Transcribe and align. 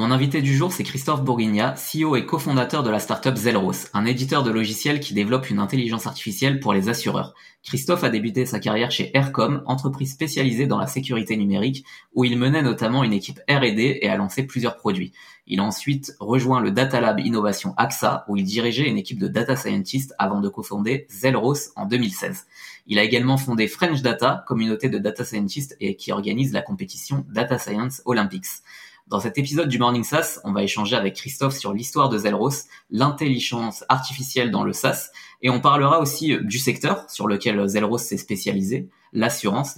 Mon 0.00 0.12
invité 0.12 0.40
du 0.40 0.56
jour, 0.56 0.72
c'est 0.72 0.82
Christophe 0.82 1.22
Bourguigna, 1.22 1.74
CEO 1.74 2.16
et 2.16 2.24
cofondateur 2.24 2.82
de 2.82 2.88
la 2.88 3.00
startup 3.00 3.36
Zelros, 3.36 3.90
un 3.92 4.06
éditeur 4.06 4.42
de 4.42 4.50
logiciels 4.50 4.98
qui 4.98 5.12
développe 5.12 5.50
une 5.50 5.58
intelligence 5.58 6.06
artificielle 6.06 6.58
pour 6.58 6.72
les 6.72 6.88
assureurs. 6.88 7.34
Christophe 7.62 8.02
a 8.02 8.08
débuté 8.08 8.46
sa 8.46 8.60
carrière 8.60 8.90
chez 8.90 9.14
Aircom, 9.14 9.62
entreprise 9.66 10.10
spécialisée 10.10 10.66
dans 10.66 10.78
la 10.78 10.86
sécurité 10.86 11.36
numérique, 11.36 11.84
où 12.14 12.24
il 12.24 12.38
menait 12.38 12.62
notamment 12.62 13.04
une 13.04 13.12
équipe 13.12 13.40
R&D 13.46 13.98
et 14.00 14.08
a 14.08 14.16
lancé 14.16 14.44
plusieurs 14.44 14.78
produits. 14.78 15.12
Il 15.46 15.60
a 15.60 15.64
ensuite 15.64 16.16
rejoint 16.18 16.62
le 16.62 16.70
Data 16.70 16.98
Lab 17.02 17.20
Innovation 17.20 17.74
AXA, 17.76 18.24
où 18.26 18.38
il 18.38 18.44
dirigeait 18.44 18.88
une 18.88 18.96
équipe 18.96 19.18
de 19.18 19.28
data 19.28 19.54
scientists 19.54 20.14
avant 20.18 20.40
de 20.40 20.48
cofonder 20.48 21.06
Zelros 21.10 21.74
en 21.76 21.84
2016. 21.84 22.46
Il 22.86 22.98
a 22.98 23.02
également 23.02 23.36
fondé 23.36 23.68
French 23.68 24.00
Data, 24.00 24.44
communauté 24.48 24.88
de 24.88 24.96
data 24.96 25.26
scientists 25.26 25.76
et 25.78 25.96
qui 25.96 26.10
organise 26.10 26.54
la 26.54 26.62
compétition 26.62 27.26
Data 27.28 27.58
Science 27.58 28.00
Olympics. 28.06 28.62
Dans 29.10 29.18
cet 29.18 29.38
épisode 29.38 29.68
du 29.68 29.80
Morning 29.80 30.04
SaaS, 30.04 30.38
on 30.44 30.52
va 30.52 30.62
échanger 30.62 30.94
avec 30.94 31.14
Christophe 31.16 31.58
sur 31.58 31.72
l'histoire 31.72 32.10
de 32.10 32.16
Zelros, 32.16 32.68
l'intelligence 32.92 33.84
artificielle 33.88 34.52
dans 34.52 34.62
le 34.62 34.72
SaaS, 34.72 35.10
et 35.42 35.50
on 35.50 35.60
parlera 35.60 35.98
aussi 35.98 36.38
du 36.42 36.60
secteur 36.60 37.10
sur 37.10 37.26
lequel 37.26 37.66
Zelros 37.66 37.98
s'est 37.98 38.16
spécialisé, 38.16 38.88
l'assurance, 39.12 39.74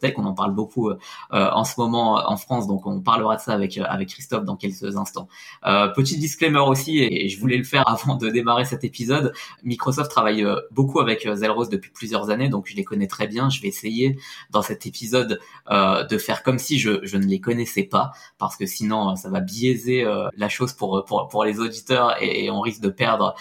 tech, 0.00 0.14
on 0.16 0.24
en 0.24 0.34
parle 0.34 0.54
beaucoup 0.54 0.90
euh, 0.90 0.96
en 1.30 1.64
ce 1.64 1.74
moment 1.78 2.14
en 2.28 2.36
France, 2.36 2.66
donc 2.66 2.86
on 2.86 3.00
parlera 3.00 3.36
de 3.36 3.40
ça 3.40 3.52
avec 3.52 3.78
euh, 3.78 3.84
avec 3.88 4.08
Christophe 4.08 4.44
dans 4.44 4.56
quelques 4.56 4.96
instants. 4.96 5.28
Euh, 5.64 5.88
petit 5.88 6.18
disclaimer 6.18 6.60
aussi, 6.60 6.98
et 6.98 7.28
je 7.28 7.40
voulais 7.40 7.56
le 7.56 7.64
faire 7.64 7.84
avant 7.88 8.16
de 8.16 8.28
démarrer 8.28 8.64
cet 8.64 8.84
épisode, 8.84 9.32
Microsoft 9.62 10.10
travaille 10.10 10.44
euh, 10.44 10.56
beaucoup 10.70 11.00
avec 11.00 11.28
Zelros 11.34 11.66
depuis 11.66 11.90
plusieurs 11.90 12.30
années, 12.30 12.48
donc 12.48 12.66
je 12.68 12.76
les 12.76 12.84
connais 12.84 13.06
très 13.06 13.26
bien. 13.26 13.50
Je 13.50 13.60
vais 13.60 13.68
essayer 13.68 14.18
dans 14.50 14.62
cet 14.62 14.86
épisode 14.86 15.40
euh, 15.70 16.04
de 16.04 16.18
faire 16.18 16.42
comme 16.42 16.58
si 16.58 16.78
je, 16.78 17.00
je 17.04 17.16
ne 17.16 17.24
les 17.24 17.40
connaissais 17.40 17.84
pas, 17.84 18.12
parce 18.38 18.56
que 18.56 18.66
sinon 18.66 19.16
ça 19.16 19.30
va 19.30 19.40
biaiser 19.40 20.04
la 20.36 20.48
chose 20.48 20.72
pour, 20.72 21.04
pour 21.04 21.28
pour 21.28 21.44
les 21.44 21.60
auditeurs 21.60 22.20
et, 22.22 22.50
on 22.50 22.60
risque 22.60 22.80
de 22.80 22.88
perdre 22.88 23.34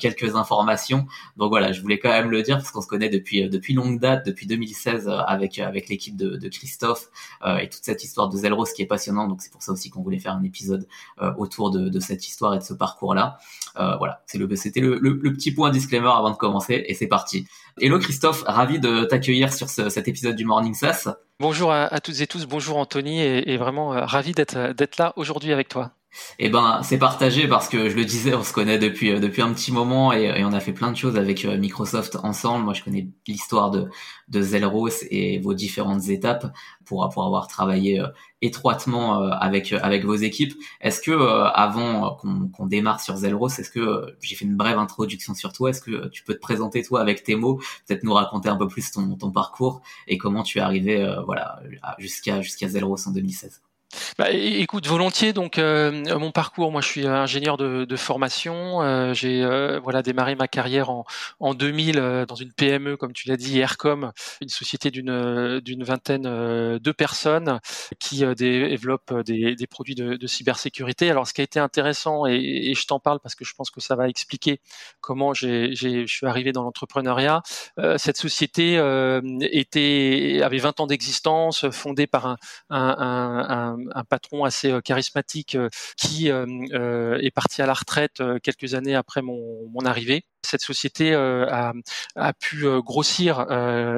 quelques 0.00 0.34
informations. 0.34 1.06
Donc 1.36 1.50
voilà, 1.50 1.72
je 1.72 1.80
voulais 1.80 1.98
quand 1.98 2.10
même 2.10 2.30
le 2.30 2.42
dire 2.42 2.56
parce 2.56 2.70
qu'on 2.70 2.82
se 2.82 2.86
connaît 2.86 3.08
depuis 3.08 3.48
depuis 3.48 3.74
longue 3.74 4.00
date, 4.00 4.26
depuis 4.26 4.46
2016 4.58 5.08
euh, 5.08 5.18
avec 5.18 5.58
avec 5.58 5.88
l'équipe 5.88 6.16
de, 6.16 6.48
Christophe 6.48 7.10
euh, 7.44 7.58
et 7.58 7.68
toute 7.68 7.84
cette 7.84 8.02
histoire 8.02 8.28
de 8.28 8.36
Zelros 8.36 8.64
qui 8.74 8.82
est 8.82 8.86
passionnante. 8.86 9.28
Donc 9.28 9.42
c'est 9.42 9.52
pour 9.52 9.62
ça 9.62 9.72
aussi 9.72 9.90
qu'on 9.90 10.02
voulait 10.02 10.18
faire 10.18 10.34
un 10.34 10.42
épisode 10.42 10.86
euh, 11.20 11.32
autour 11.36 11.70
de, 11.70 12.00
cette 12.00 12.26
histoire 12.26 12.54
et 12.54 12.58
de 12.58 12.62
ce 12.62 12.74
parcours-là. 12.74 13.38
voilà, 13.76 14.22
c'est 14.26 14.38
le 14.38 14.48
c'était 14.56 14.80
le, 14.80 15.18
petit 15.18 15.52
point 15.52 15.70
disclaimer 15.70 16.08
avant 16.08 16.30
de 16.30 16.36
commencer 16.36 16.84
et 16.86 16.94
c'est 16.94 17.06
parti. 17.06 17.46
Hello 17.80 17.98
Christophe, 17.98 18.42
ravi 18.46 18.78
de 18.78 19.04
t'accueillir 19.04 19.52
sur 19.52 19.68
ce, 19.68 19.88
cet 19.88 20.08
épisode 20.08 20.36
du 20.36 20.44
Morning 20.44 20.74
SaaS. 20.74 21.14
Bonjour 21.40 21.70
à, 21.70 21.84
à, 21.84 22.00
toutes 22.00 22.20
et 22.20 22.26
tous, 22.26 22.46
bonjour 22.46 22.78
Anthony 22.78 23.20
et, 23.20 23.52
et 23.52 23.56
vraiment 23.56 23.90
ravi 23.90 24.32
d'être 24.32 24.72
d'être 24.72 24.96
là 24.96 25.12
aujourd'hui 25.16 25.52
avec 25.52 25.68
toi. 25.68 25.92
Eh 26.38 26.48
ben, 26.48 26.80
c'est 26.82 26.98
partagé 26.98 27.48
parce 27.48 27.68
que 27.68 27.88
je 27.88 27.96
le 27.96 28.04
disais, 28.04 28.34
on 28.34 28.42
se 28.42 28.52
connaît 28.52 28.78
depuis 28.78 29.10
euh, 29.12 29.20
depuis 29.20 29.42
un 29.42 29.52
petit 29.52 29.72
moment 29.72 30.12
et, 30.12 30.44
on 30.44 30.52
a 30.52 30.60
fait 30.60 30.72
plein 30.72 30.90
de 30.90 30.96
choses 30.96 31.16
avec 31.16 31.44
euh, 31.44 31.58
Microsoft 31.58 32.16
ensemble. 32.22 32.64
Moi, 32.64 32.74
je 32.74 32.82
connais 32.82 33.08
l'histoire 33.26 33.70
de 33.70 33.88
de 34.28 34.42
Zelros 34.42 34.88
et 35.10 35.38
vos 35.40 35.54
différentes 35.54 36.08
étapes 36.08 36.52
pour 36.84 37.08
pour 37.10 37.24
avoir 37.24 37.48
travaillé 37.48 38.00
euh, 38.00 38.08
étroitement 38.40 39.20
avec 39.32 39.72
avec 39.72 40.04
vos 40.04 40.14
équipes. 40.14 40.54
Est-ce 40.80 41.00
que 41.00 41.10
avant 41.54 42.16
qu'on 42.16 42.66
démarre 42.66 43.00
sur 43.00 43.16
Zelros, 43.16 43.48
est-ce 43.48 43.70
que 43.70 44.16
j'ai 44.20 44.36
fait 44.36 44.44
une 44.44 44.56
brève 44.56 44.78
introduction 44.78 45.34
sur 45.34 45.52
toi? 45.52 45.70
Est-ce 45.70 45.82
que 45.82 46.08
tu 46.08 46.22
peux 46.22 46.34
te 46.34 46.40
présenter 46.40 46.82
toi 46.82 47.00
avec 47.00 47.24
tes 47.24 47.34
mots, 47.34 47.56
peut-être 47.86 48.04
nous 48.04 48.14
raconter 48.14 48.48
un 48.48 48.56
peu 48.56 48.68
plus 48.68 48.92
ton 48.92 49.16
ton 49.16 49.32
parcours 49.32 49.82
et 50.06 50.18
comment 50.18 50.44
tu 50.44 50.58
es 50.58 50.60
arrivé 50.60 51.16
voilà 51.26 51.60
jusqu'à 51.98 52.40
jusqu'à 52.42 52.68
Zelros 52.68 53.08
en 53.08 53.12
2016 53.12 53.62
bah, 54.18 54.30
écoute, 54.30 54.86
volontiers. 54.86 55.32
Donc, 55.32 55.58
euh, 55.58 56.18
mon 56.18 56.30
parcours, 56.30 56.70
moi, 56.70 56.80
je 56.80 56.88
suis 56.88 57.06
ingénieur 57.06 57.56
de, 57.56 57.84
de 57.84 57.96
formation. 57.96 58.82
Euh, 58.82 59.14
j'ai 59.14 59.42
euh, 59.42 59.80
voilà 59.82 60.02
démarré 60.02 60.34
ma 60.34 60.48
carrière 60.48 60.90
en, 60.90 61.04
en 61.40 61.54
2000 61.54 62.26
dans 62.28 62.34
une 62.34 62.52
PME, 62.52 62.96
comme 62.96 63.12
tu 63.12 63.28
l'as 63.28 63.36
dit, 63.36 63.58
Aircom, 63.58 64.12
une 64.40 64.48
société 64.48 64.90
d'une 64.90 65.60
d'une 65.60 65.84
vingtaine 65.84 66.22
de 66.22 66.92
personnes 66.92 67.60
qui 67.98 68.24
développe 68.34 69.14
des, 69.22 69.54
des 69.54 69.66
produits 69.66 69.94
de, 69.94 70.16
de, 70.16 70.26
cybersécurité. 70.26 71.10
Alors, 71.10 71.26
ce 71.26 71.34
qui 71.34 71.40
a 71.40 71.44
été 71.44 71.58
intéressant, 71.58 72.26
et, 72.26 72.36
et 72.36 72.74
je 72.74 72.86
t'en 72.86 73.00
parle 73.00 73.20
parce 73.20 73.34
que 73.34 73.44
je 73.44 73.54
pense 73.54 73.70
que 73.70 73.80
ça 73.80 73.96
va 73.96 74.08
expliquer 74.08 74.60
comment 75.00 75.32
j'ai 75.34 75.74
je 75.74 76.06
suis 76.06 76.26
arrivé 76.26 76.52
dans 76.52 76.62
l'entrepreneuriat. 76.62 77.42
cette 77.96 78.16
société 78.16 78.74
était 79.52 80.40
avait 80.42 80.58
20 80.58 80.80
ans 80.80 80.86
d'existence, 80.86 81.68
fondée 81.70 82.06
par 82.06 82.26
un, 82.26 82.36
un 82.70 83.78
un, 83.78 83.78
patron 84.08 84.44
assez 84.44 84.70
euh, 84.70 84.80
charismatique 84.80 85.54
euh, 85.54 85.68
qui 85.96 86.30
euh, 86.30 87.18
est 87.20 87.30
parti 87.30 87.62
à 87.62 87.66
la 87.66 87.74
retraite 87.74 88.22
quelques 88.42 88.74
années 88.74 88.94
après 88.94 89.22
mon 89.22 89.84
arrivée 89.84 90.24
cette 90.48 90.62
société 90.62 91.14
a, 91.14 91.72
a, 92.16 92.32
pu 92.32 92.66
grossir 92.80 93.46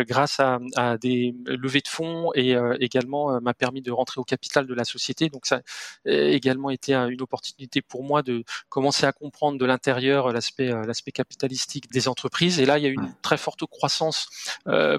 grâce 0.06 0.40
à, 0.40 0.58
à, 0.76 0.98
des 0.98 1.34
levées 1.46 1.80
de 1.80 1.88
fonds 1.88 2.30
et 2.34 2.56
également 2.80 3.40
m'a 3.40 3.54
permis 3.54 3.82
de 3.82 3.90
rentrer 3.90 4.20
au 4.20 4.24
capital 4.24 4.66
de 4.66 4.74
la 4.74 4.84
société. 4.84 5.28
Donc 5.28 5.46
ça 5.46 5.60
a 6.06 6.10
également 6.10 6.70
été 6.70 6.94
une 6.94 7.22
opportunité 7.22 7.82
pour 7.82 8.04
moi 8.04 8.22
de 8.22 8.44
commencer 8.68 9.06
à 9.06 9.12
comprendre 9.12 9.58
de 9.58 9.64
l'intérieur 9.64 10.32
l'aspect 10.32 10.68
l'aspect 10.86 11.12
capitalistique 11.12 11.90
des 11.90 12.08
entreprises. 12.08 12.60
Et 12.60 12.66
là, 12.66 12.78
il 12.78 12.84
y 12.84 12.86
a 12.86 12.90
eu 12.90 12.94
une 12.94 13.14
très 13.22 13.36
forte 13.36 13.64
croissance 13.66 14.28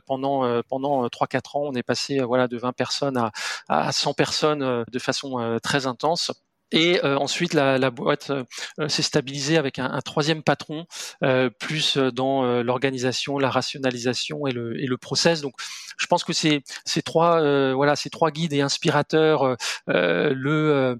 pendant 0.05 0.61
pendant 0.63 1.09
trois 1.09 1.27
quatre 1.27 1.55
ans. 1.55 1.63
On 1.65 1.73
est 1.73 1.83
passé 1.83 2.19
voilà 2.19 2.47
de 2.47 2.57
20 2.57 2.73
personnes 2.73 3.17
à, 3.17 3.31
à 3.67 3.91
100 3.91 4.13
personnes 4.13 4.85
de 4.89 4.99
façon 4.99 5.59
très 5.61 5.87
intense. 5.87 6.31
Et 6.71 7.03
euh, 7.03 7.17
ensuite, 7.17 7.53
la, 7.53 7.77
la 7.77 7.91
boîte 7.91 8.31
euh, 8.31 8.87
s'est 8.87 9.01
stabilisée 9.01 9.57
avec 9.57 9.79
un, 9.79 9.91
un 9.91 10.01
troisième 10.01 10.43
patron, 10.43 10.85
euh, 11.23 11.49
plus 11.49 11.97
dans 11.97 12.61
l'organisation, 12.63 13.37
la 13.37 13.49
rationalisation 13.49 14.47
et 14.47 14.51
le, 14.51 14.79
et 14.81 14.87
le 14.87 14.97
process. 14.97 15.41
Donc, 15.41 15.53
je 15.97 16.07
pense 16.07 16.23
que 16.23 16.33
ces, 16.33 16.63
ces 16.85 17.01
trois, 17.01 17.73
voilà, 17.73 17.95
ces 17.95 18.09
trois 18.09 18.31
guides 18.31 18.53
et 18.53 18.61
inspirateurs, 18.61 19.55
le 19.87 20.97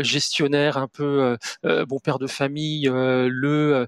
gestionnaire 0.00 0.76
un 0.76 0.88
peu 0.88 1.36
bon 1.62 1.98
père 1.98 2.18
de 2.18 2.26
famille, 2.26 2.88
le 2.92 3.86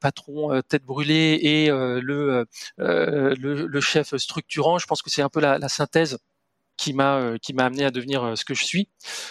patron 0.00 0.60
tête 0.68 0.84
brûlée 0.84 1.38
et 1.42 1.68
le, 1.68 2.46
le, 2.78 3.34
le, 3.66 3.80
chef 3.80 4.16
structurant, 4.16 4.78
je 4.78 4.86
pense 4.86 5.02
que 5.02 5.10
c'est 5.10 5.22
un 5.22 5.28
peu 5.28 5.40
la, 5.40 5.58
la 5.58 5.68
synthèse 5.68 6.18
qui 6.80 6.94
m'a 6.94 7.16
euh, 7.16 7.36
qui 7.36 7.52
m'a 7.52 7.66
amené 7.66 7.84
à 7.84 7.90
devenir 7.90 8.24
euh, 8.24 8.36
ce 8.36 8.44
que 8.46 8.54
je 8.54 8.64
suis. 8.64 8.88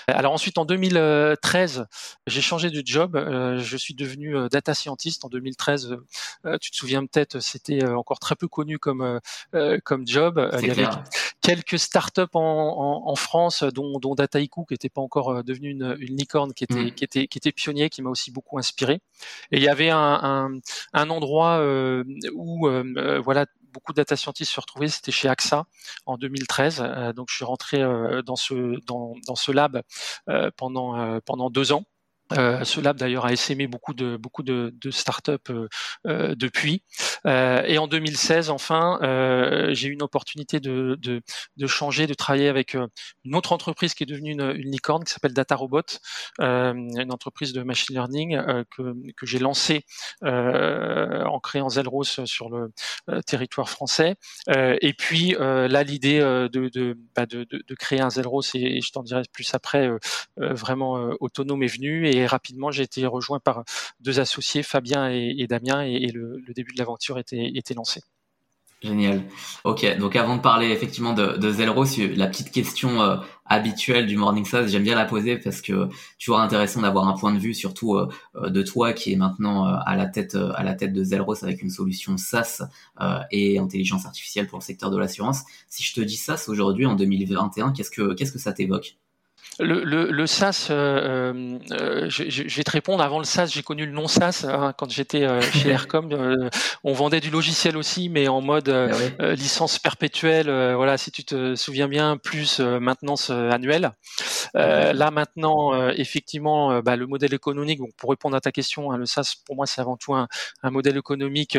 Alors 0.07 0.33
ensuite 0.33 0.59
en 0.59 0.65
2013, 0.65 1.87
j'ai 2.27 2.41
changé 2.41 2.69
de 2.69 2.83
job, 2.85 3.15
euh, 3.15 3.57
je 3.57 3.75
suis 3.75 3.95
devenu 3.95 4.35
data 4.51 4.75
scientist 4.75 5.25
en 5.25 5.29
2013. 5.29 5.97
Tu 6.61 6.71
te 6.71 6.75
souviens 6.75 7.05
peut-être, 7.05 7.39
c'était 7.39 7.83
encore 7.85 8.19
très 8.19 8.35
peu 8.35 8.47
connu 8.47 8.77
comme 8.77 9.19
comme 9.83 10.07
job. 10.07 10.49
Il 10.61 10.67
y 10.67 10.71
avait 10.71 10.87
quelques 11.41 11.79
startups 11.79 12.21
en, 12.33 12.39
en, 12.39 13.09
en 13.09 13.15
France, 13.15 13.63
dont, 13.63 13.97
dont 13.99 14.13
Dataiku, 14.13 14.65
qui 14.65 14.73
n'était 14.73 14.89
pas 14.89 15.01
encore 15.01 15.43
devenu 15.43 15.69
une, 15.69 15.95
une 15.99 16.15
licorne, 16.15 16.53
qui 16.53 16.65
était, 16.65 16.75
mm. 16.75 16.91
qui 16.91 17.03
était, 17.03 17.27
qui 17.27 17.37
était 17.39 17.51
pionnier, 17.51 17.89
qui 17.89 18.01
m'a 18.01 18.09
aussi 18.09 18.31
beaucoup 18.31 18.59
inspiré. 18.59 19.01
Et 19.51 19.57
il 19.57 19.63
y 19.63 19.69
avait 19.69 19.89
un, 19.89 19.97
un, 19.97 20.59
un 20.93 21.09
endroit 21.09 21.63
où, 22.35 22.69
voilà, 23.23 23.45
beaucoup 23.73 23.93
de 23.93 23.97
data 23.97 24.15
scientists 24.15 24.53
se 24.53 24.59
retrouvaient, 24.59 24.87
c'était 24.87 25.11
chez 25.11 25.27
AXA 25.27 25.65
en 26.05 26.17
2013. 26.17 26.81
Euh, 26.81 27.13
donc 27.13 27.27
je 27.29 27.35
suis 27.35 27.45
rentré 27.45 27.81
euh, 27.81 28.21
dans 28.21 28.35
ce 28.35 28.79
dans, 28.85 29.15
ce 29.35 29.51
lab 29.51 29.81
euh, 30.29 30.51
pendant 30.55 31.19
pendant 31.21 31.49
deux 31.49 31.71
ans. 31.71 31.83
Euh, 32.33 32.63
ce 32.63 32.79
lab 32.81 32.97
d'ailleurs 32.97 33.25
a 33.25 33.31
essaimé 33.31 33.67
beaucoup 33.67 33.93
de 33.93 34.17
beaucoup 34.17 34.43
de, 34.43 34.73
de 34.79 34.91
startups 34.91 35.31
euh, 35.49 35.67
euh, 36.07 36.35
depuis. 36.35 36.83
Euh, 37.25 37.63
et 37.65 37.77
en 37.77 37.87
2016, 37.87 38.49
enfin, 38.49 38.99
euh, 39.01 39.73
j'ai 39.73 39.89
eu 39.89 39.91
une 39.91 40.03
opportunité 40.03 40.59
de, 40.59 40.97
de, 41.01 41.21
de, 41.57 41.67
changer, 41.67 42.07
de 42.07 42.13
travailler 42.13 42.47
avec 42.47 42.75
une 43.25 43.35
autre 43.35 43.51
entreprise 43.51 43.93
qui 43.93 44.03
est 44.03 44.05
devenue 44.05 44.31
une, 44.31 44.53
une 44.55 44.71
licorne 44.71 45.03
qui 45.03 45.11
s'appelle 45.11 45.33
DataRobot, 45.33 45.81
une 46.39 47.11
entreprise 47.11 47.53
de 47.53 47.63
machine 47.63 47.95
learning 47.95 48.39
que, 48.71 48.95
que 49.17 49.25
j'ai 49.25 49.39
lancée 49.39 49.85
en 50.21 51.39
créant 51.39 51.69
Zelros 51.69 52.03
sur 52.03 52.49
le 52.49 52.71
territoire 53.25 53.69
français. 53.69 54.15
et 54.47 54.93
puis 54.93 55.35
là, 55.39 55.83
l'idée 55.83 56.19
de, 56.19 56.97
bah, 57.15 57.25
de, 57.25 57.43
de, 57.43 57.63
de, 57.67 57.75
créer 57.75 58.01
un 58.01 58.09
Zelros, 58.09 58.41
et, 58.53 58.81
je 58.81 58.91
t'en 58.91 59.03
dirai 59.03 59.23
plus 59.33 59.53
après, 59.53 59.89
vraiment 60.37 60.93
autonome 61.19 61.63
est 61.63 61.67
venue. 61.67 62.07
Rapidement, 62.25 62.71
j'ai 62.71 62.83
été 62.83 63.05
rejoint 63.05 63.39
par 63.39 63.63
deux 63.99 64.19
associés, 64.19 64.63
Fabien 64.63 65.09
et, 65.09 65.47
Damien, 65.47 65.81
et, 65.81 66.11
le, 66.11 66.41
début 66.53 66.73
de 66.73 66.79
l'aventure 66.79 67.19
était, 67.19 67.73
lancé. 67.75 68.01
Génial. 68.81 69.23
Ok, 69.65 69.85
donc 69.97 70.15
avant 70.15 70.37
de 70.37 70.41
parler 70.41 70.69
effectivement 70.69 71.11
de, 71.11 71.35
de 71.35 71.51
Zelros, 71.51 71.83
la 72.15 72.27
petite 72.27 72.49
question 72.49 73.01
euh, 73.01 73.17
habituelle 73.45 74.07
du 74.07 74.15
Morning 74.15 74.45
SaaS, 74.45 74.67
j'aime 74.67 74.83
bien 74.83 74.95
la 74.95 75.03
poser 75.03 75.37
parce 75.37 75.59
que 75.59 75.89
toujours 76.17 76.39
intéressant 76.39 76.81
d'avoir 76.81 77.09
un 77.09 77.13
point 77.13 77.33
de 77.33 77.39
vue, 77.39 77.53
surtout 77.53 77.95
euh, 77.95 78.07
euh, 78.35 78.49
de 78.49 78.61
toi 78.61 78.93
qui 78.93 79.11
est 79.11 79.17
maintenant 79.17 79.65
à 79.65 79.97
la 79.97 80.05
tête 80.05 80.35
à 80.35 80.63
la 80.63 80.75
tête 80.75 80.93
de 80.93 81.03
Zelros 81.03 81.43
avec 81.43 81.61
une 81.61 81.69
solution 81.69 82.15
SaaS 82.15 82.69
et 83.31 83.59
intelligence 83.59 84.05
artificielle 84.05 84.47
pour 84.47 84.59
le 84.59 84.63
secteur 84.63 84.91
de 84.91 84.97
l'assurance. 84.97 85.41
Si 85.67 85.83
je 85.83 85.93
te 85.93 85.99
dis 85.99 86.15
SaaS 86.15 86.45
aujourd'hui 86.47 86.85
en 86.85 86.95
2021, 86.95 87.73
qu'est-ce 87.73 87.91
que 87.91 88.13
qu'est-ce 88.13 88.31
que 88.31 88.39
ça 88.39 88.53
t'évoque? 88.53 88.95
Le, 89.59 89.83
le, 89.83 90.09
le 90.09 90.27
SaaS, 90.27 90.67
euh, 90.69 90.77
euh, 90.99 91.59
euh 91.71 92.09
je, 92.09 92.29
je, 92.29 92.55
vais 92.55 92.63
te 92.63 92.71
répondre. 92.71 93.03
Avant 93.03 93.19
le 93.19 93.25
SaaS, 93.25 93.47
j'ai 93.53 93.61
connu 93.61 93.85
le 93.85 93.91
non 93.91 94.07
SaaS 94.07 94.45
hein, 94.47 94.73
quand 94.77 94.89
j'étais 94.89 95.23
euh, 95.23 95.41
chez 95.53 95.69
Aircom. 95.69 96.09
on 96.83 96.93
vendait 96.93 97.19
du 97.19 97.29
logiciel 97.29 97.75
aussi, 97.75 98.09
mais 98.09 98.27
en 98.27 98.41
mode 98.41 98.69
ah 98.69 99.33
licence 99.33 99.79
perpétuelle. 99.79 100.49
voilà, 100.75 100.97
si 100.97 101.11
tu 101.11 101.23
te 101.23 101.55
souviens 101.55 101.87
bien, 101.87 102.17
plus 102.17 102.59
maintenance 102.59 103.29
annuelle. 103.29 103.91
là 104.53 105.11
maintenant, 105.11 105.89
effectivement, 105.89 106.81
bah, 106.81 106.95
le 106.95 107.07
modèle 107.07 107.33
économique. 107.33 107.79
Donc 107.79 107.91
pour 107.97 108.09
répondre 108.09 108.35
à 108.35 108.41
ta 108.41 108.51
question, 108.51 108.91
hein, 108.91 108.97
le 108.97 109.05
SaaS 109.05 109.35
pour 109.45 109.55
moi 109.55 109.65
c'est 109.65 109.81
avant 109.81 109.97
tout 109.97 110.13
un, 110.13 110.27
un 110.63 110.71
modèle 110.71 110.97
économique 110.97 111.57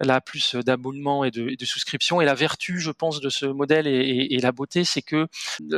là 0.00 0.20
plus 0.20 0.54
d'abonnement 0.54 1.24
et 1.24 1.30
de, 1.30 1.48
et 1.48 1.56
de, 1.56 1.64
souscription. 1.64 2.20
Et 2.20 2.24
la 2.24 2.34
vertu, 2.34 2.80
je 2.80 2.90
pense, 2.90 3.20
de 3.20 3.28
ce 3.28 3.46
modèle 3.46 3.86
et, 3.86 3.90
et, 3.90 4.34
et 4.34 4.40
la 4.40 4.52
beauté, 4.52 4.84
c'est 4.84 5.02
que 5.02 5.26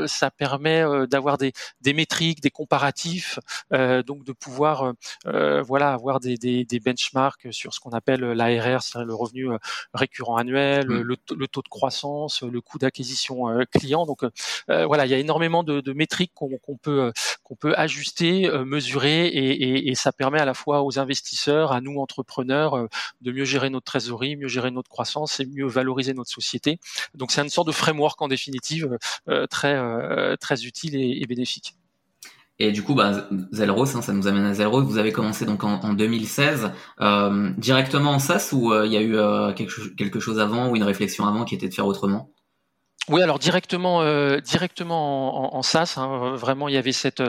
ça 0.06 0.30
permet 0.30 0.84
d'avoir 1.08 1.38
des 1.38 1.52
des 1.81 1.93
métriques, 1.93 2.40
des 2.40 2.50
comparatifs, 2.50 3.38
euh, 3.72 4.02
donc 4.02 4.25
de 4.25 4.32
pouvoir 4.32 4.82
euh, 4.82 4.93
euh, 5.26 5.62
voilà 5.62 5.93
avoir 5.93 6.20
des, 6.20 6.37
des, 6.37 6.64
des, 6.64 6.81
benchmarks 6.81 7.49
sur 7.50 7.72
ce 7.75 7.81
qu'on 7.81 7.90
appelle 7.90 8.20
l'ARR, 8.20 8.82
c'est-à-dire 8.82 9.06
le 9.06 9.14
revenu 9.14 9.49
récurrent 9.93 10.37
annuel, 10.37 10.87
mmh. 10.87 11.00
le, 11.00 11.16
le, 11.37 11.49
taux 11.49 11.62
de 11.62 11.69
croissance, 11.69 12.43
le 12.43 12.61
coût 12.61 12.78
d'acquisition 12.78 13.46
client. 13.72 14.06
Donc 14.06 14.25
voilà, 14.69 15.06
il 15.06 15.11
y 15.11 15.14
a 15.14 15.19
énormément 15.19 15.62
de, 15.62 15.81
de 15.81 15.93
métriques 15.93 16.32
qu'on 16.34 16.76
peut 16.76 17.12
qu'on 17.43 17.56
peut 17.56 17.75
ajuster, 17.76 18.49
mesurer, 18.64 19.26
et, 19.26 19.50
et, 19.50 19.90
et, 19.90 19.94
ça 19.94 20.12
permet 20.12 20.40
à 20.40 20.44
la 20.44 20.55
fois 20.55 20.82
aux 20.82 20.99
investisseurs, 20.99 21.72
à 21.72 21.81
nous 21.81 21.99
entrepreneurs, 21.99 22.88
de 23.20 23.32
mieux 23.32 23.44
gérer 23.44 23.70
notre 23.70 23.84
trésorerie, 23.84 24.37
mieux 24.37 24.49
gérer 24.49 24.70
notre 24.70 24.88
croissance 24.88 25.40
et 25.40 25.46
mieux 25.46 25.67
valoriser 25.67 26.14
notre 26.14 26.31
société. 26.31 26.78
Donc 27.14 27.32
c'est 27.32 27.43
une 27.43 27.50
sorte 27.50 27.67
de 27.67 27.72
framework 27.72 28.20
en 28.20 28.28
définitive 28.28 28.99
très 29.50 30.37
très 30.38 30.64
utile 30.64 30.96
et, 30.96 31.22
et 31.22 31.26
bénéfique. 31.26 31.53
Et 32.60 32.70
du 32.70 32.82
coup, 32.82 32.94
bah, 32.94 33.28
Zelros, 33.52 33.96
hein, 33.96 34.02
ça 34.02 34.12
nous 34.12 34.28
amène 34.28 34.44
à 34.44 34.54
Zelros. 34.54 34.84
Vous 34.84 34.98
avez 34.98 35.12
commencé 35.12 35.44
donc 35.44 35.64
en, 35.64 35.92
2016 35.92 36.70
euh, 37.00 37.50
directement 37.58 38.12
en 38.12 38.18
SaaS 38.20 38.50
ou 38.52 38.72
euh, 38.72 38.86
il 38.86 38.92
y 38.92 38.96
a 38.96 39.00
eu 39.00 39.16
euh, 39.16 39.52
quelque, 39.52 40.20
chose 40.20 40.38
avant 40.38 40.70
ou 40.70 40.76
une 40.76 40.84
réflexion 40.84 41.26
avant 41.26 41.44
qui 41.44 41.56
était 41.56 41.68
de 41.68 41.74
faire 41.74 41.86
autrement? 41.86 42.30
Oui, 43.10 43.20
alors 43.20 43.38
directement, 43.38 44.00
euh, 44.00 44.40
directement 44.40 45.52
en, 45.54 45.58
en, 45.58 45.62
SaaS, 45.62 45.96
hein, 45.98 46.36
vraiment, 46.36 46.68
il 46.68 46.74
y 46.74 46.78
avait 46.78 46.92
cette 46.92 47.20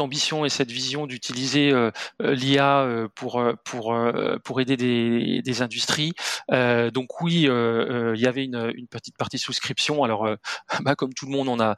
ambition 0.00 0.44
et 0.44 0.48
cette 0.48 0.70
vision 0.70 1.08
d'utiliser 1.08 1.72
euh, 1.72 1.90
l'IA 2.20 2.82
euh, 2.82 3.08
pour 3.16 4.60
aider 4.60 4.76
des, 4.76 5.62
industries. 5.62 6.12
Donc 6.50 7.20
oui, 7.20 7.48
il 7.48 8.20
y 8.20 8.26
avait 8.26 8.44
une, 8.44 8.86
petite 8.88 9.16
partie 9.16 9.38
souscription. 9.38 10.04
Alors, 10.04 10.28
bah, 10.82 10.94
comme 10.94 11.12
tout 11.12 11.26
le 11.26 11.32
monde, 11.32 11.48
on 11.48 11.58
a 11.58 11.74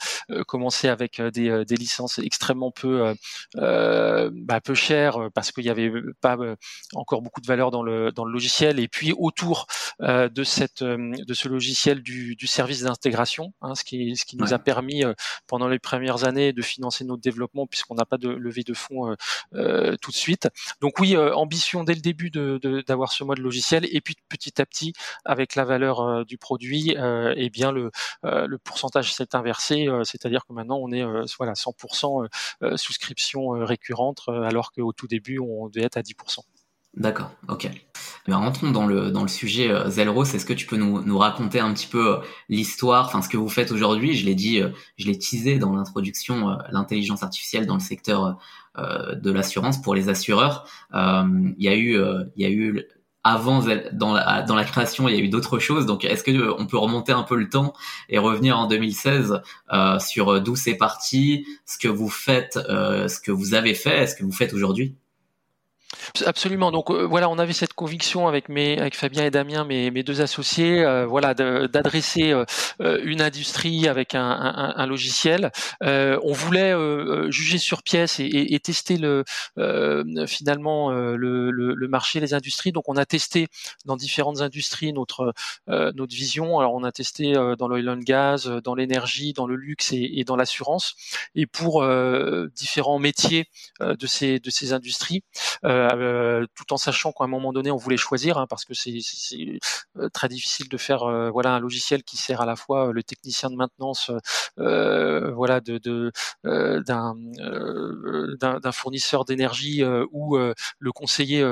commencé 0.47 0.89
avec 0.89 1.21
des, 1.21 1.65
licences 1.71 2.19
extrêmement 2.19 2.71
peu 2.71 3.15
bah, 3.55 4.61
chères 4.75 5.31
parce 5.35 5.51
qu'il 5.51 5.65
n'y 5.65 5.71
avait 5.71 5.91
pas 6.21 6.37
encore 6.95 7.23
beaucoup 7.23 7.41
de 7.41 7.47
valeur 7.47 7.71
dans 7.71 7.83
le 7.83 8.13
logiciel. 8.31 8.79
Et 8.81 8.89
puis 8.89 9.15
autour 9.17 9.67
de 10.01 10.45
cette 10.45 10.83
de 10.83 11.35
ce 11.35 11.49
logiciel 11.49 12.03
du 12.03 12.47
service 12.47 12.83
d'intégration 12.83 13.30
Hein, 13.61 13.75
ce 13.75 13.85
qui, 13.85 14.17
ce 14.17 14.25
qui 14.25 14.37
nous 14.37 14.53
a 14.53 14.59
permis 14.59 15.05
euh, 15.05 15.15
pendant 15.47 15.69
les 15.69 15.79
premières 15.79 16.25
années 16.25 16.53
de 16.53 16.63
financer 16.63 17.05
notre 17.05 17.23
développement 17.23 17.67
puisqu'on 17.67 17.95
n'a 17.95 18.05
pas 18.05 18.19
de 18.19 18.29
levée 18.29 18.63
de 18.63 18.75
fonds 18.75 19.11
euh, 19.11 19.15
euh, 19.55 19.97
tout 20.01 20.11
de 20.11 20.17
suite. 20.17 20.49
Donc 20.81 20.99
oui, 20.99 21.17
ambition 21.17 21.85
dès 21.85 21.95
le 21.95 22.01
début 22.01 22.31
d'avoir 22.31 23.09
de, 23.09 23.15
ce 23.15 23.25
mode 23.25 23.39
logiciel 23.39 23.87
et 23.91 24.01
puis 24.01 24.17
petit 24.29 24.61
à 24.61 24.67
petit 24.67 24.93
avec 25.25 25.55
la 25.55 25.65
valeur 25.65 26.25
du 26.25 26.39
produit, 26.39 26.97
eh 27.37 27.51
bien 27.51 27.73
le, 27.73 27.91
le 28.23 28.59
pourcentage 28.59 29.13
s'est 29.13 29.35
inversé, 29.35 29.89
c'est-à-dire 30.05 30.47
que 30.47 30.53
maintenant 30.53 30.79
on 30.79 30.91
est 30.93 31.05
voilà 31.37 31.53
100% 31.53 32.29
souscription 32.77 33.49
récurrente 33.51 34.23
alors 34.29 34.73
qu'au 34.73 34.93
tout 34.93 35.07
début 35.07 35.39
on 35.39 35.69
devait 35.69 35.87
être 35.87 35.97
à 35.97 36.03
10%. 36.03 36.41
D'accord, 36.97 37.31
ok. 37.49 37.71
Mais 38.27 38.35
rentrons 38.35 38.73
dans 38.73 38.85
le 38.87 39.11
dans 39.13 39.23
le 39.23 39.29
sujet 39.29 39.71
euh, 39.71 39.89
Zelros. 39.89 40.25
Est-ce 40.25 40.45
que 40.45 40.53
tu 40.53 40.67
peux 40.67 40.77
nous, 40.77 41.03
nous 41.03 41.19
raconter 41.19 41.61
un 41.61 41.73
petit 41.73 41.87
peu 41.87 42.17
euh, 42.17 42.21
l'histoire, 42.49 43.07
enfin 43.07 43.23
ce 43.23 43.29
que 43.29 43.37
vous 43.37 43.49
faites 43.49 43.71
aujourd'hui? 43.71 44.15
Je 44.15 44.27
l'ai 44.27 44.35
dit, 44.35 44.61
euh, 44.61 44.71
je 44.99 45.07
l'ai 45.07 45.17
teasé 45.17 45.59
dans 45.59 45.73
l'introduction, 45.75 46.59
l'intelligence 46.73 47.23
artificielle 47.23 47.67
dans 47.67 47.75
le 47.75 47.81
secteur 47.81 48.39
de 48.77 49.31
l'assurance 49.31 49.81
pour 49.83 49.95
les 49.95 50.09
assureurs. 50.09 50.67
Il 50.93 51.55
y 51.59 51.69
a 51.69 51.77
eu 51.77 51.97
il 52.37 52.43
y 52.43 52.45
a 52.45 52.51
eu 52.51 52.85
avant 53.23 53.63
dans 53.93 54.15
la, 54.15 54.43
dans 54.43 54.55
la 54.55 54.65
création, 54.65 55.09
il 55.09 55.15
y 55.15 55.19
a 55.19 55.23
eu 55.23 55.29
d'autres 55.29 55.59
choses. 55.59 55.87
Donc, 55.87 56.05
est-ce 56.05 56.25
que 56.25 56.53
on 56.59 56.67
peut 56.67 56.79
remonter 56.79 57.13
un 57.13 57.23
peu 57.23 57.37
le 57.37 57.49
temps 57.49 57.75
et 58.09 58.19
revenir 58.19 58.59
en 58.59 58.67
2016 58.67 59.41
sur 60.01 60.41
d'où 60.41 60.57
c'est 60.57 60.77
parti, 60.77 61.47
ce 61.67 61.79
que 61.79 61.89
vous 61.89 62.09
faites, 62.09 62.55
ce 62.55 63.21
que 63.21 63.31
vous 63.31 63.55
avez 63.55 63.75
fait, 63.75 64.07
ce 64.07 64.15
que 64.15 64.25
vous 64.25 64.33
faites 64.33 64.55
aujourd'hui? 64.55 64.97
Absolument. 66.25 66.71
Donc 66.71 66.91
euh, 66.91 67.05
voilà, 67.05 67.29
on 67.29 67.39
avait 67.39 67.53
cette 67.53 67.73
conviction 67.73 68.29
avec 68.29 68.49
mes, 68.49 68.79
avec 68.79 68.97
Fabien 68.97 69.25
et 69.25 69.31
Damien, 69.31 69.65
mes, 69.65 69.91
mes 69.91 70.03
deux 70.03 70.21
associés, 70.21 70.85
euh, 70.85 71.05
voilà, 71.07 71.35
d'adresser 71.35 72.33
euh, 72.33 73.01
une 73.03 73.21
industrie 73.21 73.89
avec 73.89 74.15
un, 74.15 74.23
un, 74.23 74.75
un 74.77 74.87
logiciel. 74.87 75.51
on 75.81 76.33
voulait 76.33 76.75
juger 77.31 77.59
sur 77.59 77.83
pièce 77.83 78.21
et, 78.21 78.25
et, 78.25 78.55
et 78.55 78.61
tester 78.61 78.99
le 78.99 79.25
finalement 80.27 80.91
le, 80.91 81.51
le, 81.51 81.75
le, 81.75 81.89
marché, 81.89 82.21
les 82.21 82.35
industries. 82.35 82.73
Donc 82.73 82.89
on 82.89 82.97
a 82.97 83.05
testé 83.05 83.49
dans 83.85 83.97
différentes 83.97 84.41
industries 84.41 84.93
notre 84.93 85.33
notre 85.69 86.15
vision. 86.15 86.59
Alors 86.59 86.75
on 86.75 86.85
a 86.85 86.93
testé 86.93 87.33
dans 87.59 87.69
l'oil 87.69 87.89
and 87.89 87.99
gas, 87.99 88.49
dans 88.65 88.75
l'énergie, 88.75 89.33
dans 89.33 89.47
le 89.47 89.57
luxe 89.57 89.93
et, 89.93 90.19
et 90.19 90.25
dans 90.25 90.37
l'assurance. 90.37 90.95
Et 91.35 91.47
pour 91.47 91.85
différents 92.55 92.99
métiers 92.99 93.47
de 93.81 94.07
ces 94.07 94.39
de 94.39 94.51
ces 94.51 94.73
industries. 94.73 95.23
Euh, 95.65 95.80
tout 96.55 96.73
en 96.73 96.77
sachant 96.77 97.13
qu'à 97.13 97.25
un 97.25 97.27
moment 97.29 97.53
donné 97.53 97.71
on 97.71 97.77
voulait 97.77 97.97
choisir, 97.97 98.39
hein, 98.39 98.47
parce 98.49 98.65
que 98.65 98.75
c'est 98.75 98.99
euh, 99.97 100.09
très 100.11 100.29
difficile 100.29 100.69
de 100.69 100.77
faire 100.77 101.05
euh, 101.05 101.31
voilà 101.31 101.55
un 101.55 101.61
logiciel 101.61 102.03
qui 102.03 102.17
sert 102.17 102.41
à 102.41 102.47
la 102.47 102.57
fois 102.57 102.93
le 102.93 103.03
technicien 103.03 103.51
de 103.51 103.57
maintenance, 103.57 104.11
voilà 104.57 105.61
de 105.61 105.79
d'un 106.45 107.17
d'un 108.61 108.73
fournisseur 108.73 109.25
d'énergie 109.25 109.83
ou 110.13 110.37
le 110.37 110.93
conseiller 110.93 111.43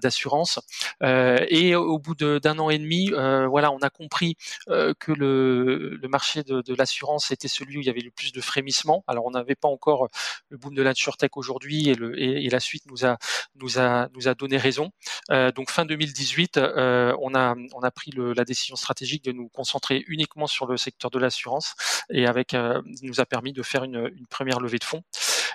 d'assurance. 0.00 0.60
et 1.02 1.74
au 1.74 1.98
bout 1.98 2.14
d'un 2.14 2.58
an 2.58 2.70
et 2.70 2.78
demi, 2.78 3.10
voilà, 3.10 3.72
on 3.72 3.78
a 3.78 3.90
compris 3.90 4.36
que 4.66 5.12
le, 5.12 5.96
le 5.96 6.08
marché 6.08 6.42
de, 6.42 6.62
de 6.62 6.74
l'assurance 6.74 7.30
était 7.30 7.48
celui 7.48 7.78
où 7.78 7.80
il 7.80 7.86
y 7.86 7.90
avait 7.90 8.00
le 8.00 8.10
plus 8.10 8.32
de 8.32 8.40
frémissement. 8.40 9.04
Alors 9.06 9.26
on 9.26 9.30
n'avait 9.30 9.54
pas 9.54 9.68
encore 9.68 10.08
le 10.48 10.56
boom 10.58 10.74
de 10.74 10.82
l'insurtech 10.82 11.36
aujourd'hui 11.36 11.88
et, 11.88 11.96
et, 12.16 12.46
et 12.46 12.50
la 12.50 12.60
suite 12.60 12.84
nous 12.86 13.04
a 13.04 13.18
nous 13.56 13.78
a 13.78 14.08
nous 14.14 14.28
a 14.28 14.34
donné 14.34 14.56
raison. 14.56 14.90
Euh, 15.30 15.52
donc 15.52 15.70
fin 15.70 15.84
2018, 15.84 16.56
euh, 16.56 17.14
on 17.20 17.34
a 17.34 17.54
on 17.74 17.80
a 17.80 17.90
pris 17.90 18.12
la 18.12 18.44
décision 18.44 18.76
stratégique 18.76 19.24
de 19.24 19.32
nous 19.32 19.48
concentrer 19.48 20.04
uniquement 20.08 20.46
sur 20.46 20.66
le 20.66 20.76
secteur 20.76 21.10
de 21.10 21.18
l'assurance 21.18 21.74
et 22.10 22.26
avec 22.26 22.54
euh, 22.54 22.82
nous 23.02 23.20
a 23.20 23.26
permis 23.26 23.52
de 23.52 23.62
faire 23.62 23.84
une 23.84 24.10
première 24.28 24.60
levée 24.60 24.78
de 24.78 24.84
fonds. 24.84 25.02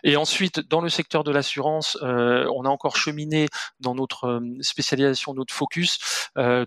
Et 0.03 0.17
ensuite, 0.17 0.59
dans 0.59 0.81
le 0.81 0.89
secteur 0.89 1.23
de 1.23 1.31
l'assurance, 1.31 1.97
on 2.01 2.65
a 2.65 2.69
encore 2.69 2.97
cheminé 2.97 3.47
dans 3.79 3.95
notre 3.95 4.41
spécialisation, 4.61 5.33
notre 5.33 5.53
focus. 5.53 5.99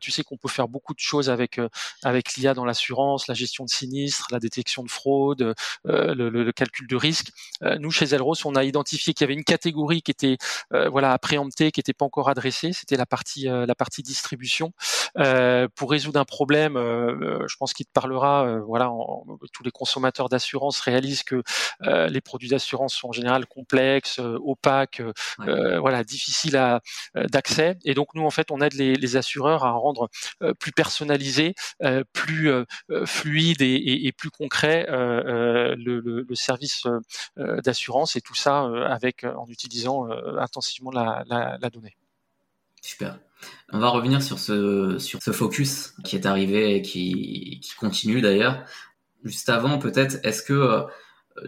tu 0.00 0.10
sais 0.10 0.22
qu'on 0.22 0.36
peut 0.36 0.48
faire 0.48 0.68
beaucoup 0.68 0.94
de 0.94 1.00
choses 1.00 1.30
avec 1.30 1.60
avec 2.02 2.34
l'IA 2.34 2.54
dans 2.54 2.64
l'assurance, 2.64 3.28
la 3.28 3.34
gestion 3.34 3.64
de 3.64 3.70
sinistres, 3.70 4.26
la 4.30 4.38
détection 4.38 4.82
de 4.82 4.90
fraude, 4.90 5.54
le, 5.84 6.28
le, 6.28 6.52
calcul 6.52 6.86
de 6.86 6.96
risque. 6.96 7.28
nous, 7.78 7.90
chez 7.90 8.14
Elros, 8.14 8.34
on 8.44 8.54
a 8.54 8.64
identifié 8.64 9.14
qu'il 9.14 9.24
y 9.24 9.26
avait 9.26 9.34
une 9.34 9.44
catégorie 9.44 10.02
qui 10.02 10.10
était 10.10 10.36
voilà 10.70 11.12
appréhentée, 11.12 11.72
qui 11.72 11.80
n'était 11.80 11.94
pas 11.94 12.04
encore 12.04 12.28
adressée. 12.28 12.72
C'était 12.72 12.96
la 12.96 13.06
partie 13.06 13.44
la 13.44 13.74
partie 13.74 14.02
distribution. 14.02 14.72
pour 15.74 15.90
résoudre 15.90 16.20
un 16.20 16.24
problème, 16.24 16.74
je 16.76 17.56
pense 17.56 17.72
qu'il 17.72 17.86
te 17.86 17.92
parlera. 17.92 18.58
voilà, 18.66 18.90
tous 19.52 19.62
les 19.62 19.70
consommateurs 19.70 20.28
d'assurance 20.28 20.80
réalisent 20.80 21.22
que 21.22 21.42
les 21.82 22.20
produits 22.20 22.48
d'assurance 22.48 22.94
sont 22.94 23.08
en 23.08 23.12
général 23.22 23.46
complexes, 23.46 24.18
opaques, 24.18 25.02
voilà, 25.38 26.04
difficiles 26.04 26.56
à 26.56 26.80
d'accès. 27.14 27.78
Et 27.84 27.94
donc 27.94 28.14
nous, 28.14 28.24
en 28.24 28.30
fait, 28.30 28.50
on 28.50 28.60
aide 28.60 28.74
les, 28.74 28.94
les 28.94 29.16
assureurs 29.16 29.64
à 29.64 29.72
rendre 29.72 30.08
plus 30.58 30.72
personnalisé, 30.72 31.54
plus 32.12 32.50
fluide 33.06 33.62
et, 33.62 34.06
et, 34.06 34.12
plus 34.12 34.30
concret 34.30 34.86
le, 34.88 35.74
le, 35.76 36.24
le, 36.28 36.34
service 36.34 36.84
d'assurance 37.36 38.16
et 38.16 38.20
tout 38.20 38.34
ça 38.34 38.68
avec 38.88 39.24
en 39.24 39.46
utilisant 39.48 40.08
intensivement 40.38 40.90
la, 40.90 41.22
la, 41.26 41.58
la 41.60 41.70
donnée. 41.70 41.96
Super. 42.82 43.18
On 43.72 43.78
va 43.78 43.88
revenir 43.88 44.22
sur 44.22 44.38
ce, 44.38 44.98
sur 44.98 45.22
ce 45.22 45.30
focus 45.30 45.94
qui 46.04 46.16
est 46.16 46.26
arrivé 46.26 46.76
et 46.76 46.82
qui, 46.82 47.60
qui 47.62 47.74
continue 47.76 48.20
d'ailleurs. 48.20 48.64
Juste 49.24 49.48
avant, 49.48 49.78
peut-être, 49.78 50.18
est-ce 50.24 50.42
que 50.42 50.84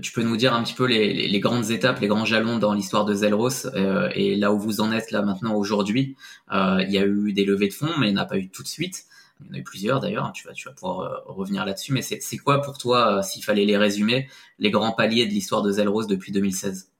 tu 0.03 0.12
peux 0.12 0.23
nous 0.23 0.37
dire 0.37 0.55
un 0.55 0.62
petit 0.62 0.75
peu 0.75 0.87
les, 0.87 1.41
grandes 1.41 1.71
étapes, 1.71 2.00
les 2.00 2.09
grands 2.09 2.25
jalons 2.25 2.59
dans 2.59 2.73
l'histoire 2.73 3.05
de 3.05 3.14
Zelros 3.14 3.67
euh, 3.67 4.09
et 4.14 4.37
là 4.37 4.53
où 4.53 4.59
vous 4.59 4.81
en 4.81 4.93
êtes 4.93 5.11
là 5.11 5.23
maintenant 5.23 5.55
aujourd'hui. 5.55 6.17
Euh, 6.53 6.83
il 6.87 6.93
y 6.93 6.99
a 6.99 7.05
eu 7.05 7.33
des 7.33 7.45
levées 7.45 7.69
de 7.69 7.75
fonds, 7.75 7.91
mais 7.99 8.09
il 8.09 8.14
n'y 8.14 8.19
en 8.19 8.23
a 8.23 8.26
pas 8.26 8.38
eu 8.38 8.49
tout 8.49 8.62
de 8.62 8.69
suite. 8.69 9.05
Il 9.41 9.47
y 9.47 9.50
en 9.50 9.55
a 9.55 9.59
eu 9.59 9.64
plusieurs 9.64 10.00
d'ailleurs. 10.00 10.33
Tu 10.33 10.47
vas, 10.47 10.53
tu 10.53 10.69
vas 10.69 10.75
pouvoir 10.75 11.00
euh, 11.00 11.33
revenir 11.33 11.64
là-dessus. 11.64 11.93
Mais 11.93 12.03
c'est 12.03 12.38
quoi 12.38 12.62
pour 12.62 12.79
toi, 12.79 13.23
s'il 13.23 13.45
fallait 13.45 13.67
les 13.67 13.76
résumer, 13.76 14.29
les 14.59 14.71
grands 14.71 14.93
paliers 14.93 15.26
de 15.26 15.33
l'histoire 15.33 15.62
de 15.62 15.71
Zelros 15.71 16.07
depuis 16.07 16.33
2016 16.33 16.91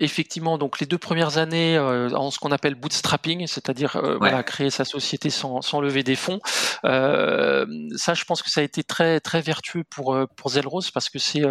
Effectivement, 0.00 0.58
donc 0.58 0.78
les 0.78 0.86
deux 0.86 0.98
premières 0.98 1.38
années 1.38 1.76
euh, 1.76 2.10
en 2.10 2.30
ce 2.30 2.38
qu'on 2.38 2.52
appelle 2.52 2.74
bootstrapping, 2.74 3.46
c'est-à-dire 3.46 3.96
euh, 3.96 4.16
voilà, 4.16 4.42
créer 4.42 4.70
sa 4.70 4.84
société 4.84 5.30
sans, 5.30 5.62
sans 5.62 5.80
lever 5.80 6.02
des 6.02 6.14
fonds. 6.14 6.38
Euh, 6.84 7.66
ça, 7.96 8.14
je 8.14 8.24
pense 8.24 8.42
que 8.42 8.50
ça 8.50 8.60
a 8.60 8.64
été 8.64 8.84
très 8.84 9.20
très 9.20 9.40
vertueux 9.40 9.84
pour 9.90 10.16
pour 10.36 10.50
Zelros 10.50 10.82
parce 10.94 11.10
que 11.10 11.18
c'est 11.18 11.42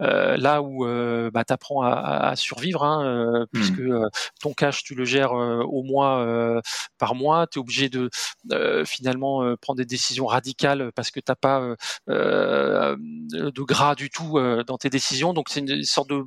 là 0.00 0.62
où 0.62 0.84
bah, 1.30 1.44
tu 1.44 1.52
apprends 1.52 1.82
à, 1.82 1.92
à 2.30 2.36
survivre, 2.36 2.82
hein, 2.84 3.46
puisque 3.52 3.78
mmh. 3.78 4.08
ton 4.40 4.52
cash 4.52 4.82
tu 4.82 4.94
le 4.94 5.04
gères 5.04 5.32
au 5.32 5.82
mois 5.82 6.60
par 6.98 7.14
mois, 7.14 7.46
tu 7.46 7.58
es 7.58 7.60
obligé 7.60 7.88
de 7.88 8.10
finalement 8.84 9.56
prendre 9.60 9.78
des 9.78 9.86
décisions 9.86 10.26
radicales 10.26 10.90
parce 10.94 11.10
que 11.10 11.20
t'as 11.20 11.36
pas 11.36 11.74
de 12.08 13.62
gras 13.62 13.94
du 13.94 14.10
tout 14.10 14.38
dans 14.66 14.78
tes 14.78 14.90
décisions. 14.90 15.32
Donc 15.32 15.48
c'est 15.48 15.60
une 15.60 15.84
sorte 15.84 16.10
de 16.10 16.24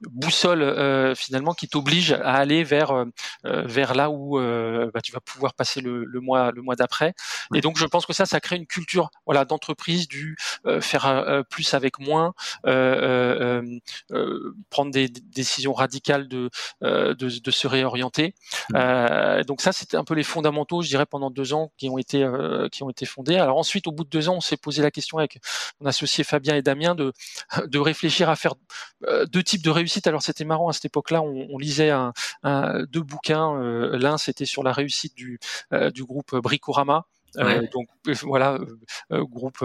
boussole 0.00 0.62
euh, 0.62 1.14
finalement 1.14 1.54
qui 1.54 1.68
t'oblige 1.68 2.12
à 2.12 2.34
aller 2.34 2.64
vers 2.64 2.90
euh, 2.92 3.04
euh, 3.46 3.62
vers 3.66 3.94
là 3.94 4.10
où 4.10 4.38
bah, 4.38 5.00
tu 5.02 5.12
vas 5.12 5.20
pouvoir 5.20 5.54
passer 5.54 5.80
le, 5.80 6.04
le 6.04 6.20
mois 6.20 6.52
le 6.52 6.62
mois 6.62 6.76
d'après. 6.76 7.14
Et 7.54 7.60
donc 7.60 7.78
je 7.78 7.84
pense 7.86 8.06
que 8.06 8.12
ça, 8.12 8.26
ça 8.26 8.40
crée 8.40 8.56
une 8.56 8.66
culture 8.66 9.10
voilà 9.26 9.44
d'entreprise 9.44 10.08
du 10.08 10.36
faire 10.80 11.44
plus 11.50 11.74
avec 11.74 11.98
moins, 11.98 12.32
prendre 14.70 14.90
des, 14.90 15.08
décisions 15.08 15.72
radicales 15.72 16.28
de, 16.28 16.50
de, 16.82 17.14
de 17.14 17.50
se 17.50 17.66
réorienter. 17.66 18.34
donc 19.46 19.60
ça, 19.60 19.72
c'était 19.72 19.96
un 19.96 20.04
peu 20.04 20.14
les 20.14 20.22
fondamentaux, 20.22 20.82
je 20.82 20.88
dirais, 20.88 21.06
pendant 21.06 21.30
deux 21.30 21.52
ans 21.52 21.72
qui 21.76 21.88
ont 21.88 21.98
été 21.98 22.26
qui 22.72 22.82
ont 22.82 22.90
été 22.90 23.06
fondés. 23.06 23.36
Alors 23.36 23.58
ensuite, 23.58 23.86
au 23.86 23.92
bout 23.92 24.04
de 24.04 24.10
deux 24.10 24.28
ans, 24.28 24.36
on 24.36 24.40
s'est 24.40 24.56
posé 24.56 24.82
la 24.82 24.90
question 24.90 25.18
avec 25.18 25.38
mon 25.80 25.86
associé 25.86 26.24
Fabien 26.24 26.56
et 26.56 26.62
Damien 26.62 26.94
de 26.94 27.12
de 27.66 27.78
réfléchir 27.78 28.28
à 28.30 28.36
faire 28.36 28.54
deux 29.26 29.42
types 29.42 29.57
de 29.62 29.70
réussite. 29.70 30.06
Alors 30.06 30.22
c'était 30.22 30.44
marrant 30.44 30.68
à 30.68 30.72
cette 30.72 30.86
époque-là, 30.86 31.22
on, 31.22 31.58
lisait 31.58 31.90
un, 31.90 32.12
deux 32.88 33.02
bouquins. 33.02 33.54
Euh, 33.56 33.98
l'un 33.98 34.18
c'était 34.18 34.46
sur 34.46 34.62
la 34.62 34.72
réussite 34.72 35.14
du, 35.16 35.38
euh, 35.72 35.90
du 35.90 36.04
groupe 36.04 36.34
Bricorama 36.36 37.06
euh, 37.36 37.66
donc 37.72 37.88
euh, 38.08 38.14
voilà, 38.22 38.58
euh, 39.12 39.24
groupe 39.24 39.64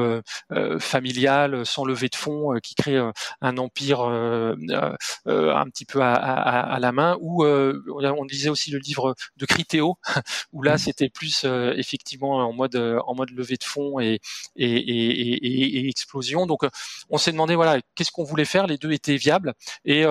familial 0.79 1.65
sans 1.65 1.85
levée 1.85 2.09
de 2.09 2.15
fonds 2.15 2.59
qui 2.61 2.75
crée 2.75 2.99
un 3.41 3.57
empire 3.57 4.01
un 4.01 5.65
petit 5.69 5.85
peu 5.85 6.01
à, 6.01 6.13
à, 6.13 6.59
à 6.73 6.79
la 6.79 6.91
main. 6.91 7.17
Ou 7.21 7.45
on 7.45 8.25
disait 8.25 8.49
aussi 8.49 8.71
le 8.71 8.79
livre 8.79 9.15
de 9.37 9.45
Critéo, 9.45 9.97
où 10.53 10.61
là 10.61 10.75
mmh. 10.75 10.77
c'était 10.77 11.09
plus 11.09 11.45
effectivement 11.75 12.37
en 12.37 12.53
mode 12.53 12.75
en 12.75 13.15
mode 13.15 13.31
levée 13.31 13.57
de 13.57 13.63
fonds 13.63 13.99
et 13.99 14.19
et, 14.55 14.65
et, 14.65 15.85
et 15.85 15.89
explosion. 15.89 16.45
Donc 16.45 16.61
on 17.09 17.17
s'est 17.17 17.31
demandé 17.31 17.55
voilà 17.55 17.79
qu'est-ce 17.95 18.11
qu'on 18.11 18.23
voulait 18.23 18.45
faire? 18.45 18.67
Les 18.67 18.77
deux 18.77 18.91
étaient 18.91 19.17
viables 19.17 19.53
et 19.85 20.03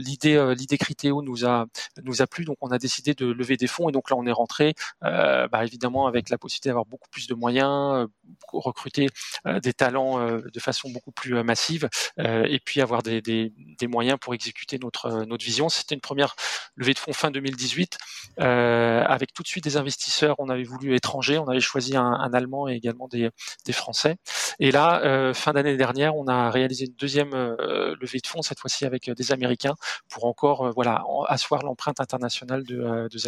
l'idée 0.00 0.54
l'idée 0.56 0.78
Critéo 0.78 1.22
nous 1.22 1.46
a 1.46 1.66
nous 2.02 2.22
a 2.22 2.26
plu. 2.26 2.44
Donc 2.44 2.56
on 2.60 2.70
a 2.70 2.78
décidé 2.78 3.14
de 3.14 3.26
lever 3.26 3.56
des 3.56 3.66
fonds 3.66 3.88
et 3.88 3.92
donc 3.92 4.10
là 4.10 4.16
on 4.16 4.26
est 4.26 4.32
rentré 4.32 4.74
bah, 5.00 5.64
évidemment 5.64 6.06
avec 6.06 6.30
la 6.30 6.38
possibilité 6.38 6.68
d'avoir 6.68 6.79
beaucoup 6.86 7.08
plus 7.10 7.26
de 7.26 7.34
moyens, 7.34 7.70
euh, 7.70 8.06
recruter 8.52 9.08
euh, 9.46 9.60
des 9.60 9.72
talents 9.72 10.20
euh, 10.20 10.40
de 10.52 10.60
façon 10.60 10.90
beaucoup 10.90 11.12
plus 11.12 11.42
massive, 11.42 11.88
et 12.18 12.60
puis 12.64 12.80
avoir 12.80 13.02
des, 13.02 13.52
moyens 13.88 14.18
pour 14.20 14.34
exécuter 14.34 14.78
notre 14.78 15.36
vision. 15.38 15.68
C'était 15.68 15.94
une 15.94 16.00
première 16.00 16.34
levée 16.76 16.94
de 16.94 16.98
fonds 16.98 17.12
fin 17.12 17.30
2018, 17.30 17.98
avec 18.38 19.32
tout 19.32 19.42
de 19.42 19.48
suite 19.48 19.64
des 19.64 19.76
investisseurs. 19.76 20.36
On 20.38 20.48
avait 20.48 20.64
voulu 20.64 20.94
étrangers, 20.94 21.38
on 21.38 21.48
avait 21.48 21.60
choisi 21.60 21.96
un, 21.96 22.30
Allemand 22.32 22.68
et 22.68 22.74
également 22.74 23.08
des, 23.08 23.30
Français. 23.72 24.16
Et 24.58 24.70
là, 24.70 25.32
fin 25.34 25.52
d'année 25.52 25.76
dernière, 25.76 26.16
on 26.16 26.26
a 26.26 26.50
réalisé 26.50 26.86
une 26.86 26.94
deuxième 26.94 27.30
levée 27.30 28.18
de 28.18 28.26
fonds, 28.26 28.42
cette 28.42 28.58
fois-ci 28.60 28.84
avec 28.84 29.10
des 29.10 29.32
Américains, 29.32 29.74
pour 30.08 30.24
encore 30.24 30.72
voilà 30.72 31.02
asseoir 31.28 31.62
l'empreinte 31.62 32.00
internationale 32.00 32.64
de, 32.64 33.08
de. 33.08 33.18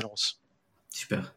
Super. 0.91 1.35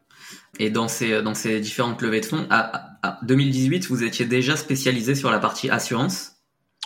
Et 0.58 0.70
dans 0.70 0.88
ces, 0.88 1.22
dans 1.22 1.34
ces 1.34 1.60
différentes 1.60 2.00
levées 2.02 2.20
de 2.20 2.26
fonds, 2.26 2.46
à, 2.50 3.18
2018, 3.22 3.86
vous 3.86 4.02
étiez 4.02 4.26
déjà 4.26 4.56
spécialisé 4.56 5.14
sur 5.14 5.30
la 5.30 5.38
partie 5.38 5.70
assurance? 5.70 6.36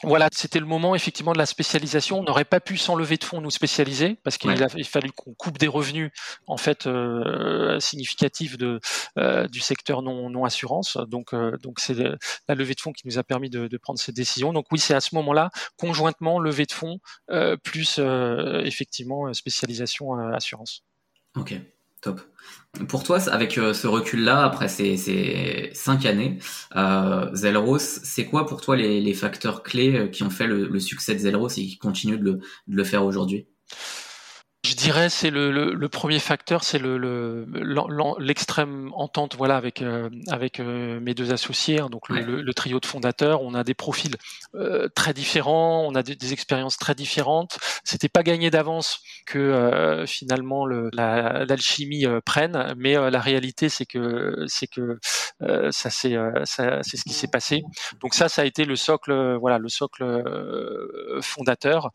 Voilà, 0.02 0.28
c'était 0.32 0.61
le 0.61 0.66
moment 0.66 0.94
effectivement 0.94 1.32
de 1.32 1.38
la 1.38 1.47
spécialisation. 1.47 2.20
On 2.20 2.23
n'aurait 2.23 2.47
pas 2.47 2.61
pu 2.61 2.78
sans 2.78 2.94
lever 2.94 3.18
de 3.18 3.25
fonds 3.25 3.42
nous 3.42 3.50
spécialiser 3.50 4.16
parce 4.23 4.38
qu'il 4.38 4.50
a 4.50 4.68
fallu 4.68 5.12
qu'on 5.12 5.35
coupe 5.35 5.59
des 5.59 5.68
revenus 5.68 6.11
en 6.47 6.56
fait 6.56 6.87
euh, 6.87 7.78
significatifs 7.80 8.56
de 8.56 8.80
euh, 9.18 9.47
du 9.49 9.61
secteur 9.61 10.00
non 10.00 10.30
non 10.30 10.44
assurance. 10.47 10.97
Donc 11.09 11.35
euh, 11.35 11.59
donc 11.59 11.80
c'est 11.80 11.97
la 12.49 12.54
levée 12.54 12.75
de 12.75 12.80
fonds 12.80 12.92
qui 12.92 13.06
nous 13.06 13.18
a 13.18 13.23
permis 13.23 13.50
de, 13.50 13.68
de 13.68 13.76
prendre 13.76 13.99
cette 13.99 14.16
décision. 14.16 14.54
Donc 14.54 14.66
oui, 14.73 14.78
c'est 14.78 14.94
à 14.94 15.00
ce 15.00 15.14
moment-là 15.16 15.50
conjointement 15.76 16.38
levée 16.38 16.64
de 16.64 16.73
fonds 16.73 16.99
euh, 17.30 17.59
plus 17.59 17.97
euh, 17.99 18.62
effectivement 18.64 19.30
spécialisation 19.35 20.14
assurance. 20.32 20.82
Ok. 21.37 21.54
Top. 22.00 22.21
Pour 22.88 23.02
toi, 23.02 23.19
avec 23.28 23.59
euh, 23.59 23.75
ce 23.75 23.87
recul-là, 23.87 24.45
après 24.45 24.69
ces, 24.69 25.71
cinq 25.75 26.07
années, 26.07 26.38
euh, 26.76 27.28
Zelros, 27.35 27.78
c'est 27.78 28.26
quoi 28.26 28.47
pour 28.47 28.61
toi 28.61 28.76
les, 28.76 29.14
facteurs 29.14 29.62
clés 29.62 29.97
euh, 29.97 30.09
qui 30.09 30.23
ont 30.23 30.30
fait 30.30 30.47
le, 30.47 30.78
succès 30.78 31.14
de 31.14 31.19
Zelros 31.19 31.49
et 31.49 31.66
qui 31.66 31.78
continuent 31.78 32.23
de 32.23 32.40
le 32.69 32.85
faire 32.85 33.04
aujourd'hui? 33.04 33.47
Je 34.70 34.76
dirais 34.76 35.08
c'est 35.08 35.30
le, 35.30 35.50
le, 35.50 35.74
le, 35.74 35.88
premier 35.88 36.20
facteur, 36.20 36.62
c'est 36.62 36.78
le, 36.78 37.44
l'extrême 38.20 38.92
entente 38.94 39.34
voilà 39.34 39.56
avec 39.56 39.82
euh, 39.82 40.08
avec 40.28 40.60
euh, 40.60 41.00
mes 41.00 41.12
deux 41.12 41.32
associés, 41.32 41.80
hein, 41.80 41.88
donc 41.90 42.08
le, 42.08 42.52
trio 42.54 42.78
de 42.78 42.86
fondateurs. 42.86 43.42
On 43.42 43.54
a 43.54 43.64
des 43.64 43.74
profils 43.74 44.14
euh, 44.54 44.88
très 44.94 45.12
différents, 45.12 45.84
on 45.88 45.94
a 45.96 46.04
des, 46.04 46.32
expériences 46.32 46.76
très 46.76 46.94
différentes. 46.94 47.58
C'était 47.82 48.08
pas 48.08 48.22
gagné 48.22 48.50
d'avance 48.50 49.00
que 49.26 50.04
finalement 50.06 50.66
l'alchimie 50.66 52.04
prenne, 52.24 52.74
mais 52.76 52.94
la 53.10 53.20
réalité 53.20 53.68
c'est 53.68 53.86
que 53.86 54.44
c'est 54.46 54.68
que 54.68 55.00
ça 55.70 55.90
c'est 55.90 56.14
ça 56.44 56.78
c'est 56.82 56.96
ce 56.96 57.02
qui 57.02 57.14
s'est 57.14 57.28
passé. 57.28 57.62
Donc 58.00 58.14
ça 58.14 58.28
ça 58.28 58.42
a 58.42 58.44
été 58.44 58.64
le 58.64 58.76
socle 58.76 59.36
voilà 59.40 59.58
le 59.58 59.68
socle 59.68 60.04
fondateur 61.22 61.90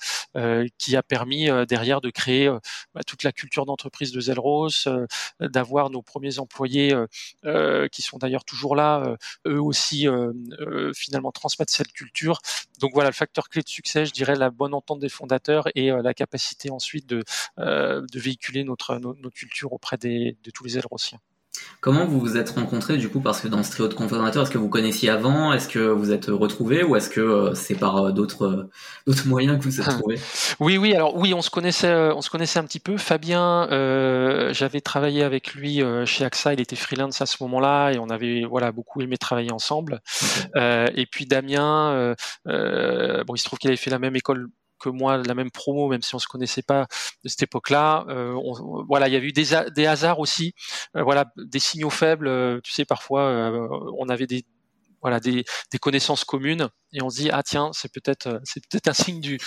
qui 0.77 0.97
a 0.97 1.03
permis 1.03 1.49
derrière 1.67 2.01
de 2.01 2.09
créer 2.09 2.51
bah, 2.93 3.01
toute 3.03 3.23
la 3.23 3.31
culture 3.31 3.65
d'entreprise 3.65 4.11
de 4.11 4.19
Zelros, 4.19 4.69
euh, 4.87 5.07
d'avoir 5.39 5.89
nos 5.89 6.01
premiers 6.01 6.39
employés 6.39 6.93
euh, 6.93 7.07
euh, 7.45 7.87
qui 7.87 8.01
sont 8.01 8.17
d'ailleurs 8.17 8.45
toujours 8.45 8.75
là, 8.75 9.17
eux 9.47 9.61
aussi 9.61 10.07
finalement 10.95 11.31
transmettre 11.31 11.73
cette 11.73 11.91
culture. 11.91 12.39
Donc 12.79 12.91
voilà, 12.93 13.09
le 13.09 13.15
facteur 13.15 13.49
clé 13.49 13.61
de 13.61 13.67
succès, 13.67 14.05
je 14.05 14.11
dirais 14.11 14.35
la 14.35 14.49
bonne 14.49 14.73
entente 14.73 14.99
des 14.99 15.09
fondateurs 15.09 15.67
et 15.75 15.89
la 15.89 16.13
capacité 16.13 16.71
ensuite 16.71 17.07
de, 17.07 17.23
véhiculer 18.13 18.63
notre, 18.63 18.97
notre, 18.97 19.29
culture 19.29 19.73
auprès 19.73 19.97
des, 19.97 20.37
de 20.43 20.51
tous 20.51 20.63
les 20.63 20.71
Zelrosiens. 20.71 21.19
Comment 21.81 22.05
vous 22.05 22.19
vous 22.19 22.37
êtes 22.37 22.49
rencontrés 22.49 22.97
du 22.97 23.09
coup 23.09 23.19
Parce 23.19 23.41
que 23.41 23.47
dans 23.47 23.61
ce 23.63 23.71
trio 23.71 23.87
de 23.87 23.93
cofondateurs, 23.93 24.43
est-ce 24.43 24.51
que 24.51 24.57
vous 24.57 24.69
connaissiez 24.69 25.09
avant? 25.09 25.53
Est-ce 25.53 25.67
que 25.67 25.79
vous 25.79 26.11
êtes 26.11 26.27
retrouvés? 26.27 26.83
Ou 26.83 26.95
est-ce 26.95 27.09
que 27.09 27.21
euh, 27.21 27.53
c'est 27.53 27.75
par 27.75 27.97
euh, 27.97 28.11
d'autres 28.11 28.45
euh, 28.45 28.69
d'autres 29.05 29.27
moyens 29.27 29.57
que 29.59 29.63
vous 29.63 29.79
êtes 29.79 29.89
trouvés? 29.99 30.19
Oui, 30.59 30.77
oui. 30.77 30.93
Alors 30.93 31.15
oui, 31.15 31.33
on 31.33 31.41
se 31.41 31.49
connaissait, 31.49 31.93
on 31.93 32.21
se 32.21 32.29
connaissait 32.29 32.59
un 32.59 32.63
petit 32.63 32.79
peu. 32.79 32.97
Fabien, 32.97 33.67
j'avais 34.51 34.81
travaillé 34.81 35.23
avec 35.23 35.53
lui 35.53 35.81
chez 36.05 36.25
AXA. 36.25 36.53
Il 36.53 36.61
était 36.61 36.75
freelance 36.75 37.21
à 37.21 37.25
ce 37.25 37.37
moment-là 37.41 37.91
et 37.91 37.99
on 37.99 38.09
avait 38.09 38.45
voilà 38.45 38.71
beaucoup 38.71 39.01
aimé 39.01 39.17
travailler 39.17 39.51
ensemble. 39.51 40.01
et 40.55 41.05
puis 41.11 41.25
Damien, 41.25 42.15
bon, 42.45 43.35
il 43.35 43.37
se 43.37 43.43
trouve 43.43 43.59
qu'il 43.59 43.69
avait 43.69 43.77
fait 43.77 43.91
la 43.91 43.99
même 43.99 44.15
école 44.15 44.49
moi 44.89 45.17
la 45.17 45.33
même 45.33 45.51
promo, 45.51 45.89
même 45.89 46.01
si 46.01 46.15
on 46.15 46.19
se 46.19 46.27
connaissait 46.27 46.61
pas 46.61 46.87
de 47.23 47.29
cette 47.29 47.43
époque-là. 47.43 48.05
Euh, 48.09 48.35
voilà, 48.87 49.07
il 49.07 49.13
y 49.13 49.17
avait 49.17 49.27
eu 49.27 49.33
des, 49.33 49.85
hasards 49.85 50.19
aussi, 50.19 50.53
euh, 50.95 51.03
voilà, 51.03 51.25
des 51.37 51.59
signaux 51.59 51.89
faibles. 51.89 52.27
Euh, 52.27 52.59
tu 52.63 52.71
sais, 52.71 52.85
parfois, 52.85 53.51
on 53.97 54.09
avait 54.09 54.27
des 54.27 54.45
voilà 55.01 55.19
des, 55.19 55.43
connaissances 55.79 56.23
communes 56.23 56.67
et 56.91 57.03
on 57.03 57.11
se 57.11 57.17
dit 57.17 57.29
ah 57.31 57.43
tiens 57.43 57.69
c'est 57.73 57.93
peut-être 57.93 58.41
c'est 58.43 58.65
peut-être 58.67 58.87
un 58.87 58.93
signe 58.93 59.19
du, 59.21 59.37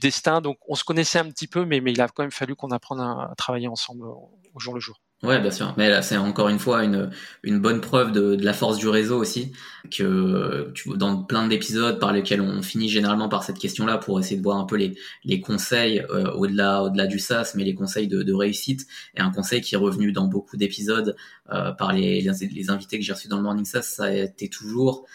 destin 0.00 0.40
donc 0.40 0.56
on 0.66 0.74
se 0.74 0.82
connaissait 0.82 1.20
un 1.20 1.30
petit 1.30 1.46
peu 1.46 1.64
mais 1.64 1.78
il 1.78 2.00
a 2.00 2.08
quand 2.08 2.24
même 2.24 2.32
fallu 2.32 2.56
qu'on 2.56 2.72
apprenne 2.72 2.98
à 2.98 3.32
travailler 3.36 3.68
ensemble 3.68 4.06
au 4.06 4.58
jour 4.58 4.74
le 4.74 4.80
jour. 4.80 4.98
Ouais, 5.22 5.40
bien 5.40 5.52
sûr. 5.52 5.72
Mais 5.76 5.88
là, 5.88 6.02
c'est 6.02 6.16
encore 6.16 6.48
une 6.48 6.58
fois 6.58 6.82
une, 6.82 7.08
une 7.44 7.60
bonne 7.60 7.80
preuve 7.80 8.10
de, 8.10 8.34
de 8.34 8.44
la 8.44 8.52
force 8.52 8.76
du 8.76 8.88
réseau 8.88 9.20
aussi, 9.20 9.52
que 9.88 10.72
tu, 10.74 10.88
dans 10.96 11.22
plein 11.22 11.46
d'épisodes 11.46 12.00
par 12.00 12.12
lesquels 12.12 12.40
on 12.40 12.60
finit 12.60 12.88
généralement 12.88 13.28
par 13.28 13.44
cette 13.44 13.58
question-là 13.58 13.98
pour 13.98 14.18
essayer 14.18 14.36
de 14.36 14.42
voir 14.42 14.58
un 14.58 14.64
peu 14.64 14.74
les, 14.74 14.96
les 15.24 15.40
conseils 15.40 16.04
euh, 16.10 16.32
au-delà 16.32 16.82
au-delà 16.82 17.06
du 17.06 17.20
SaaS, 17.20 17.52
mais 17.54 17.62
les 17.62 17.74
conseils 17.76 18.08
de, 18.08 18.24
de, 18.24 18.32
réussite. 18.32 18.88
Et 19.14 19.20
un 19.20 19.30
conseil 19.30 19.60
qui 19.60 19.76
est 19.76 19.78
revenu 19.78 20.10
dans 20.10 20.26
beaucoup 20.26 20.56
d'épisodes 20.56 21.14
euh, 21.52 21.70
par 21.70 21.92
les, 21.92 22.20
les, 22.20 22.70
invités 22.70 22.98
que 22.98 23.04
j'ai 23.04 23.12
reçus 23.12 23.28
dans 23.28 23.36
le 23.36 23.44
Morning 23.44 23.64
SaaS, 23.64 23.82
ça 23.82 24.04
a 24.06 24.12
été 24.12 24.48
toujours 24.48 25.06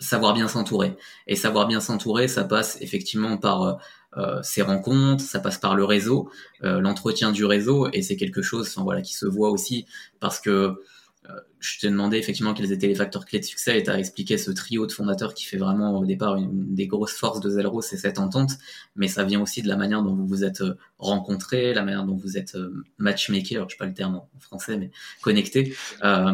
savoir 0.00 0.34
bien 0.34 0.48
s'entourer. 0.48 0.96
Et 1.28 1.36
savoir 1.36 1.68
bien 1.68 1.78
s'entourer, 1.80 2.26
ça 2.26 2.42
passe 2.42 2.78
effectivement 2.80 3.36
par 3.38 3.62
euh, 3.62 3.72
euh, 4.16 4.40
ces 4.42 4.62
rencontres, 4.62 5.22
ça 5.22 5.40
passe 5.40 5.58
par 5.58 5.74
le 5.74 5.84
réseau, 5.84 6.30
euh, 6.64 6.80
l'entretien 6.80 7.32
du 7.32 7.44
réseau, 7.44 7.88
et 7.92 8.02
c'est 8.02 8.16
quelque 8.16 8.42
chose, 8.42 8.68
enfin, 8.68 8.82
voilà, 8.82 9.02
qui 9.02 9.14
se 9.14 9.26
voit 9.26 9.50
aussi 9.50 9.86
parce 10.20 10.40
que 10.40 10.82
euh, 11.30 11.40
je 11.60 11.78
t'ai 11.78 11.88
demandé 11.88 12.16
effectivement 12.18 12.52
quels 12.52 12.72
étaient 12.72 12.88
les 12.88 12.96
facteurs 12.96 13.24
clés 13.24 13.38
de 13.38 13.44
succès 13.44 13.78
et 13.78 13.84
tu 13.84 13.90
as 13.90 13.98
expliqué 13.98 14.38
ce 14.38 14.50
trio 14.50 14.86
de 14.86 14.92
fondateurs 14.92 15.34
qui 15.34 15.44
fait 15.44 15.56
vraiment 15.56 15.96
au 15.96 16.04
départ 16.04 16.34
une, 16.36 16.74
des 16.74 16.88
grosses 16.88 17.12
forces 17.12 17.38
de 17.40 17.48
Zelro, 17.48 17.80
c'est 17.80 17.96
cette 17.96 18.18
entente, 18.18 18.50
mais 18.96 19.06
ça 19.06 19.22
vient 19.22 19.40
aussi 19.40 19.62
de 19.62 19.68
la 19.68 19.76
manière 19.76 20.02
dont 20.02 20.14
vous 20.14 20.26
vous 20.26 20.44
êtes 20.44 20.64
rencontrés, 20.98 21.74
la 21.74 21.84
manière 21.84 22.04
dont 22.04 22.16
vous 22.16 22.36
êtes 22.36 22.56
matchmaker, 22.98 23.58
alors 23.58 23.68
je 23.70 23.74
sais 23.74 23.78
pas 23.78 23.86
le 23.86 23.94
terme 23.94 24.16
en 24.16 24.28
français, 24.40 24.76
mais 24.76 24.90
connecté, 25.22 25.76
euh, 26.02 26.32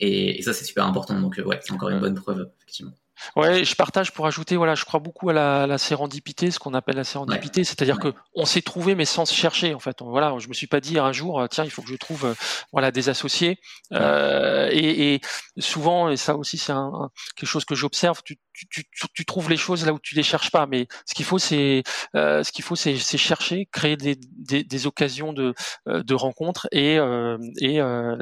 et, 0.00 0.38
et, 0.38 0.42
ça 0.42 0.52
c'est 0.52 0.64
super 0.64 0.86
important, 0.86 1.20
donc 1.20 1.40
ouais, 1.44 1.58
c'est 1.62 1.72
encore 1.72 1.90
une 1.90 2.00
bonne 2.00 2.14
preuve 2.14 2.48
effectivement. 2.60 2.94
Ouais, 3.36 3.64
je 3.64 3.74
partage 3.74 4.12
pour 4.12 4.26
ajouter, 4.26 4.56
voilà, 4.56 4.74
je 4.74 4.84
crois 4.84 5.00
beaucoup 5.00 5.30
à 5.30 5.32
la, 5.32 5.66
la 5.66 5.78
sérendipité, 5.78 6.50
ce 6.50 6.58
qu'on 6.58 6.74
appelle 6.74 6.96
la 6.96 7.04
sérendipité, 7.04 7.64
c'est-à-dire 7.64 7.98
que 7.98 8.12
on 8.34 8.44
s'est 8.44 8.62
trouvé 8.62 8.94
mais 8.94 9.04
sans 9.04 9.26
se 9.26 9.34
chercher 9.34 9.74
en 9.74 9.78
fait. 9.78 9.96
Voilà, 10.00 10.34
je 10.38 10.48
me 10.48 10.54
suis 10.54 10.66
pas 10.66 10.80
dit 10.80 10.98
un 10.98 11.12
jour, 11.12 11.46
tiens, 11.50 11.64
il 11.64 11.70
faut 11.70 11.82
que 11.82 11.88
je 11.88 11.96
trouve, 11.96 12.26
euh, 12.26 12.34
voilà, 12.72 12.90
des 12.90 13.08
associés. 13.08 13.58
Euh, 13.92 14.68
et, 14.70 15.14
et, 15.14 15.20
souvent, 15.58 16.08
et 16.08 16.16
ça 16.16 16.36
aussi 16.36 16.58
c'est 16.58 16.72
un, 16.72 17.10
quelque 17.36 17.48
chose 17.48 17.64
que 17.64 17.74
j'observe, 17.74 18.22
tu, 18.24 18.38
tu, 18.70 19.24
trouves 19.24 19.50
les 19.50 19.56
choses 19.56 19.86
là 19.86 19.92
où 19.92 19.98
tu 19.98 20.14
les 20.14 20.22
cherches 20.22 20.50
pas. 20.50 20.66
Mais 20.66 20.88
ce 21.06 21.14
qu'il 21.14 21.24
faut, 21.24 21.38
c'est 21.38 21.82
euh, 22.14 22.42
chercher, 22.42 23.68
créer 23.72 23.96
des, 23.96 24.86
occasions 24.86 25.32
de, 25.32 25.54
euh, 25.88 26.02
de 26.02 26.14
rencontres 26.14 26.68
et, 26.72 26.98
euh, 26.98 27.36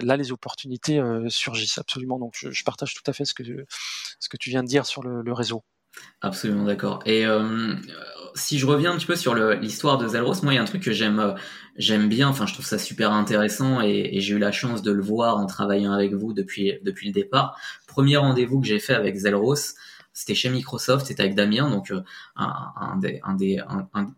là 0.02 0.16
les 0.16 0.33
opportunités 0.33 1.00
surgissent 1.28 1.78
absolument. 1.78 2.19
Donc 2.19 2.35
je, 2.37 2.64
partage 2.64 2.95
tout 2.95 3.09
à 3.09 3.12
fait 3.12 3.25
ce 3.25 3.35
que 3.35 3.43
tu 3.43 4.50
viens 4.50 4.62
de 4.62 4.69
dire 4.69 4.87
sur 4.87 5.02
le, 5.02 5.33
réseau. 5.33 5.62
Absolument 6.21 6.64
d'accord. 6.64 7.00
Et 7.07 7.25
si 8.35 8.59
je 8.59 8.66
reviens 8.66 8.93
un 8.93 8.97
petit 8.97 9.07
peu 9.07 9.16
sur 9.16 9.35
l'histoire 9.35 9.99
de 9.99 10.09
Zalros, 10.09 10.43
moi 10.43 10.52
il 10.52 10.57
y 10.57 10.59
a 10.59 10.62
un 10.62 10.66
truc 10.66 10.83
que 10.83 10.93
j'aime 10.93 12.09
bien. 12.09 12.28
Enfin 12.28 12.47
je 12.47 12.55
trouve 12.55 12.66
ça 12.66 12.78
super 12.78 13.12
intéressant 13.12 13.81
et, 13.81 14.21
j'ai 14.21 14.35
eu 14.35 14.38
la 14.38 14.52
chance 14.52 14.83
de 14.83 14.93
le 14.93 15.02
voir 15.02 15.38
en 15.38 15.47
travaillant 15.47 15.93
avec 15.93 16.14
vous 16.14 16.33
depuis 16.33 16.75
depuis 16.83 17.07
le 17.07 17.12
départ. 17.12 17.59
Premier 17.87 18.16
rendez-vous 18.16 18.61
que 18.61 18.66
j'ai 18.66 18.81
fait 18.81 18.95
avec 18.95 19.16
Zelros, 19.16 19.75
c'était 20.17 20.35
chez 20.35 20.49
Microsoft, 20.49 21.07
c'était 21.07 21.21
avec 21.21 21.35
Damien, 21.35 21.69
donc 21.69 21.91
euh, 21.91 22.01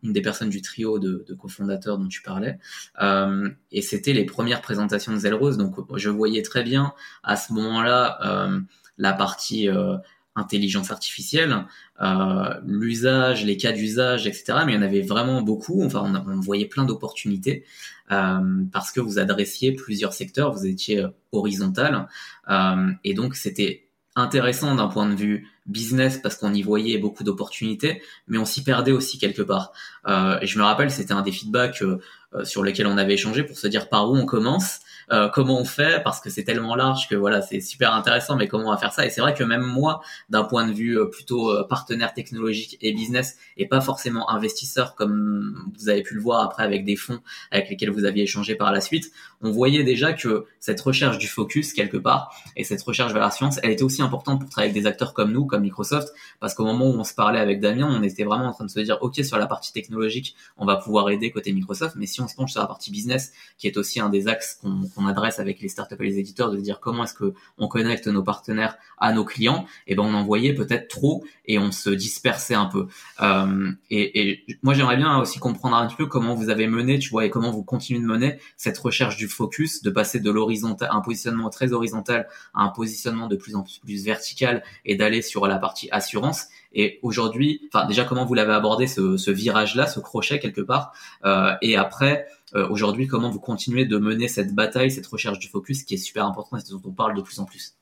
une 0.04 0.12
des 0.12 0.22
personnes 0.22 0.48
du 0.48 0.62
trio 0.62 1.00
de, 1.00 1.26
cofondateurs 1.36 1.98
dont 1.98 2.06
tu 2.06 2.22
parlais. 2.22 2.56
Euh, 3.02 3.50
et 3.72 3.82
c'était 3.82 4.12
les 4.12 4.24
premières 4.24 4.62
présentations 4.62 5.12
de 5.12 5.18
Zelrose, 5.18 5.58
donc 5.58 5.74
je 5.96 6.08
voyais 6.08 6.42
très 6.42 6.62
bien 6.62 6.94
à 7.24 7.34
ce 7.34 7.52
moment-là 7.52 8.18
euh, 8.24 8.60
la 8.96 9.12
partie 9.12 9.68
intelligence 10.36 10.92
artificielle, 10.92 11.66
l'usage, 12.64 13.44
les 13.44 13.56
cas 13.56 13.72
d'usage, 13.72 14.28
etc. 14.28 14.60
Mais 14.66 14.74
il 14.74 14.76
y 14.76 14.78
en 14.78 14.82
avait 14.82 15.02
vraiment 15.02 15.42
beaucoup. 15.42 15.82
Enfin, 15.84 16.24
on, 16.28 16.38
voyait 16.38 16.66
plein 16.66 16.84
d'opportunités 16.84 17.64
parce 18.08 18.92
que 18.92 19.00
vous 19.00 19.18
adressiez 19.18 19.72
plusieurs 19.72 20.12
secteurs, 20.12 20.52
vous 20.52 20.66
étiez 20.66 21.04
horizontal, 21.32 22.06
et 23.02 23.14
donc 23.14 23.34
c'était 23.34 23.88
intéressant 24.18 24.74
d'un 24.74 24.88
point 24.88 25.08
de 25.08 25.14
vue 25.14 25.48
business 25.68 26.18
parce 26.18 26.36
qu'on 26.36 26.52
y 26.52 26.62
voyait 26.62 26.98
beaucoup 26.98 27.24
d'opportunités, 27.24 28.02
mais 28.26 28.38
on 28.38 28.44
s'y 28.44 28.64
perdait 28.64 28.92
aussi 28.92 29.18
quelque 29.18 29.42
part. 29.42 29.72
Euh, 30.06 30.38
et 30.40 30.46
je 30.46 30.58
me 30.58 30.64
rappelle, 30.64 30.90
c'était 30.90 31.12
un 31.12 31.22
des 31.22 31.32
feedbacks 31.32 31.82
euh, 31.82 32.00
euh, 32.34 32.44
sur 32.44 32.64
lesquels 32.64 32.86
on 32.86 32.98
avait 32.98 33.14
échangé 33.14 33.42
pour 33.42 33.56
se 33.56 33.66
dire 33.66 33.88
par 33.88 34.10
où 34.10 34.16
on 34.16 34.26
commence, 34.26 34.80
euh, 35.10 35.28
comment 35.28 35.58
on 35.58 35.64
fait, 35.64 36.02
parce 36.02 36.20
que 36.20 36.28
c'est 36.28 36.44
tellement 36.44 36.74
large 36.74 37.08
que 37.08 37.14
voilà, 37.14 37.40
c'est 37.40 37.60
super 37.60 37.94
intéressant, 37.94 38.36
mais 38.36 38.48
comment 38.48 38.68
on 38.68 38.70
va 38.70 38.76
faire 38.76 38.92
ça 38.92 39.06
Et 39.06 39.10
c'est 39.10 39.20
vrai 39.20 39.34
que 39.34 39.44
même 39.44 39.62
moi, 39.62 40.00
d'un 40.28 40.44
point 40.44 40.66
de 40.66 40.72
vue 40.72 40.98
plutôt 41.10 41.52
partenaire 41.68 42.12
technologique 42.12 42.76
et 42.80 42.92
business, 42.92 43.36
et 43.56 43.66
pas 43.66 43.80
forcément 43.80 44.28
investisseur 44.30 44.94
comme 44.94 45.72
vous 45.78 45.88
avez 45.88 46.02
pu 46.02 46.14
le 46.14 46.20
voir 46.20 46.42
après 46.42 46.62
avec 46.62 46.84
des 46.84 46.96
fonds 46.96 47.20
avec 47.50 47.70
lesquels 47.70 47.90
vous 47.90 48.04
aviez 48.04 48.24
échangé 48.24 48.54
par 48.54 48.72
la 48.72 48.82
suite, 48.82 49.10
on 49.40 49.50
voyait 49.50 49.84
déjà 49.84 50.12
que 50.12 50.46
cette 50.60 50.80
recherche 50.80 51.18
du 51.18 51.28
focus 51.28 51.72
quelque 51.72 51.96
part 51.96 52.34
et 52.56 52.64
cette 52.64 52.82
recherche 52.82 53.12
vers 53.12 53.22
la 53.22 53.30
science, 53.30 53.58
elle 53.62 53.70
était 53.70 53.82
aussi 53.82 54.02
importante 54.02 54.40
pour 54.40 54.50
travailler 54.50 54.70
avec 54.70 54.82
des 54.82 54.88
acteurs 54.88 55.14
comme 55.14 55.32
nous, 55.32 55.46
comme 55.46 55.62
Microsoft, 55.62 56.12
parce 56.40 56.54
qu'au 56.54 56.64
moment 56.64 56.86
où 56.86 56.94
on 56.98 57.04
se 57.04 57.14
parlait 57.14 57.38
avec 57.38 57.60
Damien, 57.60 57.88
on 57.88 58.02
était 58.02 58.24
vraiment 58.24 58.46
en 58.46 58.52
train 58.52 58.64
de 58.64 58.70
se 58.70 58.80
dire, 58.80 58.98
ok, 59.00 59.22
sur 59.24 59.38
la 59.38 59.46
partie 59.46 59.72
technologique, 59.72 60.34
on 60.56 60.66
va 60.66 60.76
pouvoir 60.76 61.10
aider 61.10 61.30
côté 61.30 61.52
Microsoft, 61.52 61.96
mais 61.96 62.06
si 62.06 62.20
on 62.20 62.28
se 62.28 62.34
penche 62.34 62.52
sur 62.52 62.60
la 62.60 62.66
partie 62.66 62.90
business, 62.90 63.32
qui 63.58 63.66
est 63.66 63.76
aussi 63.76 64.00
un 64.00 64.08
des 64.08 64.28
axes 64.28 64.60
qu'on 64.62 65.06
adresse 65.06 65.38
avec 65.38 65.60
les 65.60 65.68
startups 65.68 65.96
et 66.00 66.04
les 66.04 66.18
éditeurs, 66.18 66.50
de 66.50 66.56
dire 66.58 66.80
comment 66.80 67.04
est-ce 67.04 67.14
que 67.14 67.34
on 67.58 67.68
connecte 67.68 68.06
nos 68.08 68.22
partenaires 68.22 68.76
à 68.98 69.12
nos 69.12 69.24
clients, 69.24 69.66
et 69.86 69.92
eh 69.92 69.94
ben 69.94 70.02
on 70.02 70.14
en 70.14 70.24
voyait 70.24 70.54
peut-être 70.54 70.88
trop 70.88 71.24
et 71.46 71.58
on 71.58 71.70
se 71.70 71.90
dispersait 71.90 72.54
un 72.54 72.66
peu. 72.66 72.88
Euh, 73.20 73.70
et, 73.90 74.30
et, 74.30 74.58
moi, 74.62 74.74
j'aimerais 74.74 74.96
bien 74.96 75.18
aussi 75.18 75.38
comprendre 75.38 75.76
un 75.76 75.86
petit 75.86 75.96
peu 75.96 76.06
comment 76.06 76.34
vous 76.34 76.50
avez 76.50 76.66
mené, 76.66 76.98
tu 76.98 77.10
vois, 77.10 77.24
et 77.24 77.30
comment 77.30 77.50
vous 77.50 77.62
continuez 77.62 78.00
de 78.00 78.06
mener 78.06 78.38
cette 78.56 78.78
recherche 78.78 79.16
du 79.16 79.27
focus, 79.28 79.82
de 79.82 79.90
passer 79.90 80.20
de 80.20 80.30
l'horizontal, 80.30 80.88
un 80.92 81.00
positionnement 81.00 81.50
très 81.50 81.72
horizontal 81.72 82.28
à 82.54 82.62
un 82.62 82.68
positionnement 82.68 83.26
de 83.26 83.36
plus 83.36 83.54
en 83.54 83.62
plus 83.62 84.04
vertical 84.04 84.62
et 84.84 84.96
d'aller 84.96 85.22
sur 85.22 85.46
la 85.46 85.58
partie 85.58 85.88
assurance. 85.90 86.46
Et 86.72 86.98
aujourd'hui, 87.02 87.68
enfin 87.72 87.86
déjà 87.86 88.04
comment 88.04 88.24
vous 88.24 88.34
l'avez 88.34 88.52
abordé 88.52 88.86
ce, 88.86 89.30
virage-là, 89.30 89.86
ce 89.86 90.00
crochet 90.00 90.38
quelque 90.38 90.60
part, 90.60 90.92
euh, 91.24 91.54
et 91.62 91.76
après 91.76 92.26
euh, 92.54 92.68
aujourd'hui 92.68 93.06
comment 93.06 93.30
vous 93.30 93.40
continuez 93.40 93.86
de 93.86 93.98
mener 93.98 94.28
cette 94.28 94.54
bataille, 94.54 94.90
cette 94.90 95.06
recherche 95.06 95.38
du 95.38 95.48
focus 95.48 95.82
qui 95.84 95.94
est 95.94 95.98
super 95.98 96.26
importante 96.26 96.62
et 96.68 96.72
dont 96.72 96.82
on 96.84 96.92
parle 96.92 97.16
de 97.16 97.22
plus 97.22 97.38
en 97.38 97.44
plus? 97.44 97.77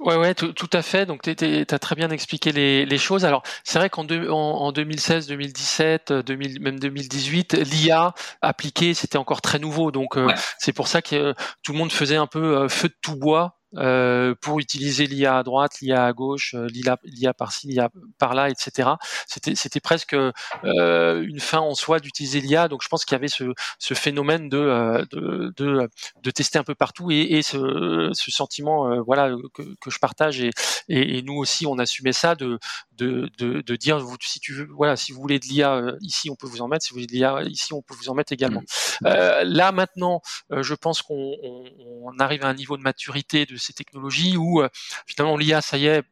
Ouais, 0.00 0.16
ouais, 0.16 0.34
tout, 0.34 0.52
tout 0.52 0.70
à 0.72 0.82
fait. 0.82 1.06
Donc, 1.06 1.22
tu 1.22 1.66
as 1.70 1.78
très 1.78 1.94
bien 1.94 2.10
expliqué 2.10 2.52
les, 2.52 2.86
les 2.86 2.98
choses. 2.98 3.24
Alors, 3.24 3.42
c'est 3.64 3.78
vrai 3.78 3.90
qu'en 3.90 4.06
en, 4.06 4.32
en 4.32 4.72
2016, 4.72 5.26
2017, 5.26 6.12
2000, 6.12 6.60
même 6.60 6.78
2018, 6.78 7.54
l'IA 7.54 8.14
appliquée, 8.42 8.94
c'était 8.94 9.18
encore 9.18 9.40
très 9.40 9.58
nouveau. 9.58 9.90
Donc, 9.90 10.16
euh, 10.16 10.28
c'est 10.58 10.72
pour 10.72 10.88
ça 10.88 11.02
que 11.02 11.16
euh, 11.16 11.34
tout 11.62 11.72
le 11.72 11.78
monde 11.78 11.92
faisait 11.92 12.16
un 12.16 12.26
peu 12.26 12.56
euh, 12.56 12.68
feu 12.68 12.88
de 12.88 12.96
tout 13.02 13.16
bois 13.16 13.57
euh, 13.76 14.34
pour 14.40 14.60
utiliser 14.60 15.06
l'IA 15.06 15.38
à 15.38 15.42
droite, 15.42 15.80
l'IA 15.82 16.06
à 16.06 16.12
gauche, 16.12 16.54
euh, 16.54 16.66
l'IA, 16.68 17.34
par-ci, 17.34 17.66
l'IA 17.68 17.90
par-là, 18.18 18.48
etc. 18.48 18.90
C'était, 19.26 19.80
presque 19.80 20.14
euh, 20.14 21.22
une 21.22 21.40
fin 21.40 21.58
en 21.58 21.74
soi 21.74 22.00
d'utiliser 22.00 22.40
l'IA. 22.40 22.68
Donc 22.68 22.82
je 22.82 22.88
pense 22.88 23.04
qu'il 23.04 23.14
y 23.14 23.16
avait 23.16 23.28
ce, 23.28 23.52
ce 23.78 23.94
phénomène 23.94 24.48
de, 24.48 24.56
euh, 24.56 25.04
de, 25.10 25.52
de, 25.56 25.88
de, 26.22 26.30
tester 26.30 26.58
un 26.58 26.64
peu 26.64 26.74
partout 26.74 27.10
et, 27.10 27.20
et 27.20 27.42
ce, 27.42 28.10
ce, 28.14 28.30
sentiment, 28.30 28.90
euh, 28.90 29.00
voilà, 29.00 29.30
que, 29.52 29.62
que, 29.80 29.90
je 29.90 29.98
partage 29.98 30.40
et, 30.40 30.50
et, 30.88 31.18
et, 31.18 31.22
nous 31.22 31.34
aussi 31.34 31.66
on 31.66 31.78
assumait 31.78 32.12
ça 32.12 32.34
de, 32.34 32.58
de, 32.92 33.30
de, 33.38 33.60
de 33.60 33.76
dire 33.76 34.02
si 34.22 34.40
tu 34.40 34.54
veux, 34.54 34.68
voilà, 34.74 34.96
si 34.96 35.12
vous 35.12 35.20
voulez 35.20 35.38
de 35.38 35.46
l'IA 35.46 35.94
ici, 36.00 36.30
on 36.30 36.36
peut 36.36 36.46
vous 36.46 36.62
en 36.62 36.68
mettre. 36.68 36.84
Si 36.86 36.90
vous 36.90 36.96
voulez 36.96 37.06
de 37.06 37.12
l'IA 37.12 37.42
ici, 37.44 37.74
on 37.74 37.82
peut 37.82 37.94
vous 37.94 38.08
en 38.08 38.14
mettre 38.14 38.32
également. 38.32 38.62
Mmh. 39.02 39.08
là 39.42 39.72
maintenant, 39.72 40.22
je 40.50 40.74
pense 40.74 41.02
qu'on 41.02 41.36
on, 41.42 41.64
on 42.04 42.18
arrive 42.18 42.44
à 42.44 42.48
un 42.48 42.54
niveau 42.54 42.76
de 42.76 42.82
maturité 42.82 43.44
de 43.44 43.57
ces 43.58 43.72
technologies 43.72 44.36
où 44.36 44.62
euh, 44.62 44.68
finalement 45.06 45.36
l'IA, 45.36 45.60
ça 45.60 45.78
y 45.78 45.86
est, 45.86 46.04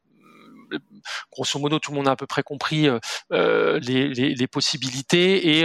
grosso 1.32 1.58
modo, 1.58 1.78
tout 1.78 1.90
le 1.90 1.96
monde 1.96 2.08
a 2.08 2.12
à 2.12 2.16
peu 2.16 2.26
près 2.26 2.42
compris 2.42 2.88
les, 3.30 4.08
les, 4.08 4.34
les, 4.34 4.46
possibilités 4.46 5.58
et 5.58 5.64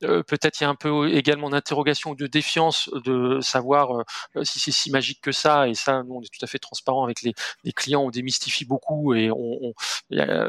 peut-être 0.00 0.60
il 0.60 0.64
y 0.64 0.66
a 0.66 0.70
un 0.70 0.74
peu 0.74 1.10
également 1.10 1.50
d'interrogation 1.50 2.10
ou 2.10 2.14
de 2.14 2.26
défiance 2.26 2.90
de 3.04 3.40
savoir 3.40 4.04
si 4.42 4.60
c'est 4.60 4.70
si 4.70 4.90
magique 4.90 5.20
que 5.20 5.32
ça. 5.32 5.68
Et 5.68 5.74
ça, 5.74 6.02
nous, 6.02 6.16
on 6.16 6.22
est 6.22 6.32
tout 6.32 6.44
à 6.44 6.46
fait 6.46 6.58
transparent 6.58 7.04
avec 7.04 7.22
les, 7.22 7.34
les 7.64 7.72
clients, 7.72 8.02
on 8.02 8.10
démystifie 8.10 8.64
beaucoup 8.64 9.14
et 9.14 9.30
on, 9.30 9.58
on 9.62 9.72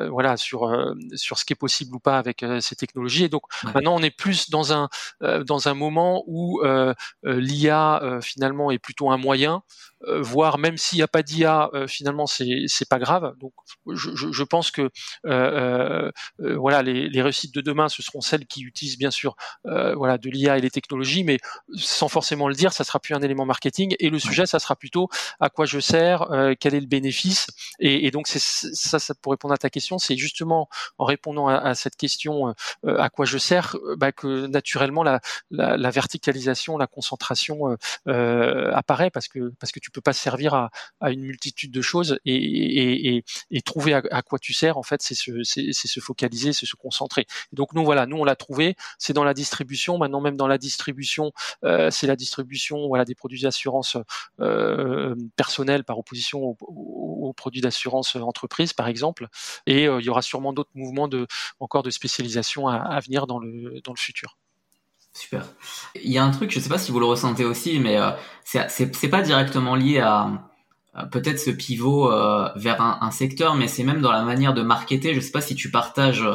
voilà 0.10 0.38
sur 0.38 0.70
sur 1.16 1.38
ce 1.38 1.46
qui 1.46 1.54
est 1.54 1.56
possible 1.56 1.96
ou 1.96 2.00
pas 2.00 2.18
avec 2.18 2.46
ces 2.62 2.76
technologies. 2.76 3.26
Et 3.26 3.30
donc 3.30 3.44
maintenant, 3.64 3.96
on 3.96 4.02
est 4.02 4.16
plus 4.16 4.50
dans 4.50 4.74
un 4.74 4.90
dans 5.22 5.68
un 5.68 5.74
moment 5.74 6.24
où 6.28 6.62
l'IA 7.24 8.20
finalement 8.22 8.72
est 8.72 8.80
plutôt 8.80 9.12
un 9.12 9.18
moyen 9.18 9.64
euh, 10.08 10.22
voire 10.22 10.58
même 10.58 10.78
s'il 10.78 10.98
n'y 10.98 11.04
a 11.04 11.10
pas 11.10 11.24
d'IA, 11.24 11.70
euh, 11.74 11.86
finalement 11.86 12.26
c'est 12.26 12.64
c'est 12.68 12.88
pas 12.88 13.00
grave. 13.00 13.34
Donc 13.38 13.52
je, 13.88 14.16
je, 14.16 14.29
je 14.32 14.44
pense 14.44 14.72
que 14.72 14.90
euh, 15.26 16.12
voilà 16.40 16.82
les, 16.82 17.10
les 17.10 17.22
réussites 17.22 17.54
de 17.54 17.62
demain 17.62 17.90
ce 17.90 18.02
seront 18.02 18.22
celles 18.22 18.46
qui 18.46 18.62
utilisent 18.64 18.98
bien 18.98 19.12
sûr 19.12 19.36
voilà 19.66 20.18
de 20.18 20.30
l'IA 20.30 20.58
et 20.58 20.62
les 20.62 20.70
technologies, 20.70 21.24
mais 21.24 21.38
sans 21.76 22.08
forcément 22.08 22.48
le 22.48 22.56
dire, 22.56 22.74
ça 22.74 22.84
sera 22.84 23.00
plus 23.00 23.14
un 23.14 23.22
élément 23.22 23.46
marketing. 23.46 23.96
Et 24.00 24.10
le 24.10 24.20
sujet 24.20 24.46
ça 24.46 24.60
sera 24.60 24.76
plutôt 24.76 25.10
à 25.40 25.50
quoi 25.50 25.66
je 25.66 25.80
sers, 25.80 26.28
quel 26.60 26.76
est 26.76 26.80
le 26.80 26.88
bénéfice. 26.88 27.48
Et, 27.80 28.08
et 28.08 28.12
donc 28.12 28.28
c'est 28.28 28.40
ça, 28.40 29.00
ça 29.00 29.14
pour 29.22 29.32
répondre 29.32 29.54
à 29.54 29.58
ta 29.58 29.70
question, 29.70 29.98
c'est 29.98 30.18
justement 30.18 30.70
en 30.98 31.06
répondant 31.06 31.48
à, 31.48 31.56
à 31.56 31.76
cette 31.76 31.96
question 31.96 32.54
à 32.86 33.10
quoi 33.10 33.26
je 33.26 33.38
sers 33.38 33.76
bah, 33.98 34.12
que 34.12 34.48
naturellement 34.48 35.04
la, 35.04 35.20
la, 35.52 35.78
la, 35.78 35.92
verticalisation, 35.92 36.78
la 36.78 36.88
concentration 36.88 37.78
apparaît 38.06 39.10
parce 39.10 39.28
que 39.28 39.52
parce 39.60 39.72
que 39.72 39.80
tu 39.80 39.90
tu 39.90 39.92
peux 39.92 40.02
pas 40.02 40.14
servir 40.14 40.54
à, 40.54 40.70
à 41.02 41.10
une 41.10 41.22
multitude 41.22 41.72
de 41.72 41.82
choses 41.82 42.20
et, 42.24 42.36
et, 42.36 43.16
et, 43.16 43.24
et 43.50 43.62
trouver 43.62 43.96
à, 43.96 44.04
à, 44.12 44.22
quoi 44.22 44.40
tu 44.40 44.54
sers 44.54 44.78
en 44.78 44.84
fait 44.84 45.02
c'est 45.02 45.16
se, 45.16 45.44
c'est, 45.44 45.74
se 45.74 46.00
focaliser 46.00 46.54
c'est 46.54 46.66
se 46.66 46.76
concentrer. 46.76 47.26
Donc 47.52 47.74
nous 47.74 47.84
voilà 47.84 48.06
nous 48.06 48.18
on 48.18 48.24
l'a 48.24 48.36
trouvé. 48.36 48.76
C'est 48.98 49.14
dans 49.14 49.24
la 49.24 49.34
distribution. 49.34 49.98
Maintenant 49.98 50.22
même 50.22 50.38
dans 50.38 50.48
la 50.48 50.58
distribution 50.58 51.32
euh, 51.64 51.90
c'est 51.92 52.08
la 52.08 52.16
distribution 52.16 52.88
voilà 52.88 53.06
des 53.06 53.16
produits 53.16 53.42
d'assurance 53.42 53.98
euh, 54.40 55.16
personnels 55.36 55.84
par 55.84 56.00
opposition 56.00 56.56
aux, 56.60 57.34
produits 57.34 57.62
d'assurance 57.62 58.16
entreprise 58.16 58.74
par 58.74 58.88
exemple. 58.88 59.28
Et 59.66 59.88
euh, 59.88 60.00
il 60.02 60.06
y 60.06 60.10
aura 60.10 60.22
sûrement 60.22 60.54
d'autres 60.54 60.72
mouvements 60.74 61.08
de 61.08 61.28
encore 61.60 61.84
de 61.84 61.90
spécialisation 61.90 62.68
à, 62.68 63.00
venir 63.00 63.28
dans 63.28 63.40
le 63.40 63.82
dans 63.84 63.94
le 63.94 64.00
futur. 64.00 64.38
Super. 65.14 65.44
Il 65.96 66.12
y 66.12 66.18
a 66.18 66.24
un 66.24 66.32
truc, 66.32 66.52
je 66.52 66.60
sais 66.60 66.70
pas 66.70 66.78
si 66.78 66.92
vous 66.92 67.00
le 67.00 67.06
ressentez 67.06 67.44
aussi, 67.44 67.80
mais 67.80 67.98
euh, 67.98 68.12
c'est 68.44 69.10
pas 69.10 69.22
directement 69.22 69.76
lié 69.76 70.00
à, 70.00 70.50
peut-être 71.12 71.40
ce 71.40 71.52
pivot 71.52 72.12
euh, 72.12 72.50
vers 72.56 72.82
un, 72.82 73.00
un, 73.02 73.12
secteur, 73.12 73.56
mais 73.56 73.68
c'est 73.68 73.84
même 73.84 74.02
dans 74.02 74.12
la 74.12 74.24
manière 74.24 74.54
de 74.54 74.62
marketer. 74.62 75.14
Je 75.14 75.20
sais 75.20 75.32
pas 75.32 75.42
si 75.42 75.56
tu 75.56 75.72
partages 75.72 76.28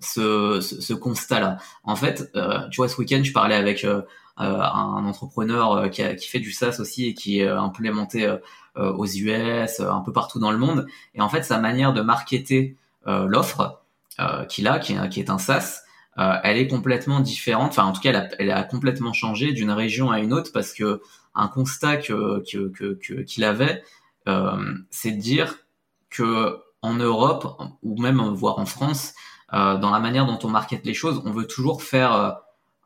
ce, 0.00 0.60
ce, 0.60 0.80
ce 0.80 0.94
constat-là. 0.94 1.58
En 1.84 1.96
fait, 1.96 2.30
euh, 2.36 2.68
tu 2.70 2.76
vois, 2.76 2.88
ce 2.88 2.96
week-end, 2.98 3.20
je 3.22 3.32
parlais 3.32 3.54
avec 3.54 3.84
euh, 3.84 4.02
un 4.36 5.04
entrepreneur 5.04 5.90
qui, 5.90 6.02
a, 6.02 6.14
qui, 6.14 6.28
fait 6.28 6.40
du 6.40 6.52
SaaS 6.52 6.78
aussi 6.80 7.06
et 7.06 7.14
qui 7.14 7.40
est 7.40 7.48
implémenté 7.48 8.34
aux 8.76 9.06
US, 9.06 9.80
un 9.80 10.00
peu 10.00 10.12
partout 10.12 10.38
dans 10.38 10.50
le 10.50 10.56
monde. 10.56 10.86
Et 11.14 11.20
en 11.20 11.28
fait, 11.28 11.42
sa 11.42 11.58
manière 11.58 11.92
de 11.92 12.00
marketer 12.00 12.76
l'offre 13.06 13.82
qu'il 14.48 14.66
a, 14.66 14.78
qui, 14.78 14.96
qui 15.10 15.20
est 15.20 15.28
un 15.28 15.36
SaaS, 15.36 15.82
euh, 16.18 16.34
elle 16.42 16.58
est 16.58 16.66
complètement 16.66 17.20
différente. 17.20 17.70
Enfin, 17.70 17.84
en 17.84 17.92
tout 17.92 18.00
cas, 18.00 18.10
elle 18.10 18.16
a, 18.16 18.28
elle 18.38 18.50
a 18.50 18.62
complètement 18.62 19.12
changé 19.12 19.52
d'une 19.52 19.70
région 19.70 20.10
à 20.10 20.18
une 20.18 20.32
autre 20.32 20.50
parce 20.52 20.72
que 20.72 21.00
un 21.34 21.48
constat 21.48 21.98
que 21.98 22.40
qu'il 22.40 22.70
que, 22.72 23.22
qu'il 23.22 23.44
avait, 23.44 23.74
euh, 23.74 23.99
c'est 24.90 25.12
de 25.12 25.20
dire 25.20 25.56
que 26.10 26.58
en 26.82 26.94
Europe 26.94 27.60
ou 27.82 28.00
même 28.00 28.20
voire 28.20 28.58
en 28.58 28.66
France, 28.66 29.14
euh, 29.52 29.76
dans 29.78 29.90
la 29.90 30.00
manière 30.00 30.26
dont 30.26 30.38
on 30.44 30.48
market 30.48 30.84
les 30.84 30.94
choses, 30.94 31.22
on 31.24 31.30
veut 31.30 31.46
toujours 31.46 31.82
faire 31.82 32.12
euh, 32.12 32.30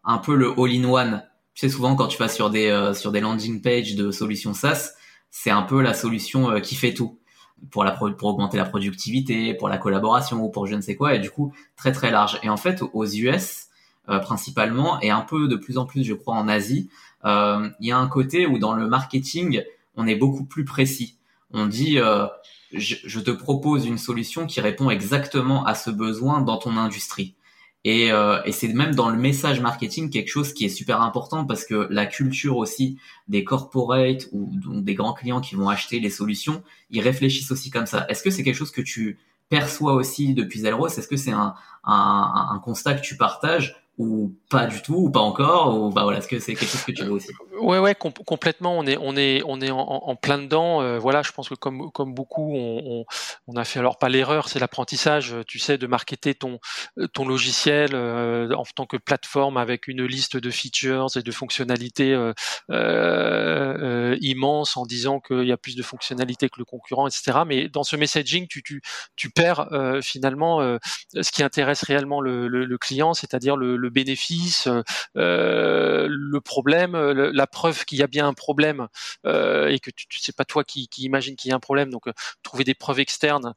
un 0.05 0.19
peu 0.19 0.35
le 0.35 0.53
all-in-one. 0.59 1.23
Tu 1.55 1.61
sais, 1.61 1.69
souvent 1.69 1.95
quand 1.95 2.09
tu 2.09 2.19
vas 2.19 2.29
sur 2.29 2.51
des 2.51 2.69
euh, 2.69 2.95
sur 2.95 3.13
des 3.13 3.21
landing 3.21 3.61
pages 3.61 3.95
de 3.95 4.11
solutions 4.11 4.55
SaaS, 4.55 4.93
c'est 5.31 5.51
un 5.51 5.63
peu 5.63 5.83
la 5.83 5.95
solution 5.95 6.61
qui 6.61 6.75
fait 6.75 6.95
tout 6.95 7.19
pour 7.71 7.85
augmenter 8.23 8.57
la 8.57 8.65
productivité, 8.65 9.55
pour 9.55 9.69
la 9.69 9.79
collaboration 9.79 10.43
ou 10.43 10.51
pour 10.51 10.67
je 10.67 10.75
ne 10.75 10.81
sais 10.81 10.97
quoi 10.97 11.15
et 11.15 11.19
du 11.19 11.31
coup 11.31 11.53
très 11.77 11.93
très 11.93 12.11
large. 12.11 12.39
Et 12.43 12.49
en 12.49 12.57
fait 12.57 12.83
aux 12.93 13.07
US 13.07 13.69
euh, 14.09 14.19
principalement 14.19 15.01
et 15.01 15.11
un 15.11 15.23
peu 15.23 15.49
de 15.49 15.57
plus 15.57 15.79
en 15.79 15.87
plus 15.87 16.05
je 16.05 16.15
crois 16.15 16.35
en 16.35 16.49
Asie, 16.49 16.91
euh, 17.25 17.69
il 17.81 17.89
y 17.89 17.93
a 17.93 17.99
un 17.99 18.09
côté 18.09 18.47
où 18.47 18.59
dans 18.59 18.75
le 18.75 18.87
marketing 18.87 19.63
on 19.97 20.07
est 20.07 20.17
beaucoup 20.17 20.45
plus 20.45 20.65
précis. 20.65 21.17
On 21.55 21.67
dit 21.67 21.99
euh, 21.99 22.27
je, 22.73 23.21
te 23.21 23.31
propose 23.31 23.87
une 23.87 23.97
solution 23.97 24.47
qui 24.47 24.61
répond 24.61 24.91
exactement 24.91 25.65
à 25.65 25.77
ce 25.77 25.89
besoin 25.89 26.41
dans 26.41 26.59
ton 26.59 26.77
industrie. 26.77 27.37
Et, 27.85 28.11
euh, 28.11 28.43
et 28.45 28.51
c'est 28.51 28.69
même 28.69 28.95
dans 28.95 29.09
le 29.09 29.17
message 29.17 29.61
marketing 29.61 30.11
quelque 30.11 30.29
chose 30.29 30.53
qui 30.53 30.65
est 30.65 30.71
super 30.71 31.01
important 31.01 31.45
parce 31.45 31.65
que 31.65 31.87
la 31.91 32.07
culture 32.07 32.57
aussi 32.57 32.99
des 33.29 33.45
corporates 33.45 34.27
ou 34.33 34.51
des 34.81 34.95
grands 34.95 35.13
clients 35.13 35.41
qui 35.41 35.55
vont 35.55 35.69
acheter 35.69 36.01
les 36.01 36.11
solutions, 36.11 36.65
ils 36.91 37.01
réfléchissent 37.01 37.53
aussi 37.53 37.71
comme 37.71 37.87
ça. 37.87 38.05
Est-ce 38.09 38.25
que 38.25 38.31
c'est 38.31 38.43
quelque 38.43 38.57
chose 38.57 38.73
que 38.73 38.81
tu 38.81 39.19
perçois 39.49 39.93
aussi 39.95 40.35
depuis 40.35 40.61
Zelros 40.61 40.89
Est-ce 40.89 41.07
que 41.07 41.17
c'est 41.17 41.33
un, 41.33 41.55
un 41.85 42.61
constat 42.65 42.95
que 42.95 43.03
tu 43.03 43.17
partages? 43.17 43.84
Ou 43.97 44.35
pas 44.51 44.67
du 44.67 44.83
tout 44.83 44.95
ou 44.95 45.11
pas 45.11 45.21
encore 45.21 45.79
ou 45.79 45.91
bah 45.91 46.03
voilà 46.03 46.19
est-ce 46.19 46.27
que 46.27 46.41
c'est 46.41 46.55
quelque 46.55 46.69
chose 46.69 46.83
que 46.83 46.91
tu 46.91 47.05
veux 47.05 47.13
aussi? 47.13 47.29
Ouais 47.61 47.79
ouais 47.79 47.95
complètement 47.95 48.77
on 48.77 48.85
est 48.87 48.97
on 49.01 49.17
est 49.17 49.43
on 49.47 49.61
est 49.61 49.71
en, 49.71 50.17
plein 50.17 50.39
dedans 50.39 50.83
euh, 50.83 50.99
voilà 50.99 51.23
je 51.23 51.31
pense 51.31 51.49
que 51.49 51.55
comme 51.55 51.93
comme 51.93 52.13
beaucoup 52.13 52.53
on, 52.55 52.83
on, 52.85 53.05
on 53.47 53.57
a 53.57 53.65
fait 53.65 53.79
alors 53.79 53.99
pas 53.99 54.09
l'erreur 54.09 54.49
c'est 54.49 54.59
l'apprentissage 54.59 55.37
tu 55.47 55.61
sais 55.61 55.79
de 55.79 55.87
marketer 55.87 56.35
ton 56.35 56.59
ton 57.13 57.25
logiciel 57.25 57.91
euh, 57.95 58.53
en 58.55 58.65
tant 58.65 58.87
que 58.87 58.97
plateforme 58.97 59.57
avec 59.57 59.87
une 59.87 60.05
liste 60.05 60.37
de 60.37 60.51
features 60.51 61.17
et 61.17 61.23
de 61.23 61.31
fonctionnalités 61.31 62.13
euh, 62.15 62.33
euh 62.71 64.17
immense 64.21 64.77
en 64.77 64.87
disant 64.87 65.21
qu'il 65.21 65.45
y 65.45 65.53
a 65.53 65.57
plus 65.57 65.77
de 65.77 65.83
fonctionnalités 65.83 66.49
que 66.49 66.59
le 66.59 66.65
concurrent 66.65 67.07
etc 67.07 67.41
mais 67.47 67.69
dans 67.69 67.85
ce 67.85 67.95
messaging 67.95 68.49
tu 68.49 68.63
tu 68.65 68.83
tu 69.15 69.31
perds 69.31 69.69
finalement 70.03 70.61
ce 71.15 71.31
qui 71.31 71.43
intéresse 71.43 71.83
réellement 71.83 72.21
le, 72.21 72.49
le, 72.49 72.79
client 72.79 73.15
c'est-à-dire 73.15 73.57
le 73.57 73.84
bénéfice, 73.91 74.67
euh, 74.67 74.83
euh, 75.17 76.07
le 76.09 76.41
problème, 76.41 76.95
euh, 76.95 77.31
la 77.33 77.47
preuve 77.47 77.85
qu'il 77.85 77.99
y 77.99 78.03
a 78.03 78.07
bien 78.07 78.27
un 78.27 78.35
problème 78.35 78.89
et 79.25 79.79
que 79.81 79.91
tu, 79.91 80.07
tu 80.09 80.19
sais 80.19 80.33
pas 80.33 80.45
toi 80.45 80.65
qui, 80.65 80.89
qui 80.89 81.05
imagine 81.05 81.37
qu'il 81.37 81.51
y 81.51 81.53
a 81.53 81.57
un 81.57 81.61
problème, 81.61 81.91
donc 81.91 82.05
trouver 82.43 82.65
des 82.65 82.75
preuves 82.75 83.01
externes 83.01 83.55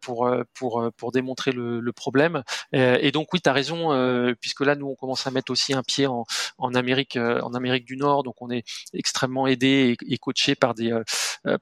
pour 0.00 0.30
pour 0.54 0.90
pour 0.96 1.12
démontrer 1.12 1.52
le, 1.52 1.80
le 1.80 1.92
problème. 1.92 2.42
et 2.72 3.10
donc 3.12 3.32
oui, 3.32 3.40
tu 3.40 3.48
as 3.48 3.52
raison, 3.52 4.34
puisque 4.40 4.60
là 4.60 4.74
nous 4.74 4.88
on 4.88 4.94
commence 4.94 5.26
à 5.26 5.30
mettre 5.30 5.52
aussi 5.52 5.74
un 5.74 5.82
pied 5.82 6.06
en, 6.06 6.24
en 6.58 6.74
Amérique 6.74 7.16
en 7.16 7.54
Amérique 7.54 7.84
du 7.84 7.96
Nord, 7.96 8.22
donc 8.22 8.40
on 8.40 8.50
est 8.50 8.64
extrêmement 8.94 9.46
aidé 9.46 9.96
et, 10.00 10.14
et 10.14 10.18
coaché 10.18 10.54
par 10.54 10.74
des 10.74 10.98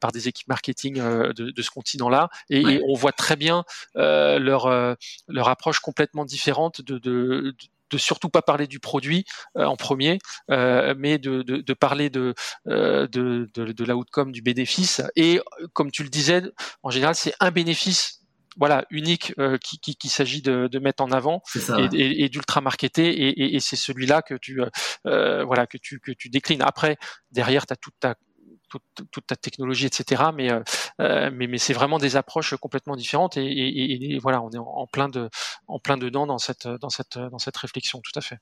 par 0.01 0.12
des 0.12 0.29
équipes 0.29 0.49
marketing 0.49 0.96
de, 0.96 1.33
de 1.33 1.62
ce 1.62 1.70
continent-là, 1.70 2.29
et, 2.51 2.61
et, 2.61 2.83
on 2.88 2.94
voit 2.94 3.12
très 3.12 3.37
bien 3.37 3.64
leur 3.94 4.96
leur 5.29 5.49
approche 5.49 5.81
complètement 5.81 6.25
différente 6.25 6.81
de, 6.81 6.99
de, 6.99 7.55
de 7.90 7.99
surtout 7.99 8.29
pas 8.29 8.42
parler 8.42 8.66
du 8.66 8.81
produit 8.81 9.25
euh, 9.57 9.64
en 9.64 9.77
premier, 9.77 10.18
euh, 10.51 10.94
mais 10.99 11.18
de, 11.18 11.42
de, 11.42 11.59
de, 11.59 11.75
parler 11.75 12.11
de, 12.11 12.35
euh, 12.68 13.07
de, 13.07 13.49
de, 13.55 13.72
de 13.72 13.85
l'outcome 13.85 14.33
du 14.33 14.42
bénéfice. 14.42 15.03
Et 15.14 15.40
comme 15.72 15.90
tu 15.90 16.03
le 16.03 16.09
disais, 16.09 16.42
en 16.83 16.90
général, 16.90 17.14
c'est 17.14 17.35
un 17.40 17.51
bénéfice 17.51 18.22
voilà 18.59 18.87
unique 18.90 19.35
euh, 19.38 19.59
qui, 19.59 19.79
qui, 19.79 19.96
qui 19.96 20.09
s'agit 20.09 20.42
de, 20.42 20.66
de, 20.66 20.79
mettre 20.79 21.03
en 21.03 21.11
avant 21.11 21.42
ça, 21.44 21.79
et, 21.79 21.94
et, 21.94 22.25
et 22.25 22.29
d'ultra 22.31 22.61
marketer 22.61 23.09
et, 23.09 23.29
et, 23.29 23.57
et 23.57 23.61
c'est 23.61 23.77
celui-là 23.77 24.22
que 24.22 24.35
tu 24.35 24.62
euh, 25.07 25.44
voilà 25.44 25.66
que 25.66 25.77
tu 25.77 26.01
que 26.01 26.11
tu 26.11 26.31
déclines. 26.31 26.62
Après 26.62 26.96
derrière 27.31 27.66
tu 27.66 27.75
as 27.75 27.77
toute 27.77 27.94
ta 28.01 28.14
toute, 28.68 29.26
ta 29.26 29.37
technologie, 29.37 29.87
etc. 29.87 30.24
Mais, 30.35 30.52
euh, 30.52 30.61
euh, 31.00 31.31
mais, 31.33 31.59
c'est 31.59 31.72
vraiment 31.72 31.98
des 31.98 32.16
approches 32.16 32.55
complètement 32.57 32.96
différentes 32.96 33.37
et, 33.37 34.18
voilà, 34.20 34.42
on 34.42 34.50
est 34.50 34.59
en, 34.59 34.87
plein 34.87 35.09
dedans 35.09 36.26
dans 36.26 36.38
cette, 36.38 37.57
réflexion, 37.57 38.00
tout 38.00 38.18
à 38.18 38.20
fait. 38.20 38.38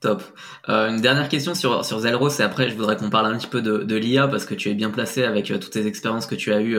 Top. 0.00 0.22
Euh, 0.68 0.90
une 0.90 1.00
dernière 1.00 1.26
question 1.30 1.54
sur, 1.54 1.82
sur 1.82 2.00
Zelros 2.00 2.28
et 2.28 2.42
après 2.42 2.68
je 2.68 2.74
voudrais 2.74 2.96
qu'on 2.96 3.08
parle 3.08 3.32
un 3.32 3.38
petit 3.38 3.46
peu 3.46 3.62
de, 3.62 3.96
l'IA 3.96 4.28
parce 4.28 4.44
que 4.44 4.54
tu 4.54 4.68
es 4.68 4.74
bien 4.74 4.90
placé 4.90 5.24
avec 5.24 5.46
toutes 5.46 5.70
tes 5.70 5.86
expériences 5.86 6.26
que 6.26 6.34
tu 6.34 6.52
as 6.52 6.60
eues 6.60 6.78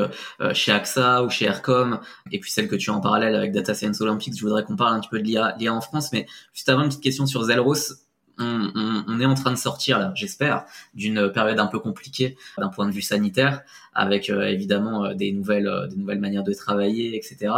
chez 0.53 0.71
AXA 0.71 1.23
ou 1.23 1.29
chez 1.31 1.45
Aircom 1.45 1.99
et 2.31 2.39
puis 2.39 2.51
celles 2.51 2.67
que 2.67 2.75
tu 2.75 2.91
as 2.91 2.93
en 2.93 3.01
parallèle 3.01 3.33
avec 3.33 3.53
Data 3.53 3.73
Science 3.73 4.01
Olympics. 4.01 4.37
Je 4.37 4.41
voudrais 4.43 4.63
qu'on 4.63 4.75
parle 4.75 4.93
un 4.93 4.99
petit 4.99 5.09
peu 5.09 5.19
de 5.19 5.23
l'IA 5.23 5.73
en 5.73 5.81
France, 5.81 6.11
mais 6.13 6.27
juste 6.53 6.69
avant 6.69 6.83
une 6.83 6.89
petite 6.89 7.01
question 7.01 7.25
sur 7.25 7.41
Zelros 7.43 8.06
on, 8.39 9.19
est 9.19 9.25
en 9.25 9.33
train 9.33 9.51
de 9.51 9.57
sortir, 9.57 9.99
là, 9.99 10.11
j'espère, 10.15 10.65
d'une 10.93 11.31
période 11.31 11.59
un 11.59 11.67
peu 11.67 11.79
compliquée 11.79 12.37
d'un 12.57 12.69
point 12.69 12.85
de 12.85 12.91
vue 12.91 13.01
sanitaire. 13.01 13.61
Avec 13.97 14.29
évidemment 14.29 15.13
des 15.13 15.31
nouvelles, 15.31 15.69
des 15.89 15.95
nouvelles 15.95 16.19
manières 16.19 16.43
de 16.43 16.53
travailler, 16.53 17.17
etc. 17.17 17.51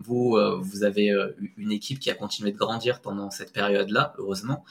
Vous, 0.00 0.36
vous 0.60 0.84
avez 0.84 1.12
une 1.56 1.72
équipe 1.72 2.00
qui 2.00 2.10
a 2.10 2.14
continué 2.14 2.52
de 2.52 2.58
grandir 2.58 3.00
pendant 3.00 3.30
cette 3.30 3.52
période-là, 3.52 4.14
heureusement. 4.18 4.64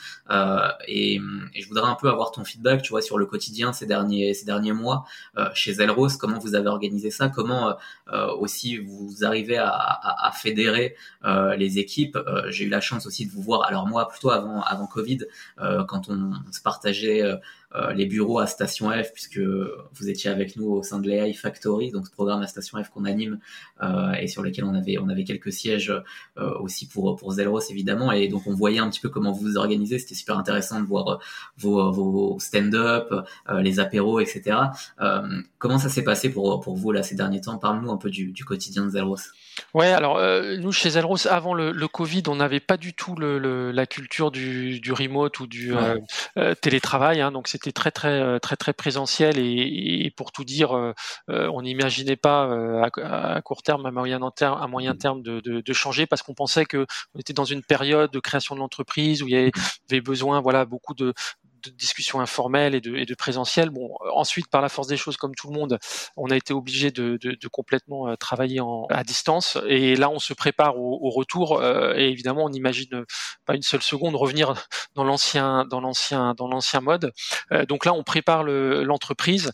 Et, 0.88 1.15
et, 1.15 1.62
je 1.62 1.67
voudrais 1.67 1.89
un 1.89 1.95
peu 1.95 2.09
avoir 2.09 2.31
ton 2.31 2.43
feedback, 2.43 2.81
tu 2.81 2.89
vois, 2.89 3.01
sur 3.01 3.17
le 3.17 3.25
quotidien 3.25 3.71
ces 3.73 3.86
derniers, 3.86 4.33
ces 4.33 4.45
derniers 4.45 4.73
mois 4.73 5.05
chez 5.53 5.73
Zelrose. 5.73 6.17
Comment 6.17 6.39
vous 6.39 6.55
avez 6.55 6.67
organisé 6.67 7.09
ça? 7.09 7.29
Comment 7.29 7.77
aussi 8.39 8.77
vous 8.77 9.23
arrivez 9.23 9.57
à, 9.57 9.69
à, 9.69 10.27
à 10.27 10.31
fédérer 10.31 10.95
les 11.57 11.79
équipes? 11.79 12.17
J'ai 12.49 12.65
eu 12.65 12.69
la 12.69 12.81
chance 12.81 13.07
aussi 13.07 13.25
de 13.25 13.31
vous 13.31 13.41
voir. 13.41 13.63
Alors 13.63 13.88
moi, 13.88 14.09
plutôt 14.09 14.31
avant, 14.31 14.62
avant 14.62 14.88
Covid, 14.88 15.19
quand 15.88 16.09
on, 16.09 16.33
on 16.47 16.51
se 16.51 16.62
partageait 16.62 17.21
euh, 17.21 17.38
les 17.95 18.05
bureaux 18.05 18.39
à 18.39 18.45
Station 18.45 18.91
F, 18.91 19.12
puisque 19.13 19.39
vous 19.39 20.09
étiez 20.09 20.29
avec 20.29 20.55
nous 20.55 20.67
au 20.67 20.83
sein 20.83 20.99
de 20.99 21.07
l'AI 21.07 21.33
Factory, 21.33 21.91
donc 21.91 22.05
ce 22.05 22.12
programme 22.12 22.41
à 22.41 22.47
Station 22.47 22.83
F 22.83 22.89
qu'on 22.89 23.05
anime 23.05 23.39
euh, 23.81 24.12
et 24.13 24.27
sur 24.27 24.43
lequel 24.43 24.65
on 24.65 24.75
avait 24.75 24.97
on 24.99 25.09
avait 25.09 25.23
quelques 25.23 25.51
sièges 25.51 25.91
euh, 26.38 26.53
aussi 26.59 26.88
pour 26.88 27.15
pour 27.15 27.31
Zelros 27.31 27.62
évidemment, 27.71 28.12
et 28.12 28.27
donc 28.27 28.45
on 28.45 28.53
voyait 28.53 28.79
un 28.79 28.89
petit 28.89 28.99
peu 28.99 29.09
comment 29.09 29.31
vous 29.31 29.41
vous 29.41 29.57
organisez. 29.57 29.97
C'était 29.97 30.13
super 30.13 30.38
intéressant 30.38 30.79
de 30.81 30.86
voir 30.86 31.19
vos, 31.57 31.91
vos 31.91 32.38
stand-up, 32.39 33.12
les 33.59 33.79
apéros, 33.79 34.19
etc. 34.19 34.57
comment 35.57 35.79
ça 35.79 35.89
s'est 35.89 36.03
passé 36.03 36.31
pour 36.31 36.59
pour 36.62 36.75
vous 36.75 36.91
là 36.91 37.01
ces 37.01 37.15
derniers 37.15 37.41
temps? 37.41 37.57
Parle-nous 37.57 37.91
un 37.91 37.97
peu 37.97 38.09
du, 38.09 38.31
du 38.31 38.45
quotidien 38.45 38.86
de 38.86 38.89
Zelros. 38.89 39.17
Ouais, 39.73 39.88
alors 39.88 40.21
nous 40.59 40.71
chez 40.71 40.91
Zelros, 40.91 41.27
avant 41.27 41.53
le, 41.53 41.71
le 41.71 41.88
Covid, 41.88 42.23
on 42.27 42.36
n'avait 42.36 42.59
pas 42.59 42.77
du 42.77 42.93
tout 42.93 43.15
le, 43.15 43.71
la 43.71 43.86
culture 43.86 44.31
du, 44.31 44.79
du 44.79 44.91
remote 44.91 45.39
ou 45.39 45.47
du 45.47 45.73
télétravail, 46.62 47.21
hein, 47.21 47.31
donc 47.31 47.47
c'était 47.63 47.71
très 47.71 47.91
très 47.91 48.21
euh, 48.21 48.39
très 48.39 48.58
très 48.58 48.73
présentiel 48.73 49.38
et, 49.39 50.12
pour 50.17 50.34
tout 50.34 50.43
dire, 50.43 50.76
euh, 50.76 50.93
euh, 51.30 51.49
on 51.54 51.62
n'imaginait 51.62 52.17
pas 52.17 52.43
à, 52.84 53.41
court 53.41 53.63
terme, 53.63 53.86
à 53.86 53.91
moyen 53.91 54.19
terme, 54.36 54.62
à 54.62 54.67
moyen 54.67 54.95
terme 54.95 55.21
de, 55.21 55.39
de, 55.39 55.73
changer 55.73 56.06
parce 56.06 56.21
qu'on 56.21 56.34
pensait 56.34 56.65
que 56.65 56.86
on 57.15 57.19
était 57.19 57.34
dans 57.34 57.45
une 57.45 57.63
période 57.63 58.12
de 58.12 58.19
création 58.19 58.56
de 58.56 58.60
l'entreprise 58.60 59.23
où 59.23 59.28
il 59.28 59.34
y 59.34 59.38
avait 59.38 60.02
besoin, 60.02 60.41
voilà, 60.41 60.65
beaucoup 60.65 60.93
de, 60.93 61.13
de 61.69 61.76
discussions 61.76 62.19
informelles 62.19 62.76
et 62.76 62.82
de, 62.82 62.95
et 62.95 63.06
de 63.06 63.15
présentiel. 63.15 63.69
Bon, 63.69 63.95
ensuite, 64.13 64.47
par 64.49 64.62
la 64.62 64.69
force 64.69 64.88
des 64.88 64.97
choses, 64.97 65.17
comme 65.17 65.36
tout 65.36 65.47
le 65.52 65.54
monde, 65.58 65.80
on 66.17 66.30
a 66.30 66.36
été 66.36 66.54
obligé 66.54 66.91
de, 66.91 67.17
de, 67.21 67.32
de, 67.32 67.47
complètement 67.47 68.10
euh, 68.10 68.15
travailler 68.15 68.60
en, 68.60 68.86
à 68.89 69.04
distance. 69.04 69.58
Et 69.67 69.95
là, 69.95 70.10
on 70.10 70.19
se 70.19 70.34
prépare 70.34 70.78
au, 70.78 70.99
au 71.02 71.10
retour. 71.10 71.60
Euh, 71.60 71.93
et 71.95 72.10
évidemment, 72.10 72.45
on 72.45 72.49
n'imagine 72.49 73.06
pas 73.45 73.56
une 73.56 73.62
seule 73.62 73.82
seconde 73.82 74.15
revenir 74.15 74.54
dans 74.95 75.04
l'ancien, 75.04 75.65
dans 75.65 75.82
l'ancien, 75.82 76.34
dans 76.36 76.47
l'ancien 76.47 76.82
mode. 76.82 77.12
Euh, 77.52 77.65
donc 77.65 77.86
là, 77.86 77.93
on 77.93 78.04
prépare 78.04 78.43
l'entreprise 78.43 79.52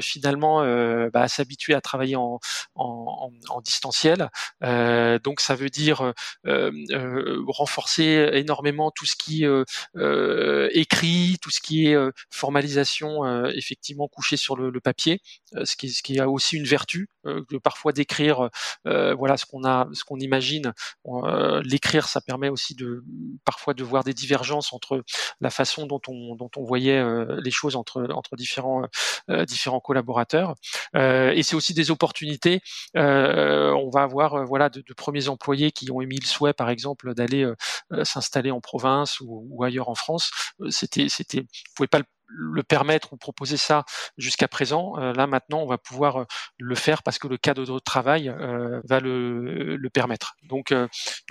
finalement 0.00 0.60
bah, 1.12 1.22
à 1.22 1.28
s'habituer 1.28 1.74
à 1.74 1.80
travailler 1.80 2.16
en, 2.16 2.38
en, 2.74 3.30
en 3.48 3.60
distanciel. 3.60 4.28
donc 5.22 5.40
ça 5.40 5.54
veut 5.54 5.70
dire 5.70 6.12
renforcer 7.46 8.30
énormément 8.34 8.90
tout 8.90 9.06
ce 9.06 9.16
qui 9.16 9.44
écrit 10.72 11.07
tout 11.40 11.50
ce 11.50 11.60
qui 11.60 11.86
est 11.86 11.94
euh, 11.94 12.10
formalisation 12.30 13.24
euh, 13.24 13.50
effectivement 13.54 14.08
couché 14.08 14.36
sur 14.36 14.56
le, 14.56 14.80
papier, 14.80 15.20
euh, 15.56 15.64
ce 15.64 15.76
qui, 15.76 15.90
ce 15.90 16.02
qui 16.02 16.18
a 16.20 16.28
aussi 16.28 16.56
une 16.56 16.64
vertu 16.64 17.08
de 17.24 17.58
parfois 17.58 17.92
d'écrire 17.92 18.48
voilà 18.84 19.36
ce 19.36 19.44
qu'on 19.44 19.62
a, 19.64 19.86
ce 19.92 20.02
qu'on 20.02 20.18
imagine. 20.18 20.72
L'écrire, 21.62 22.08
ça 22.08 22.22
permet 22.22 22.48
aussi 22.48 22.74
de 22.74 23.04
parfois 23.44 23.74
de 23.74 23.84
voir 23.84 24.02
des 24.02 24.14
divergences 24.14 24.72
entre 24.72 25.04
la 25.40 25.50
façon 25.50 25.86
dont 25.86 26.00
on 26.08 26.36
dont 26.36 26.50
on 26.56 26.64
voyait 26.64 27.04
les 27.42 27.50
choses 27.50 27.76
entre 27.76 28.06
entre 28.12 28.34
différents 28.36 28.86
différents 29.46 29.80
collaborateurs. 29.80 30.54
et 30.94 31.42
c'est 31.42 31.54
aussi 31.54 31.74
des 31.74 31.90
opportunités. 31.90 32.62
on 32.94 33.90
va 33.92 34.02
avoir 34.02 34.46
voilà 34.46 34.70
de, 34.70 34.82
premiers 34.94 35.28
employés 35.28 35.70
qui 35.70 35.90
ont 35.90 36.00
émis 36.00 36.20
le 36.20 36.26
souhait, 36.26 36.54
par 36.54 36.70
exemple, 36.70 37.12
d'aller 37.14 37.46
s'installer 38.04 38.52
en 38.52 38.60
province 38.60 39.20
ou, 39.20 39.46
ou, 39.50 39.64
ailleurs 39.64 39.90
en 39.90 39.94
France. 39.94 40.30
c'était 40.70 40.97
c'était, 41.08 41.40
vous 41.40 41.74
pouvez 41.76 41.88
pas 41.88 42.00
le, 42.28 42.62
permettre 42.62 43.12
ou 43.12 43.16
proposer 43.16 43.56
ça 43.56 43.84
jusqu'à 44.16 44.48
présent. 44.48 44.98
Euh, 44.98 45.12
là 45.12 45.26
maintenant, 45.26 45.60
on 45.60 45.66
va 45.66 45.78
pouvoir 45.78 46.16
euh, 46.16 46.24
le 46.58 46.74
faire 46.74 47.02
parce 47.02 47.18
que 47.18 47.26
le 47.26 47.36
cadre 47.36 47.64
de 47.64 47.78
travail 47.78 48.28
euh, 48.28 48.80
va 48.84 49.00
le, 49.00 49.88
permettre. 49.92 50.36
Donc, 50.44 50.74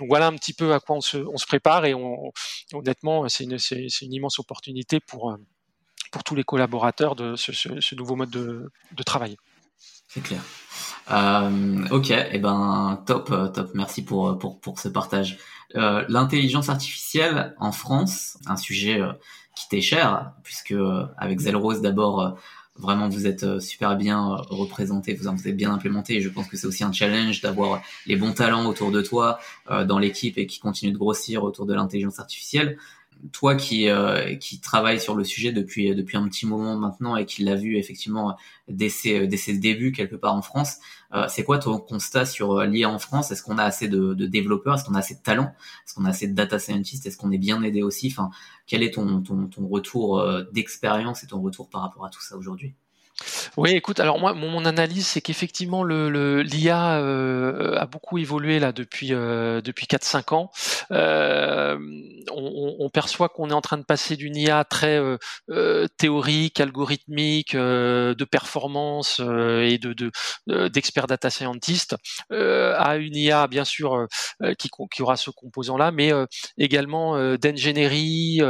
voilà 0.00 0.26
un 0.26 0.34
petit 0.34 0.52
peu 0.52 0.74
à 0.74 0.80
quoi 0.80 0.96
on 0.96 1.00
se, 1.00 1.16
on 1.16 1.36
prépare 1.46 1.84
et 1.84 1.94
on, 1.94 2.32
honnêtement, 2.72 3.28
c'est 3.28 3.44
une, 3.44 4.12
immense 4.12 4.38
opportunité 4.40 4.98
pour 5.00 5.38
tous 6.24 6.34
les 6.34 6.42
collaborateurs 6.42 7.14
de 7.14 7.36
ce, 7.36 7.94
nouveau 7.94 8.16
mode 8.16 8.30
de, 8.30 9.02
travail. 9.06 9.36
C'est 10.08 10.22
clair. 10.22 10.40
Ok, 11.92 12.10
et 12.10 12.28
eh 12.32 12.38
ben 12.38 13.02
top, 13.06 13.28
top. 13.54 13.70
Merci 13.74 14.04
pour 14.04 14.60
ce 14.76 14.88
partage. 14.88 15.38
L'intelligence 15.74 16.68
artificielle 16.68 17.54
en 17.58 17.70
France, 17.70 18.38
un 18.46 18.56
sujet 18.56 19.00
qui 19.58 19.68
t'est 19.68 19.80
cher, 19.80 20.32
puisque 20.44 20.70
euh, 20.70 21.04
avec 21.16 21.40
Zelrose 21.40 21.80
d'abord, 21.80 22.20
euh, 22.20 22.30
vraiment 22.76 23.08
vous 23.08 23.26
êtes 23.26 23.42
euh, 23.42 23.58
super 23.58 23.96
bien 23.96 24.36
représenté, 24.50 25.14
vous, 25.14 25.28
vous 25.28 25.48
êtes 25.48 25.56
bien 25.56 25.72
implémenté. 25.72 26.14
Et 26.14 26.20
je 26.20 26.28
pense 26.28 26.46
que 26.46 26.56
c'est 26.56 26.68
aussi 26.68 26.84
un 26.84 26.92
challenge 26.92 27.40
d'avoir 27.40 27.82
les 28.06 28.14
bons 28.14 28.32
talents 28.32 28.66
autour 28.66 28.92
de 28.92 29.02
toi 29.02 29.40
dans 29.68 29.98
l'équipe 29.98 30.38
et 30.38 30.46
qui 30.46 30.60
continue 30.60 30.92
de 30.92 30.96
grossir 30.96 31.42
autour 31.42 31.66
de 31.66 31.74
l'intelligence 31.74 32.20
artificielle 32.20 32.78
toi 33.32 33.56
qui 33.56 33.88
euh, 33.88 34.36
qui 34.36 34.60
travaille 34.60 35.00
sur 35.00 35.14
le 35.14 35.24
sujet 35.24 35.52
depuis 35.52 35.94
depuis 35.94 36.16
un 36.16 36.28
petit 36.28 36.46
moment 36.46 36.76
maintenant 36.76 37.16
et 37.16 37.26
qui 37.26 37.44
l'a 37.44 37.56
vu 37.56 37.76
effectivement 37.76 38.36
dès 38.68 38.88
ses 38.88 39.26
dès 39.26 39.36
ses 39.36 39.58
débuts 39.58 39.92
quelque 39.92 40.16
part 40.16 40.34
en 40.34 40.42
France, 40.42 40.78
euh, 41.14 41.26
c'est 41.28 41.44
quoi 41.44 41.58
ton 41.58 41.78
constat 41.78 42.26
sur 42.26 42.52
euh, 42.52 42.66
l'IA 42.66 42.88
en 42.90 42.98
France? 42.98 43.30
Est-ce 43.30 43.42
qu'on 43.42 43.58
a 43.58 43.64
assez 43.64 43.88
de, 43.88 44.14
de 44.14 44.26
développeurs? 44.26 44.74
Est-ce 44.74 44.84
qu'on 44.84 44.94
a 44.94 45.00
assez 45.00 45.14
de 45.14 45.22
talents? 45.22 45.52
Est-ce 45.86 45.94
qu'on 45.94 46.04
a 46.04 46.10
assez 46.10 46.28
de 46.28 46.34
data 46.34 46.58
scientists? 46.58 47.06
Est-ce 47.06 47.16
qu'on 47.16 47.32
est 47.32 47.38
bien 47.38 47.62
aidé 47.62 47.82
aussi? 47.82 48.08
Enfin, 48.10 48.30
quel 48.66 48.82
est 48.82 48.94
ton 48.94 49.22
ton, 49.22 49.46
ton 49.46 49.66
retour 49.66 50.24
d'expérience 50.52 51.24
et 51.24 51.26
ton 51.26 51.40
retour 51.40 51.68
par 51.68 51.82
rapport 51.82 52.04
à 52.06 52.10
tout 52.10 52.22
ça 52.22 52.36
aujourd'hui? 52.36 52.74
Oui, 53.56 53.72
écoute, 53.72 54.00
alors 54.00 54.18
moi, 54.18 54.32
mon, 54.34 54.64
analyse, 54.64 55.06
c'est 55.06 55.20
qu'effectivement, 55.20 55.82
le, 55.82 56.42
l'IA 56.42 56.98
euh, 56.98 57.76
a 57.76 57.86
beaucoup 57.86 58.18
évolué 58.18 58.58
là 58.58 58.72
depuis 58.72 59.12
euh, 59.12 59.60
depuis 59.60 59.86
4-5 59.86 60.34
ans. 60.34 60.50
Euh, 60.92 61.78
on, 62.30 62.88
perçoit 62.90 63.28
qu'on 63.28 63.50
est 63.50 63.54
en 63.54 63.60
train 63.60 63.76
de 63.76 63.84
passer 63.84 64.16
d'une 64.16 64.36
IA 64.36 64.64
très 64.64 65.00
théorique, 65.96 66.60
algorithmique, 66.60 67.54
de 67.54 68.24
performance 68.24 69.20
et 69.20 69.78
de, 69.78 69.92
de 69.92 70.68
d'experts 70.68 71.06
data 71.06 71.30
scientist 71.30 71.96
à 72.30 72.96
une 72.96 73.16
IA, 73.16 73.46
bien 73.46 73.64
sûr, 73.64 74.06
qui, 74.58 74.70
qui 74.90 75.02
aura 75.02 75.16
ce 75.16 75.30
composant-là, 75.30 75.90
mais 75.90 76.12
également 76.56 77.36
d'ingénierie, 77.36 78.40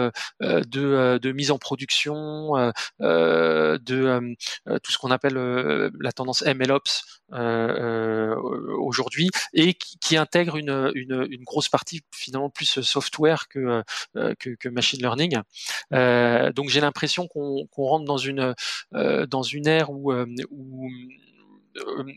de, 0.40 1.18
de 1.18 1.32
mise 1.32 1.50
en 1.50 1.58
production, 1.58 2.72
de 3.00 4.18
euh, 4.18 4.34
tout 4.82 4.92
ce 4.92 4.98
qu'on 4.98 5.10
appelle 5.10 5.36
euh, 5.36 5.90
la 6.00 6.12
tendance 6.12 6.42
MLOps 6.42 7.04
euh, 7.32 8.34
aujourd'hui 8.78 9.28
et 9.52 9.74
qui, 9.74 10.16
intègre 10.16 10.56
une, 10.56 10.90
une, 10.94 11.26
une, 11.30 11.44
grosse 11.44 11.68
partie 11.68 12.02
finalement 12.12 12.50
plus 12.50 12.80
software 12.80 13.48
que, 13.48 13.82
que, 14.14 14.50
que, 14.50 14.68
machine 14.68 15.00
learning. 15.00 15.36
donc 16.52 16.68
j'ai 16.68 16.80
l'impression 16.80 17.28
qu'on 17.28 17.68
rentre 17.76 18.04
dans 18.04 18.16
une 18.16 18.54
dans 18.92 19.42
une 19.42 19.66
ère 19.66 19.90
où, 19.90 20.12
où 20.50 20.88
euh, 20.88 20.88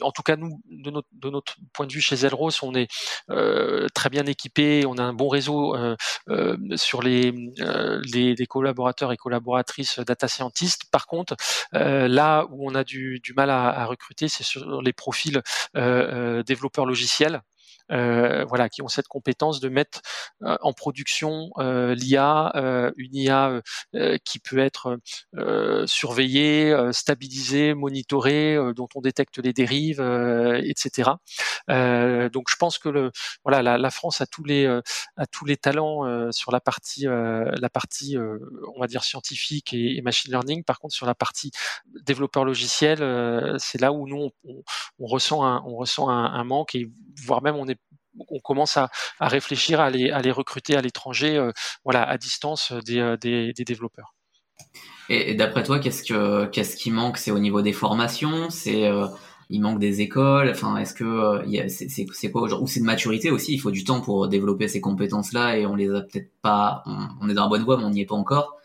en 0.01 0.11
tout 0.11 0.23
cas 0.23 0.35
nous, 0.35 0.61
de 0.69 0.91
notre, 0.91 1.07
de 1.11 1.29
notre, 1.29 1.55
point 1.73 1.87
de 1.87 1.93
vue 1.93 2.01
chez 2.01 2.15
Zelros, 2.15 2.51
on 2.63 2.73
est 2.75 2.87
euh, 3.29 3.87
très 3.93 4.09
bien 4.09 4.25
équipé, 4.25 4.85
on 4.85 4.97
a 4.97 5.03
un 5.03 5.13
bon 5.13 5.27
réseau 5.27 5.75
euh, 5.75 5.95
euh 6.29 6.57
sur 6.75 7.01
les, 7.01 7.31
les, 8.13 8.35
les, 8.35 8.45
collaborateurs 8.45 9.11
et 9.11 9.17
collaboratrices 9.17 9.99
data 9.99 10.27
scientists. 10.27 10.89
Par 10.91 11.07
contre, 11.07 11.35
là 11.71 12.45
où 12.49 12.69
on 12.69 12.75
a 12.75 12.83
du, 12.83 13.19
du 13.19 13.33
mal 13.33 13.49
à, 13.49 13.69
à 13.69 13.85
recruter, 13.85 14.27
c'est 14.27 14.43
sur 14.43 14.81
les 14.81 14.93
profils 14.93 15.41
développeurs 15.75 16.85
logiciels. 16.85 17.41
Euh, 17.91 18.45
voilà, 18.45 18.69
qui 18.69 18.81
ont 18.81 18.87
cette 18.87 19.07
compétence 19.07 19.59
de 19.59 19.69
mettre 19.69 20.01
euh, 20.43 20.57
en 20.61 20.73
production 20.73 21.49
euh, 21.57 21.93
l'IA, 21.95 22.51
une 22.97 23.15
IA 23.15 23.61
qui 24.23 24.39
peut 24.39 24.59
être 24.59 24.99
surveillée, 25.85 26.75
stabilisée, 26.91 27.73
monitorée, 27.73 28.57
dont 28.75 28.87
on 28.95 29.01
détecte 29.01 29.37
les 29.39 29.53
dérives, 29.53 30.01
etc. 30.63 31.11
donc 31.67 32.45
je 32.49 32.55
pense 32.57 32.77
que 32.77 33.11
voilà, 33.43 33.77
la, 33.77 33.89
France 33.89 34.21
a 34.21 34.25
tous 34.25 34.43
les 34.43 34.65
a 34.65 35.25
tous 35.31 35.45
les 35.45 35.57
talents 35.57 36.31
sur 36.31 36.51
la 36.51 36.59
partie 36.59 37.05
la 37.05 37.69
partie 37.69 38.17
on 38.17 38.79
va 38.79 38.87
dire 38.87 39.03
scientifique 39.03 39.73
et, 39.73 40.01
machine 40.01 40.31
learning. 40.31 40.63
Par 40.63 40.79
contre, 40.79 40.95
sur 40.95 41.05
la 41.05 41.15
partie 41.15 41.51
développeur 42.05 42.45
logiciel, 42.45 42.99
c'est 43.59 43.79
là 43.81 43.91
où 43.91 44.07
nous 44.07 44.29
on, 44.43 45.05
ressent 45.05 45.43
un, 45.43 45.63
on 45.65 45.75
ressent 45.75 46.09
un 46.09 46.43
manque 46.43 46.75
et 46.75 46.89
voire 47.23 47.41
même 47.41 47.55
on 47.55 47.67
est 47.67 47.79
on 48.29 48.39
commence 48.39 48.77
à, 48.77 48.89
réfléchir 49.19 49.79
à 49.79 49.89
les, 49.89 50.31
recruter 50.31 50.75
à 50.75 50.81
l'étranger, 50.81 51.37
euh, 51.37 51.51
voilà, 51.83 52.03
à 52.03 52.17
distance 52.17 52.71
euh, 52.71 53.17
des, 53.17 53.53
des, 53.53 53.63
développeurs. 53.65 54.13
Et, 55.09 55.33
d'après 55.33 55.63
toi, 55.63 55.79
qu'est-ce 55.79 56.03
que 56.03 56.45
qu'est-ce 56.45 56.75
qui 56.75 56.91
manque? 56.91 57.17
C'est 57.17 57.31
au 57.31 57.39
niveau 57.39 57.61
des 57.61 57.73
formations, 57.73 58.49
c'est 58.49 58.89
il 59.49 59.61
manque 59.61 59.79
des 59.79 60.01
écoles? 60.01 60.49
Enfin, 60.49 60.77
est-ce 60.77 60.93
que 60.93 61.43
c'est 62.13 62.31
quoi 62.31 62.61
Ou 62.61 62.67
c'est 62.67 62.79
de 62.79 62.85
maturité 62.85 63.31
aussi? 63.31 63.53
Il 63.53 63.59
faut 63.59 63.71
du 63.71 63.83
temps 63.83 64.01
pour 64.01 64.27
développer 64.27 64.67
ces 64.67 64.79
compétences-là 64.79 65.57
et 65.57 65.65
on 65.65 65.75
les 65.75 65.89
a 65.89 66.01
peut-être 66.01 66.31
pas. 66.41 66.83
on, 67.21 67.29
est 67.29 67.33
dans 67.33 67.43
la 67.43 67.49
bonne 67.49 67.63
voie, 67.63 67.77
mais 67.77 67.83
on 67.83 67.89
n'y 67.89 68.01
est 68.01 68.05
pas 68.05 68.15
encore. 68.15 68.60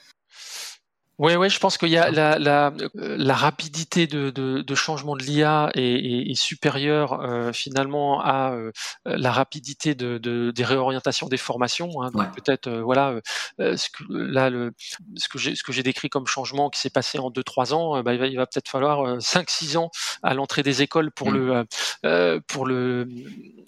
Oui, 1.19 1.35
ouais, 1.35 1.49
je 1.49 1.59
pense 1.59 1.79
qu'il 1.79 1.89
y 1.89 1.97
a 1.97 2.11
la, 2.11 2.39
la, 2.39 2.75
la 2.95 3.35
rapidité 3.35 4.07
de, 4.07 4.29
de, 4.29 4.61
de, 4.61 4.75
changement 4.75 5.17
de 5.17 5.23
l'IA 5.23 5.71
est, 5.75 5.81
est, 5.81 6.31
est, 6.31 6.35
supérieure 6.35 7.23
euh, 7.23 7.55
finalement 7.55 8.21
à 8.21 8.53
euh, 8.53 8.71
la 9.07 9.33
rapidité 9.33 9.95
de, 9.95 10.19
de, 10.19 10.51
des 10.51 10.65
réorientations 10.65 11.29
des 11.29 11.39
formations. 11.39 12.03
Hein. 12.03 12.11
Donc 12.11 12.35
peut-être 12.35 12.67
euh, 12.67 12.83
voilà 12.83 13.15
euh, 13.61 13.79
ce 13.79 13.89
que 13.89 14.05
là 14.11 14.51
le 14.51 14.75
ce 15.17 15.31
que 15.31 15.39
j'ai 15.39 15.55
ce 15.55 15.63
que 15.63 15.73
j'ai 15.73 15.83
décrit 15.83 16.11
comme 16.11 16.27
changement 16.27 16.69
qui 16.69 16.81
s'est 16.81 16.91
passé 16.91 17.19
en 17.19 17.31
deux 17.31 17.43
trois 17.43 17.73
ans, 17.73 18.03
bah, 18.03 18.13
il 18.13 18.21
va, 18.21 18.27
il 18.27 18.37
va 18.37 18.45
peut-être 18.45 18.69
falloir 18.69 19.19
cinq 19.23 19.49
six 19.49 19.79
ans 19.79 19.91
à 20.23 20.35
l'entrée 20.35 20.63
des 20.63 20.83
écoles 20.83 21.11
pour 21.11 21.31
mmh. 21.31 21.65
le 22.03 22.41
pour 22.47 22.67
le 22.67 23.09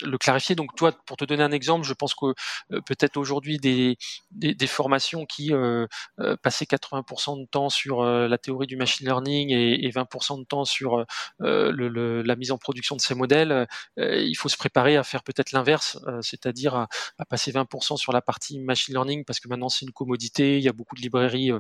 le 0.03 0.19
clarifier. 0.19 0.55
Donc 0.55 0.77
toi, 0.77 0.93
pour 1.07 1.17
te 1.17 1.25
donner 1.25 1.43
un 1.43 1.53
exemple, 1.53 1.87
je 1.87 1.95
pense 1.95 2.15
que 2.15 2.35
peut-être 2.69 3.17
aujourd'hui 3.17 3.57
des, 3.59 3.97
des, 4.31 4.55
des 4.55 4.67
formations 4.67 5.25
qui 5.25 5.53
passaient 6.43 6.67
80% 6.67 7.38
de 7.39 7.47
temps 7.47 7.71
sur 7.71 8.03
euh, 8.03 8.29
la 8.29 8.39
théorie 8.39 8.67
du 8.67 8.77
machine 8.77 9.07
learning 9.07 9.51
et, 9.51 9.89
20% 9.91 10.39
de 10.41 10.45
temps 10.45 10.65
sur 10.65 11.05
euh, 11.41 12.23
la 12.25 12.37
mise 12.37 12.51
en 12.51 12.59
production 12.59 12.97
de 12.97 13.01
ces 13.01 13.15
modèles, 13.15 13.67
euh, 13.99 14.21
il 14.21 14.35
faut 14.35 14.49
se 14.49 14.57
préparer 14.57 14.97
à 14.97 15.03
faire 15.03 15.23
peut-être 15.23 15.53
l'inverse, 15.53 15.99
c'est-à-dire 16.21 16.75
à, 16.75 16.89
passer 17.29 17.53
20% 17.53 17.97
sur 17.97 18.13
la 18.13 18.21
partie 18.21 18.59
machine 18.59 18.95
learning 18.95 19.25
parce 19.25 19.41
que 19.41 19.49
maintenant 19.49 19.69
c'est 19.69 19.85
une 19.85 19.93
commodité, 19.93 20.59
il 20.59 20.65
y 20.65 20.69
a 20.69 20.73
beaucoup 20.73 20.95
de 20.95 21.01
librairies 21.01 21.51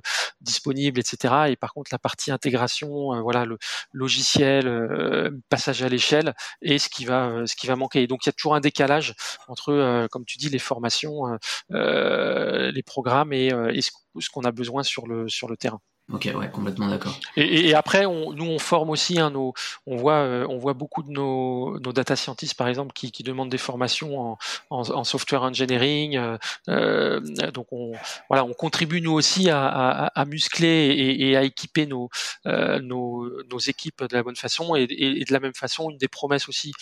disponibles, 0.41 1.01
etc. 1.01 1.35
Et 1.49 1.57
par 1.57 1.73
contre 1.75 1.91
la 1.93 1.99
partie 1.99 2.31
intégration, 2.31 3.21
voilà, 3.23 3.45
le 3.45 3.59
logiciel, 3.93 5.33
passage 5.49 5.83
à 5.83 5.88
l'échelle, 5.88 6.35
est 6.62 6.79
ce 6.79 6.88
qui 6.88 7.05
va 7.05 7.47
ce 7.47 7.57
qui 7.57 7.67
va 7.67 7.77
manquer. 7.77 8.03
Et 8.03 8.07
donc 8.07 8.25
il 8.25 8.29
y 8.29 8.31
a 8.31 8.33
toujours 8.33 8.55
un 8.55 8.61
décalage 8.61 9.14
entre, 9.49 10.07
comme 10.11 10.25
tu 10.25 10.38
dis, 10.38 10.49
les 10.49 10.59
formations, 10.59 11.38
les 11.71 12.83
programmes 12.85 13.33
et, 13.33 13.49
et 13.73 13.83
ce 13.83 13.91
qu'on 14.28 14.42
a 14.42 14.52
besoin 14.52 14.83
sur 14.83 15.07
le 15.07 15.28
sur 15.28 15.48
le 15.48 15.57
terrain. 15.57 15.81
Ok, 16.11 16.26
ouais, 16.35 16.50
complètement 16.50 16.88
d'accord. 16.88 17.20
Et, 17.37 17.68
et, 17.68 17.74
après, 17.74 18.07
on, 18.07 18.33
nous, 18.33 18.46
on 18.46 18.59
forme 18.59 18.88
aussi, 18.88 19.20
hein, 19.20 19.28
nos, 19.31 19.52
on 19.87 19.96
voit, 19.98 20.20
euh, 20.20 20.46
on 20.48 20.57
voit 20.57 20.72
beaucoup 20.72 21.02
de 21.02 21.11
nos, 21.11 21.78
nos 21.81 21.92
data 21.92 22.16
scientists, 22.16 22.54
par 22.54 22.66
exemple, 22.66 22.94
qui, 22.94 23.12
qui 23.12 23.22
demandent 23.22 23.50
des 23.50 23.59
formations 23.59 24.18
en, 24.18 24.38
en, 24.70 24.90
en 24.90 25.04
software 25.04 25.42
engineering. 25.42 26.16
Euh, 26.16 26.38
euh 26.70 27.20
donc, 27.50 27.66
on, 27.72 27.92
voilà, 28.31 28.46
on 28.46 28.54
contribue 28.54 29.02
nous 29.02 29.12
aussi 29.12 29.50
à, 29.50 29.66
à, 29.66 30.07
à 30.18 30.24
muscler 30.24 30.66
et, 30.66 31.28
et, 31.28 31.37
à 31.37 31.42
équiper 31.42 31.85
nos, 31.85 32.09
euh, 32.46 32.81
nos, 32.81 33.31
nos, 33.50 33.59
équipes 33.59 34.02
de 34.04 34.16
la 34.16 34.22
bonne 34.22 34.37
façon. 34.37 34.76
Et, 34.76 34.87
et, 34.88 35.24
de 35.26 35.33
la 35.33 35.40
même 35.40 35.54
façon, 35.54 35.90
une 35.90 35.98
des 35.98 36.09
promesses 36.09 36.48
aussi 36.48 36.72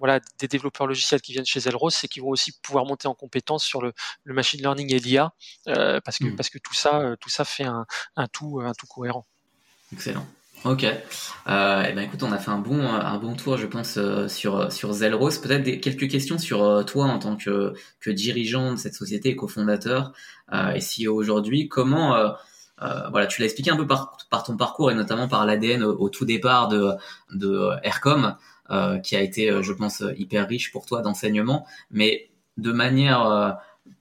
voilà, 0.00 0.18
des 0.40 0.48
développeurs 0.48 0.88
logiciels 0.88 1.20
qui 1.20 1.32
viennent 1.32 1.46
chez 1.46 1.60
Elros, 1.68 1.90
c'est 1.90 2.08
qu'ils 2.08 2.22
vont 2.22 2.30
aussi 2.30 2.52
pouvoir 2.62 2.84
monter 2.86 3.06
en 3.06 3.14
compétence 3.14 3.64
sur 3.64 3.80
le, 3.80 3.92
le 4.24 4.34
machine 4.34 4.60
learning 4.60 4.92
et 4.92 4.98
l'IA, 4.98 5.32
euh, 5.68 6.00
parce 6.04 6.18
que 6.18 6.24
hmm. 6.24 6.36
parce 6.36 6.50
que 6.50 6.58
tout 6.58 6.74
ça, 6.74 7.00
euh, 7.00 7.16
tout 7.20 7.30
ça 7.30 7.44
fait 7.44 7.64
un, 7.64 7.86
un 8.16 8.26
tout 8.26 8.60
un 8.60 8.72
tout 8.72 8.86
cohérent. 8.88 9.26
Excellent. 9.92 10.26
Ok. 10.64 10.84
Euh, 10.84 11.84
eh 11.88 11.92
ben 11.94 12.00
écoute, 12.00 12.22
on 12.22 12.32
a 12.32 12.38
fait 12.38 12.50
un 12.50 12.58
bon 12.58 12.86
un 12.86 13.18
bon 13.18 13.34
tour, 13.34 13.56
je 13.56 13.66
pense, 13.66 13.96
euh, 13.96 14.28
sur 14.28 14.70
sur 14.70 14.92
Zelros. 14.92 15.30
Peut-être 15.42 15.80
quelques 15.80 16.08
questions 16.10 16.36
sur 16.38 16.84
toi 16.86 17.06
en 17.06 17.18
tant 17.18 17.36
que 17.36 17.72
que 18.00 18.10
dirigeant 18.10 18.72
de 18.72 18.76
cette 18.76 18.94
société 18.94 19.30
et 19.30 19.36
cofondateur 19.36 20.12
euh, 20.52 20.72
et 20.72 20.80
si 20.80 21.08
aujourd'hui, 21.08 21.68
comment 21.68 22.14
voilà, 23.10 23.26
tu 23.26 23.40
l'as 23.40 23.44
expliqué 23.44 23.70
un 23.70 23.76
peu 23.76 23.86
par, 23.86 24.16
par 24.30 24.42
ton 24.42 24.56
parcours 24.56 24.90
et 24.90 24.94
notamment 24.94 25.28
par 25.28 25.44
l'ADN 25.44 25.82
au, 25.82 25.92
au, 25.98 26.08
tout 26.08 26.24
départ 26.24 26.68
de, 26.68 26.92
de 27.30 27.70
Aircom. 27.82 28.36
Euh, 28.70 29.00
qui 29.00 29.16
a 29.16 29.20
été, 29.20 29.50
euh, 29.50 29.62
je 29.62 29.72
pense, 29.72 30.04
hyper 30.16 30.46
riche 30.46 30.70
pour 30.70 30.86
toi 30.86 31.02
d'enseignement. 31.02 31.66
Mais 31.90 32.30
de 32.56 32.70
manière 32.70 33.26
euh, 33.26 33.50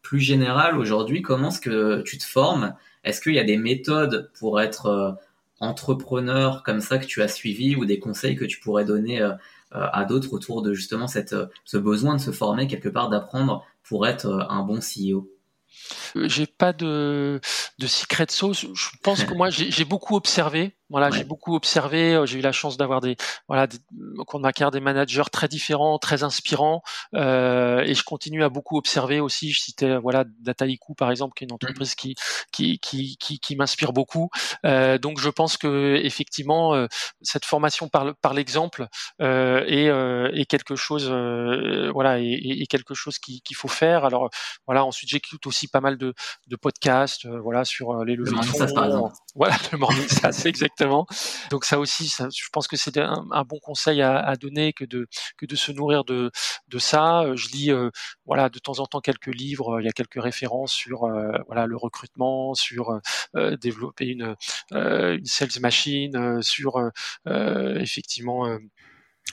plus 0.03 0.19
générale, 0.19 0.77
aujourd'hui, 0.77 1.23
comment 1.23 1.47
est-ce 1.47 1.59
que 1.59 2.03
tu 2.03 2.19
te 2.19 2.23
formes? 2.23 2.75
Est-ce 3.03 3.19
qu'il 3.19 3.33
y 3.33 3.39
a 3.39 3.43
des 3.43 3.57
méthodes 3.57 4.29
pour 4.37 4.61
être 4.61 5.17
entrepreneur 5.59 6.61
comme 6.61 6.81
ça 6.81 6.99
que 6.99 7.07
tu 7.07 7.23
as 7.23 7.27
suivi 7.27 7.75
ou 7.75 7.85
des 7.85 7.97
conseils 7.97 8.35
que 8.35 8.45
tu 8.45 8.59
pourrais 8.59 8.85
donner 8.85 9.27
à 9.71 10.05
d'autres 10.05 10.33
autour 10.33 10.61
de 10.61 10.73
justement 10.73 11.07
cette, 11.07 11.35
ce 11.63 11.77
besoin 11.77 12.15
de 12.15 12.21
se 12.21 12.31
former 12.31 12.67
quelque 12.67 12.89
part, 12.89 13.09
d'apprendre 13.09 13.65
pour 13.81 14.05
être 14.05 14.47
un 14.49 14.63
bon 14.63 14.79
CEO 14.79 15.31
J'ai 16.15 16.45
pas 16.45 16.73
de, 16.73 17.39
de 17.79 17.87
secret 17.87 18.27
sauce. 18.29 18.67
Je 18.73 18.89
pense 19.01 19.23
que 19.23 19.33
moi, 19.33 19.49
j'ai 19.49 19.85
beaucoup 19.85 20.15
observé 20.15 20.73
voilà, 20.89 21.11
j'ai 21.11 21.23
beaucoup 21.23 21.55
observé. 21.55 22.15
Euh, 22.15 22.25
j'ai 22.25 22.39
eu 22.39 22.41
la 22.41 22.51
chance 22.51 22.77
d'avoir 22.77 23.01
des, 23.01 23.15
voilà, 23.47 23.67
au 24.17 24.25
cours 24.25 24.39
de 24.39 24.43
ma 24.43 24.53
carrière, 24.53 24.71
des 24.71 24.79
managers 24.79 25.29
très 25.31 25.47
différents, 25.47 25.97
très 25.99 26.23
inspirants, 26.23 26.81
euh, 27.15 27.81
et 27.81 27.93
je 27.93 28.03
continue 28.03 28.43
à 28.43 28.49
beaucoup 28.49 28.77
observer 28.77 29.19
aussi. 29.19 29.51
Je 29.51 29.59
citais, 29.59 29.97
voilà, 29.97 30.25
Dataiku 30.39 30.95
par 30.95 31.11
exemple, 31.11 31.33
qui 31.35 31.43
est 31.43 31.47
une 31.47 31.53
entreprise 31.53 31.95
qui 31.95 32.15
qui 32.51 32.79
qui 32.79 33.17
qui, 33.17 33.39
qui 33.39 33.55
m'inspire 33.55 33.93
beaucoup. 33.93 34.29
Euh, 34.65 34.97
donc, 34.97 35.19
je 35.19 35.29
pense 35.29 35.57
que 35.57 35.99
effectivement, 36.03 36.73
euh, 36.73 36.87
cette 37.21 37.45
formation 37.45 37.87
par 37.89 38.15
par 38.21 38.33
l'exemple 38.33 38.87
euh, 39.21 39.63
est, 39.67 39.89
euh, 39.89 40.31
est 40.33 40.45
quelque 40.45 40.75
chose, 40.75 41.09
voilà, 41.93 42.19
est, 42.19 42.61
est, 42.61 42.67
quelque 42.67 42.93
chose 42.93 43.19
qu'il 43.19 43.55
faut 43.55 43.67
faire. 43.67 44.05
Alors, 44.05 44.29
voilà. 44.65 44.85
Ensuite, 44.85 45.09
j'écoute 45.09 45.45
aussi 45.47 45.67
pas 45.67 45.81
mal 45.81 45.97
de 45.97 46.13
de 46.47 46.55
podcasts, 46.55 47.27
voilà, 47.27 47.65
sur 47.65 48.03
les 48.03 48.15
levées 48.15 48.31
de 48.31 48.45
fonds. 48.45 49.11
Voilà, 49.35 49.55
le 49.71 49.77
morning 49.77 50.07
ça, 50.07 50.31
c'est 50.31 50.49
donc 51.51 51.65
ça 51.65 51.79
aussi, 51.79 52.07
je 52.07 52.49
pense 52.51 52.67
que 52.67 52.77
c'est 52.77 52.97
un, 52.97 53.43
bon 53.43 53.59
conseil 53.59 54.01
à, 54.01 54.35
donner 54.35 54.73
que 54.73 54.85
de 54.85 55.07
que 55.37 55.45
de 55.45 55.55
se 55.55 55.71
nourrir 55.71 56.03
de 56.03 56.31
de 56.67 56.79
ça. 56.79 57.23
Euh, 57.23 57.35
je 57.35 57.49
lis 57.49 57.71
euh, 57.71 57.89
voilà 58.25 58.49
de 58.49 58.59
temps 58.59 58.79
en 58.79 58.85
temps 58.85 59.01
quelques 59.01 59.33
livres. 59.33 59.79
Il 59.81 59.85
y 59.85 59.89
a 59.89 59.91
quelques 59.91 60.21
références 60.21 60.73
sur 60.73 61.03
euh, 61.05 61.31
voilà 61.47 61.65
le 61.65 61.77
recrutement, 61.77 62.53
sur 62.53 62.99
développer 63.61 64.07
une 64.07 64.35
une 64.71 65.25
sales 65.25 65.59
machine, 65.61 66.41
sur 66.41 66.91
effectivement 67.25 68.57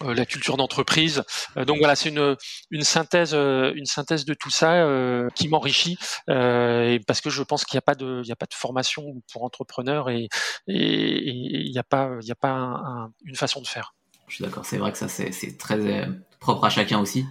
euh, 0.02 0.14
la 0.14 0.26
culture 0.26 0.56
d'entreprise. 0.56 1.22
Euh, 1.56 1.64
donc 1.64 1.78
voilà, 1.78 1.96
c'est 1.96 2.10
une, 2.10 2.36
synthèse, 2.82 3.32
euh, 3.32 3.72
une 3.74 3.86
synthèse 3.86 4.24
de 4.24 4.34
tout 4.34 4.50
ça 4.50 4.86
qui 5.34 5.48
m'enrichit 5.48 5.96
parce 6.26 7.20
que 7.20 7.30
je 7.30 7.42
pense 7.42 7.64
qu'il 7.64 7.76
n'y 7.76 7.78
a 7.78 7.82
pas 7.82 7.94
de, 7.94 8.20
il 8.22 8.28
y 8.28 8.32
a 8.32 8.36
pas 8.36 8.46
de 8.46 8.54
formation 8.54 9.22
pour 9.32 9.44
entrepreneurs 9.44 10.10
et, 10.10 10.28
et, 10.68 11.30
il 11.66 11.70
n'y 11.70 11.78
a 11.78 11.82
pas, 11.82 12.10
il 12.20 12.28
y 12.28 12.32
a 12.32 12.36
pas 12.36 13.08
une 13.24 13.36
façon 13.36 13.60
de 13.60 13.66
faire. 13.66 13.94
Je 14.28 14.36
suis 14.36 14.44
d'accord, 14.44 14.64
c'est 14.66 14.78
vrai 14.78 14.92
que 14.92 14.98
ça 14.98 15.08
c'est 15.08 15.56
très 15.58 16.08
propre 16.40 16.64
à 16.64 16.70
chacun 16.70 16.98
aussi 16.98 17.24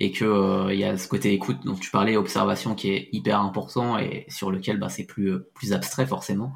et 0.00 0.12
que 0.12 0.72
il 0.72 0.78
y 0.78 0.84
a 0.84 0.96
ce 0.96 1.06
côté 1.06 1.32
écoute 1.32 1.58
dont 1.64 1.74
tu 1.74 1.90
parlais, 1.90 2.16
observation 2.16 2.74
qui 2.74 2.90
est 2.90 3.08
hyper 3.12 3.40
important 3.40 3.98
et 3.98 4.26
sur 4.28 4.50
lequel 4.50 4.78
bah, 4.78 4.88
c'est 4.88 5.04
plus 5.04 5.40
plus 5.54 5.72
abstrait 5.72 6.06
forcément 6.06 6.52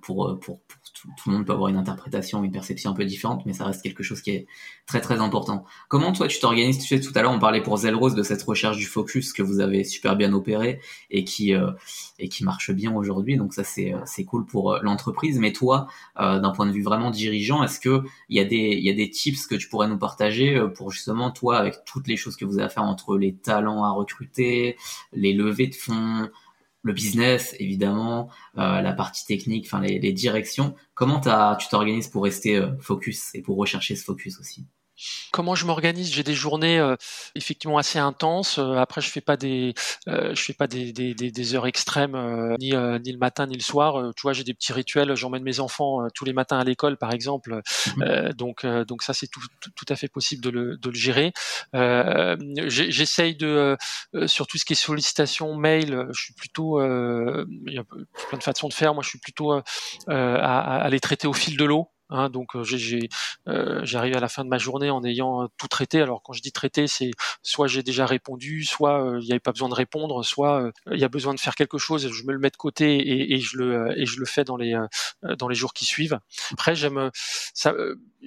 pour, 0.00 0.38
pour, 0.40 0.60
pour 0.60 0.78
tout, 1.16 1.30
le 1.30 1.36
monde 1.36 1.46
peut 1.46 1.52
avoir 1.52 1.68
une 1.68 1.76
interprétation, 1.76 2.44
une 2.44 2.52
perception 2.52 2.90
un 2.90 2.94
peu 2.94 3.04
différente, 3.04 3.44
mais 3.46 3.52
ça 3.52 3.64
reste 3.64 3.82
quelque 3.82 4.02
chose 4.02 4.22
qui 4.22 4.30
est 4.30 4.46
très 4.86 5.00
très 5.00 5.20
important. 5.20 5.64
Comment 5.88 6.12
toi 6.12 6.28
tu 6.28 6.38
t'organises? 6.38 6.78
Tu 6.78 6.86
sais, 6.86 7.00
tout 7.00 7.12
à 7.16 7.22
l'heure 7.22 7.32
on 7.32 7.38
parlait 7.38 7.62
pour 7.62 7.76
Zelrose 7.76 8.14
de 8.14 8.22
cette 8.22 8.42
recherche 8.42 8.76
du 8.76 8.86
focus 8.86 9.32
que 9.32 9.42
vous 9.42 9.60
avez 9.60 9.84
super 9.84 10.16
bien 10.16 10.32
opéré 10.32 10.80
et 11.10 11.24
qui 11.24 11.54
euh, 11.54 11.70
et 12.18 12.28
qui 12.28 12.44
marche 12.44 12.70
bien 12.70 12.94
aujourd'hui. 12.94 13.36
Donc 13.36 13.54
ça 13.54 13.64
c'est 13.64 13.94
euh, 13.94 14.00
c'est 14.04 14.24
cool 14.24 14.46
pour 14.46 14.72
euh, 14.72 14.78
l'entreprise. 14.82 15.38
Mais 15.38 15.52
toi, 15.52 15.86
d'un 16.16 16.50
point 16.50 16.66
de 16.66 16.72
vue 16.72 16.82
vraiment 16.82 17.10
dirigeant, 17.10 17.62
est-ce 17.62 17.80
que 17.80 18.02
il 18.28 18.36
y 18.36 18.40
a 18.40 18.44
des 18.44 18.56
il 18.56 18.84
y 18.84 18.90
a 18.90 18.94
des 18.94 19.10
tips 19.10 19.46
que 19.46 19.54
tu 19.54 19.68
pourrais 19.68 19.88
nous 19.88 19.98
partager 19.98 20.60
pour 20.74 20.90
justement 20.90 21.30
toi 21.30 21.56
avec 21.56 21.84
toutes 21.84 22.06
les 22.06 22.16
choses 22.16 22.36
que 22.36 22.44
vous 22.44 22.51
avez 22.54 22.64
à 22.64 22.68
faire 22.68 22.84
entre 22.84 23.16
les 23.16 23.34
talents 23.34 23.84
à 23.84 23.90
recruter, 23.90 24.76
les 25.12 25.32
levées 25.32 25.68
de 25.68 25.74
fonds, 25.74 26.28
le 26.82 26.92
business, 26.92 27.54
évidemment, 27.58 28.28
euh, 28.58 28.80
la 28.80 28.92
partie 28.92 29.24
technique, 29.24 29.66
enfin 29.66 29.80
les, 29.80 29.98
les, 29.98 30.12
directions. 30.12 30.74
Comment 30.94 31.20
tu 31.20 31.68
t'organises 31.68 32.08
pour 32.08 32.24
rester 32.24 32.56
euh, 32.56 32.76
focus 32.80 33.34
et 33.34 33.42
pour 33.42 33.56
rechercher 33.56 33.94
ce 33.94 34.04
focus 34.04 34.40
aussi? 34.40 34.66
Comment 35.32 35.54
je 35.54 35.66
m'organise 35.66 36.12
J'ai 36.12 36.22
des 36.22 36.34
journées 36.34 36.78
euh, 36.78 36.96
effectivement 37.34 37.78
assez 37.78 37.98
intenses. 37.98 38.58
Euh, 38.58 38.74
après, 38.74 39.00
je 39.00 39.08
fais 39.08 39.20
pas 39.20 39.36
des, 39.36 39.74
euh, 40.08 40.34
je 40.34 40.42
fais 40.42 40.52
pas 40.52 40.66
des, 40.66 40.92
des, 40.92 41.14
des 41.14 41.54
heures 41.54 41.66
extrêmes 41.66 42.16
ni, 42.58 42.72
ni 42.72 43.12
le 43.12 43.18
matin 43.18 43.46
ni 43.46 43.54
le 43.54 43.62
soir. 43.62 44.12
tu 44.16 44.22
vois, 44.22 44.32
j'ai 44.32 44.44
des 44.44 44.54
petits 44.54 44.72
rituels. 44.72 45.14
J'emmène 45.14 45.42
mes 45.42 45.60
enfants 45.60 46.06
tous 46.14 46.24
les 46.24 46.32
matins 46.32 46.58
à 46.58 46.64
l'école, 46.64 46.96
par 46.96 47.12
exemple. 47.12 47.60
Mhm. 47.96 48.32
donc, 48.32 48.66
donc 48.66 49.02
ça, 49.02 49.14
c'est 49.14 49.26
tout, 49.26 49.40
tout, 49.60 49.86
à 49.88 49.96
fait 49.96 50.08
possible 50.08 50.42
de 50.42 50.50
le, 50.50 50.76
de 50.76 50.88
le 50.88 50.94
gérer. 50.94 51.32
J'essaye 52.68 53.36
de, 53.36 53.76
sur 54.26 54.46
tout 54.46 54.58
ce 54.58 54.64
qui 54.64 54.72
est 54.72 54.76
sollicitation, 54.76 55.54
mail, 55.54 56.06
je 56.12 56.22
suis 56.22 56.34
plutôt, 56.34 56.80
il 56.82 57.72
y 57.72 57.78
a 57.78 57.84
plein 58.28 58.38
de 58.38 58.42
façons 58.42 58.68
de 58.68 58.74
faire. 58.74 58.94
Moi, 58.94 59.02
je 59.02 59.08
suis 59.08 59.18
plutôt 59.18 59.52
à, 59.52 59.62
à 60.08 60.88
les 60.88 61.00
traiter 61.00 61.26
au 61.26 61.32
fil 61.32 61.56
de 61.56 61.64
l'eau. 61.64 61.88
Hein, 62.12 62.30
donc 62.30 62.60
j'ai 62.62 63.08
j'arrive 63.82 64.16
à 64.16 64.20
la 64.20 64.28
fin 64.28 64.44
de 64.44 64.48
ma 64.48 64.58
journée 64.58 64.90
en 64.90 65.04
ayant 65.04 65.48
tout 65.58 65.68
traité. 65.68 66.00
Alors 66.00 66.22
quand 66.22 66.32
je 66.32 66.42
dis 66.42 66.52
traité, 66.52 66.86
c'est 66.86 67.10
soit 67.42 67.66
j'ai 67.66 67.82
déjà 67.82 68.06
répondu, 68.06 68.64
soit 68.64 69.16
il 69.20 69.24
n'y 69.24 69.32
avait 69.32 69.40
pas 69.40 69.52
besoin 69.52 69.68
de 69.68 69.74
répondre, 69.74 70.24
soit 70.24 70.70
il 70.90 70.98
y 70.98 71.04
a 71.04 71.08
besoin 71.08 71.34
de 71.34 71.40
faire 71.40 71.54
quelque 71.54 71.78
chose, 71.78 72.08
je 72.10 72.24
me 72.24 72.32
le 72.32 72.38
mets 72.38 72.50
de 72.50 72.56
côté 72.56 73.32
et, 73.32 73.38
je 73.40 73.56
le 73.56 73.98
et 73.98 74.06
je 74.06 74.18
le 74.18 74.26
fais 74.26 74.44
dans 74.44 74.56
les 74.56 74.76
dans 75.22 75.48
les 75.48 75.54
jours 75.54 75.72
qui 75.72 75.84
suivent. 75.84 76.18
Après 76.52 76.74
j'aime 76.74 77.10
ça 77.54 77.74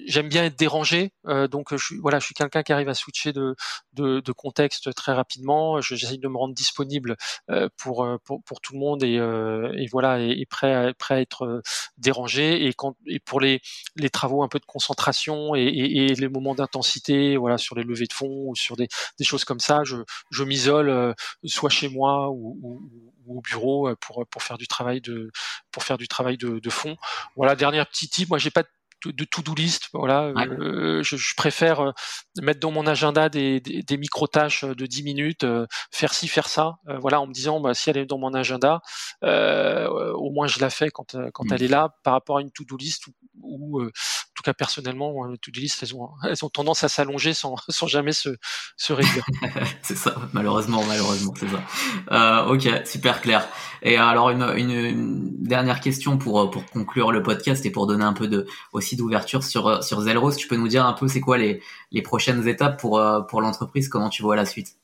j'aime 0.06 0.28
bien 0.28 0.44
être 0.44 0.58
dérangé, 0.58 1.12
euh, 1.26 1.48
donc 1.48 1.68
je 1.72 1.84
suis 1.84 1.96
voilà, 1.98 2.18
je 2.18 2.26
suis 2.26 2.34
quelqu'un 2.34 2.62
qui 2.62 2.72
arrive 2.72 2.88
à 2.88 2.94
switcher 2.94 3.32
de, 3.32 3.56
de, 3.94 4.20
de 4.20 4.32
contexte 4.32 4.94
très 4.94 5.12
rapidement. 5.12 5.80
J'essaie 5.80 6.18
de 6.18 6.28
me 6.28 6.36
rendre 6.36 6.54
disponible 6.54 7.16
euh, 7.50 7.68
pour, 7.76 8.04
euh, 8.04 8.18
pour, 8.24 8.60
tout 8.60 8.74
le 8.74 8.78
monde 8.78 9.02
et, 9.02 9.18
euh, 9.18 9.72
et 9.76 9.86
voilà 9.86 10.20
et, 10.20 10.46
prêt 10.46 10.72
à, 10.72 10.94
prêt 10.94 11.14
à 11.14 11.20
être 11.20 11.44
euh, 11.44 11.62
dérangé 11.98 12.66
et 12.66 12.72
quand 12.74 12.96
et 13.06 13.20
pour 13.20 13.40
les 13.40 13.60
les 13.96 14.10
travaux 14.10 14.42
un 14.42 14.48
peu 14.48 14.58
de 14.58 14.64
concentration 14.66 15.54
et, 15.54 15.62
et, 15.62 16.06
et 16.06 16.14
les 16.14 16.28
moments 16.28 16.54
d'intensité, 16.54 17.36
voilà 17.36 17.58
sur 17.58 17.74
les 17.76 17.82
levées 17.82 18.06
de 18.06 18.12
fond 18.12 18.48
ou 18.48 18.56
sur 18.56 18.76
des, 18.76 18.88
des 19.18 19.24
choses 19.24 19.44
comme 19.44 19.60
ça, 19.60 19.82
je, 19.84 19.96
je 20.30 20.44
m'isole 20.44 21.14
soit 21.44 21.70
chez 21.70 21.88
moi 21.88 22.30
ou, 22.30 22.58
ou, 22.62 22.90
ou, 23.26 23.38
au 23.38 23.40
bureau 23.40 23.94
pour 23.96 24.26
pour 24.28 24.42
faire 24.42 24.58
du 24.58 24.68
travail 24.68 25.00
de 25.00 25.30
pour 25.72 25.82
faire 25.82 25.98
du 25.98 26.08
travail 26.08 26.36
de, 26.36 26.58
de 26.58 26.70
fond. 26.70 26.96
Voilà, 27.36 27.56
dernier 27.56 27.84
petit 27.84 28.08
tip, 28.08 28.28
moi 28.28 28.38
j'ai 28.38 28.50
pas 28.50 28.62
de 28.62 28.68
de 29.04 29.24
to-do 29.24 29.54
list. 29.54 29.88
Voilà, 29.92 30.32
euh, 30.36 31.02
je, 31.02 31.16
je, 31.16 31.34
préfère 31.36 31.80
euh, 31.80 31.92
mettre 32.40 32.60
dans 32.60 32.70
mon 32.70 32.86
agenda 32.86 33.28
des, 33.28 33.60
des, 33.60 33.82
des 33.82 33.96
micro-tâches 33.96 34.64
de 34.64 34.86
10 34.86 35.02
minutes, 35.02 35.44
euh, 35.44 35.66
faire 35.90 36.14
ci, 36.14 36.28
faire 36.28 36.48
ça. 36.48 36.76
Euh, 36.88 36.98
voilà, 36.98 37.20
en 37.20 37.26
me 37.26 37.32
disant, 37.32 37.60
bah, 37.60 37.74
si 37.74 37.90
elle 37.90 37.98
est 37.98 38.06
dans 38.06 38.18
mon 38.18 38.34
agenda, 38.34 38.80
au 39.22 40.30
moins 40.30 40.46
je 40.46 40.60
la 40.60 40.70
fais 40.70 40.90
quand, 40.90 41.16
quand 41.32 41.44
mmh. 41.44 41.52
elle 41.52 41.62
est 41.62 41.68
là, 41.68 41.94
par 42.02 42.14
rapport 42.14 42.38
à 42.38 42.40
une 42.40 42.50
to-do 42.50 42.76
list 42.76 43.06
où, 43.06 43.12
en 43.54 43.88
tout 44.34 44.42
cas 44.44 44.54
personnellement, 44.54 45.24
les 45.24 45.38
to-do 45.38 45.60
list, 45.60 45.82
elles 45.82 45.94
ont, 45.94 46.10
elles 46.24 46.44
ont 46.44 46.48
tendance 46.48 46.84
à 46.84 46.88
s'allonger 46.88 47.32
sans, 47.32 47.56
sans 47.68 47.86
jamais 47.86 48.12
se, 48.12 48.30
se 48.76 48.92
réduire. 48.92 49.24
c'est 49.82 49.96
ça, 49.96 50.14
malheureusement, 50.32 50.82
malheureusement, 50.86 51.34
c'est 51.38 51.48
ça. 51.48 52.46
ok, 52.48 52.86
super 52.86 53.20
clair. 53.20 53.48
Et 53.82 53.96
alors 53.96 54.30
une, 54.30 54.42
une, 54.56 54.70
une, 54.70 55.44
dernière 55.44 55.80
question 55.80 56.18
pour 56.18 56.50
pour 56.50 56.66
conclure 56.66 57.12
le 57.12 57.22
podcast 57.22 57.64
et 57.66 57.70
pour 57.70 57.86
donner 57.86 58.04
un 58.04 58.14
peu 58.14 58.26
de 58.26 58.46
aussi 58.72 58.96
d'ouverture 58.96 59.44
sur 59.44 59.82
sur 59.84 60.00
Zelros. 60.00 60.32
Tu 60.32 60.48
peux 60.48 60.56
nous 60.56 60.68
dire 60.68 60.84
un 60.86 60.92
peu 60.92 61.08
c'est 61.08 61.20
quoi 61.20 61.38
les 61.38 61.62
les 61.92 62.02
prochaines 62.02 62.48
étapes 62.48 62.80
pour 62.80 63.00
pour 63.28 63.40
l'entreprise, 63.40 63.88
comment 63.88 64.08
tu 64.08 64.22
vois 64.22 64.36
la 64.36 64.46
suite? 64.46 64.76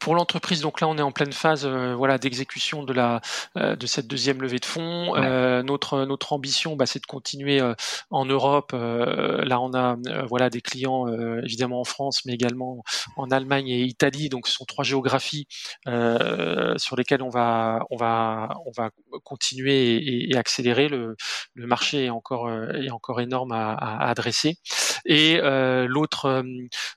Pour 0.00 0.14
l'entreprise, 0.14 0.60
donc 0.60 0.80
là, 0.80 0.88
on 0.88 0.96
est 0.98 1.02
en 1.02 1.12
pleine 1.12 1.32
phase, 1.32 1.64
euh, 1.66 1.94
voilà, 1.94 2.18
d'exécution 2.18 2.82
de 2.84 2.92
la 2.92 3.20
euh, 3.56 3.76
de 3.76 3.86
cette 3.86 4.06
deuxième 4.06 4.42
levée 4.42 4.58
de 4.58 4.64
fonds. 4.64 5.16
Euh, 5.16 5.62
notre 5.62 6.04
notre 6.04 6.32
ambition, 6.32 6.76
bah, 6.76 6.86
c'est 6.86 7.00
de 7.00 7.06
continuer 7.06 7.60
euh, 7.60 7.74
en 8.10 8.24
Europe. 8.24 8.72
Euh, 8.74 9.44
là, 9.44 9.60
on 9.60 9.72
a 9.74 9.96
voilà 10.28 10.50
des 10.50 10.60
clients 10.60 11.06
évidemment 11.42 11.80
en 11.80 11.84
France, 11.84 12.24
mais 12.24 12.32
également 12.32 12.82
en 13.16 13.30
Allemagne 13.30 13.68
et 13.68 13.82
Italie. 13.82 14.28
Donc, 14.28 14.46
ce 14.46 14.54
sont 14.54 14.64
trois 14.64 14.84
géographies 14.84 15.46
sur 15.86 16.96
lesquelles 16.96 17.22
on 17.22 17.30
va 17.30 17.80
on 17.90 17.96
va 17.96 18.56
on 18.66 18.70
va 18.76 18.90
continuer 19.24 19.96
et, 19.96 20.30
et 20.30 20.36
accélérer. 20.36 20.88
Le 20.88 21.16
le 21.54 21.66
marché 21.66 22.06
est 22.06 22.10
encore 22.10 22.50
est 22.50 22.90
encore 22.90 23.20
énorme 23.20 23.52
à, 23.52 23.72
à 23.72 24.08
adresser. 24.08 24.56
Et 25.04 25.40
l'autre 25.86 26.42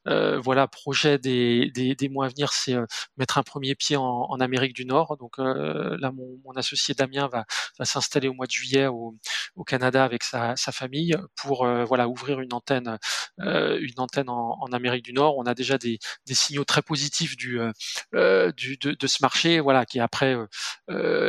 voilà 0.05 0.67
projet 0.67 1.17
des, 1.17 1.71
des 1.71 1.95
des 1.95 2.09
mois 2.09 2.25
à 2.25 2.29
venir, 2.29 2.53
c'est 2.53 2.70
euh, 2.73 2.85
mettre 3.17 3.37
un 3.37 3.43
premier 3.43 3.75
pied 3.75 3.97
en, 3.97 4.39
Amérique 4.39 4.73
du 4.73 4.85
Nord. 4.85 5.17
Donc 5.17 5.39
euh, 5.39 5.97
là, 5.99 6.11
mon, 6.11 6.51
associé 6.55 6.93
Damien 6.93 7.27
va, 7.27 7.45
s'installer 7.85 8.27
au 8.27 8.33
mois 8.33 8.47
de 8.47 8.51
juillet 8.51 8.87
au, 8.87 9.15
Canada 9.65 10.03
avec 10.03 10.23
sa, 10.23 10.55
famille 10.55 11.15
pour 11.35 11.65
euh, 11.65 11.85
voilà 11.85 12.07
ouvrir 12.07 12.39
une 12.39 12.53
antenne, 12.53 12.97
une 13.37 13.99
antenne 13.99 14.29
en, 14.29 14.65
Amérique 14.71 15.03
du 15.03 15.13
Nord. 15.13 15.37
On 15.37 15.45
a 15.45 15.53
déjà 15.53 15.77
des, 15.77 15.99
signaux 16.31 16.63
très 16.63 16.81
positifs 16.81 17.35
du, 17.37 17.59
de, 18.13 19.07
ce 19.07 19.17
marché, 19.21 19.59
voilà, 19.59 19.85
qui 19.85 19.99
est 19.99 20.01
après 20.01 20.35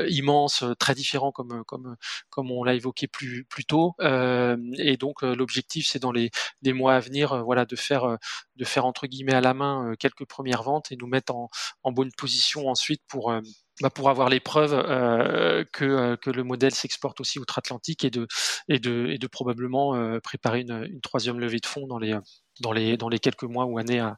immense, 0.09 0.65
très 0.79 0.95
différent 0.95 1.33
comme 1.33 1.65
comme 1.65 1.97
comme 2.31 2.51
on 2.51 2.65
l'a 2.65 2.75
évoqué 2.75 3.07
plus 3.09 3.45
plus 3.45 3.65
tôt. 3.65 3.95
et 4.01 4.97
donc 4.97 5.23
l'objectif, 5.23 5.87
c'est 5.89 5.99
dans 5.99 6.13
les, 6.13 6.31
les 6.63 6.73
mois 6.73 6.95
à 6.95 7.01
venir, 7.01 7.45
voilà, 7.45 7.65
de 7.67 7.77
faire 7.77 8.19
de 8.57 8.65
faire 8.65 8.85
entre 8.85 9.07
guillemets 9.07 9.35
à 9.35 9.41
la 9.41 9.55
main 9.55 9.95
quelques 9.99 10.27
premières 10.27 10.63
ventes 10.63 10.93
et 10.93 10.97
nous 10.97 11.07
mettre 11.07 11.35
en, 11.35 11.49
en 11.83 11.93
bonne 11.93 12.13
position 12.13 12.69
ensuite 12.69 13.03
pour 13.09 13.31
euh, 13.31 13.41
bah 13.81 13.91
pour 13.91 14.11
avoir 14.11 14.29
les 14.29 14.41
preuves 14.41 14.75
euh, 14.75 15.65
que, 15.73 15.85
euh, 15.85 16.17
que 16.17 16.31
le 16.31 16.45
modèle 16.45 16.75
s'exporte 16.75 17.21
aussi 17.21 17.39
outre-Atlantique 17.39 18.05
et 18.05 18.11
de, 18.11 18.27
et, 18.69 18.79
de, 18.79 19.07
et 19.09 19.19
de 19.19 19.27
probablement 19.27 19.95
euh, 19.95 20.21
préparer 20.21 20.61
une, 20.61 20.87
une, 20.91 21.01
troisième 21.01 21.41
levée 21.41 21.59
de 21.59 21.67
fonds 21.67 21.87
dans 21.87 21.99
les, 21.99 22.15
dans 22.61 22.73
les, 22.73 22.97
dans 22.97 23.09
les 23.09 23.19
quelques 23.19 23.45
mois 23.45 23.65
ou 23.65 23.79
années 23.79 24.01
à, 24.01 24.15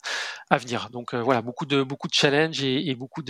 à 0.50 0.58
venir. 0.58 0.90
Donc 0.90 1.14
euh, 1.14 1.22
voilà, 1.22 1.40
beaucoup 1.40 1.66
de, 1.66 1.82
beaucoup 1.82 2.08
de 2.08 2.14
challenges 2.14 2.62
et, 2.62 2.90
et 2.90 2.94
beaucoup 2.96 3.22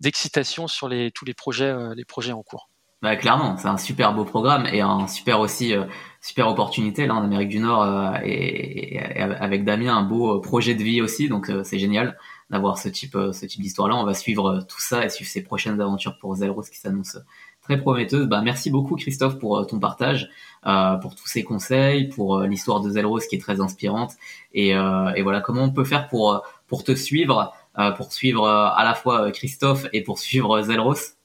d'excitation 0.00 0.68
sur 0.68 0.88
les, 0.88 1.10
tous 1.12 1.24
les 1.24 1.34
projets, 1.34 1.74
les 1.94 2.04
projets 2.04 2.32
en 2.32 2.42
cours. 2.42 2.70
Bah, 3.00 3.14
clairement, 3.16 3.56
c'est 3.56 3.68
un 3.68 3.76
super 3.76 4.12
beau 4.12 4.24
programme 4.24 4.66
et 4.72 4.80
un 4.80 5.06
super 5.06 5.38
aussi 5.40 5.72
super 6.20 6.48
opportunité 6.48 7.06
là 7.06 7.14
en 7.14 7.22
Amérique 7.22 7.48
du 7.48 7.60
Nord 7.60 7.86
et, 8.24 8.96
et, 8.96 9.20
avec 9.20 9.64
Damien 9.64 9.96
un 9.96 10.02
beau 10.02 10.40
projet 10.40 10.74
de 10.74 10.82
vie 10.82 11.00
aussi 11.00 11.28
donc 11.28 11.48
c'est 11.62 11.78
génial 11.78 12.16
d'avoir 12.50 12.78
ce 12.78 12.88
type, 12.88 13.14
euh, 13.14 13.32
ce 13.32 13.46
type 13.46 13.60
d'histoire-là. 13.60 13.96
On 13.96 14.04
va 14.04 14.14
suivre 14.14 14.46
euh, 14.46 14.60
tout 14.60 14.80
ça 14.80 15.04
et 15.04 15.08
suivre 15.08 15.30
ses 15.30 15.42
prochaines 15.42 15.80
aventures 15.80 16.18
pour 16.18 16.34
Zelros 16.34 16.62
qui 16.62 16.78
s'annoncent 16.78 17.18
très 17.62 17.78
prometteuses. 17.78 18.26
Bah, 18.26 18.40
merci 18.42 18.70
beaucoup 18.70 18.96
Christophe 18.96 19.38
pour 19.38 19.58
euh, 19.58 19.64
ton 19.64 19.78
partage, 19.78 20.30
euh, 20.66 20.96
pour 20.96 21.14
tous 21.14 21.26
ces 21.26 21.44
conseils, 21.44 22.08
pour 22.08 22.40
l'histoire 22.40 22.80
de 22.80 22.90
Zelros 22.90 23.20
qui 23.28 23.36
est 23.36 23.40
très 23.40 23.60
inspirante. 23.60 24.12
Et, 24.54 24.74
euh, 24.74 25.12
et, 25.14 25.22
voilà, 25.22 25.40
comment 25.40 25.62
on 25.62 25.72
peut 25.72 25.84
faire 25.84 26.08
pour, 26.08 26.42
pour 26.66 26.84
te 26.84 26.94
suivre, 26.94 27.52
euh, 27.78 27.90
pour 27.92 28.12
suivre 28.12 28.48
à 28.48 28.82
la 28.84 28.94
fois 28.94 29.30
Christophe 29.30 29.86
et 29.92 30.02
pour 30.02 30.18
suivre 30.18 30.62
Zelros 30.62 31.17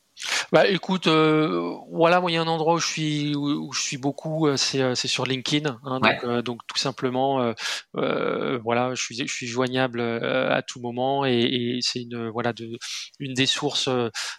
bah 0.51 0.67
écoute, 0.67 1.07
euh, 1.07 1.75
voilà, 1.91 2.21
moi 2.21 2.31
il 2.31 2.35
y 2.35 2.37
a 2.37 2.41
un 2.41 2.47
endroit 2.47 2.75
où 2.75 2.79
je 2.79 2.87
suis 2.87 3.35
où, 3.35 3.67
où 3.67 3.73
je 3.73 3.81
suis 3.81 3.97
beaucoup, 3.97 4.47
euh, 4.47 4.57
c'est 4.57 4.81
euh, 4.81 4.95
c'est 4.95 5.07
sur 5.07 5.25
LinkedIn, 5.25 5.79
hein, 5.83 5.99
ouais. 6.01 6.13
donc, 6.15 6.23
euh, 6.23 6.41
donc 6.41 6.61
tout 6.67 6.77
simplement, 6.77 7.53
euh, 7.95 8.59
voilà, 8.63 8.93
je 8.95 9.03
suis 9.03 9.15
je 9.17 9.33
suis 9.33 9.47
joignable 9.47 10.01
à 10.01 10.61
tout 10.61 10.79
moment 10.79 11.25
et, 11.25 11.39
et 11.41 11.79
c'est 11.81 12.01
une 12.01 12.29
voilà 12.29 12.53
de 12.53 12.77
une 13.19 13.33
des 13.33 13.45
sources 13.45 13.89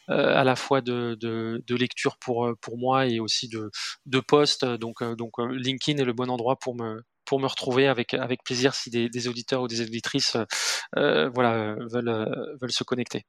à 0.09 0.45
la 0.45 0.57
fois 0.57 0.80
de, 0.80 1.16
de, 1.20 1.62
de 1.66 1.76
lecture 1.76 2.16
pour 2.18 2.49
pour 2.61 2.78
moi 2.78 3.07
et 3.07 3.20
aussi 3.20 3.49
de 3.49 3.70
de 4.07 4.20
posts, 4.20 4.64
donc 4.64 5.03
donc 5.03 5.32
LinkedIn 5.39 6.01
est 6.01 6.05
le 6.07 6.12
bon 6.12 6.30
endroit 6.30 6.57
pour 6.59 6.74
me 6.76 7.03
pour 7.24 7.41
me 7.41 7.47
retrouver 7.47 7.89
avec 7.89 8.14
avec 8.14 8.45
plaisir 8.45 8.74
si 8.74 8.91
des, 8.91 9.09
des 9.09 9.28
auditeurs 9.28 9.62
ou 9.62 9.68
des 9.68 9.80
auditrices 9.82 10.37
voilà 10.95 11.74
veulent 11.91 12.57
veulent 12.61 12.72
se 12.72 12.85
connecter. 12.85 13.24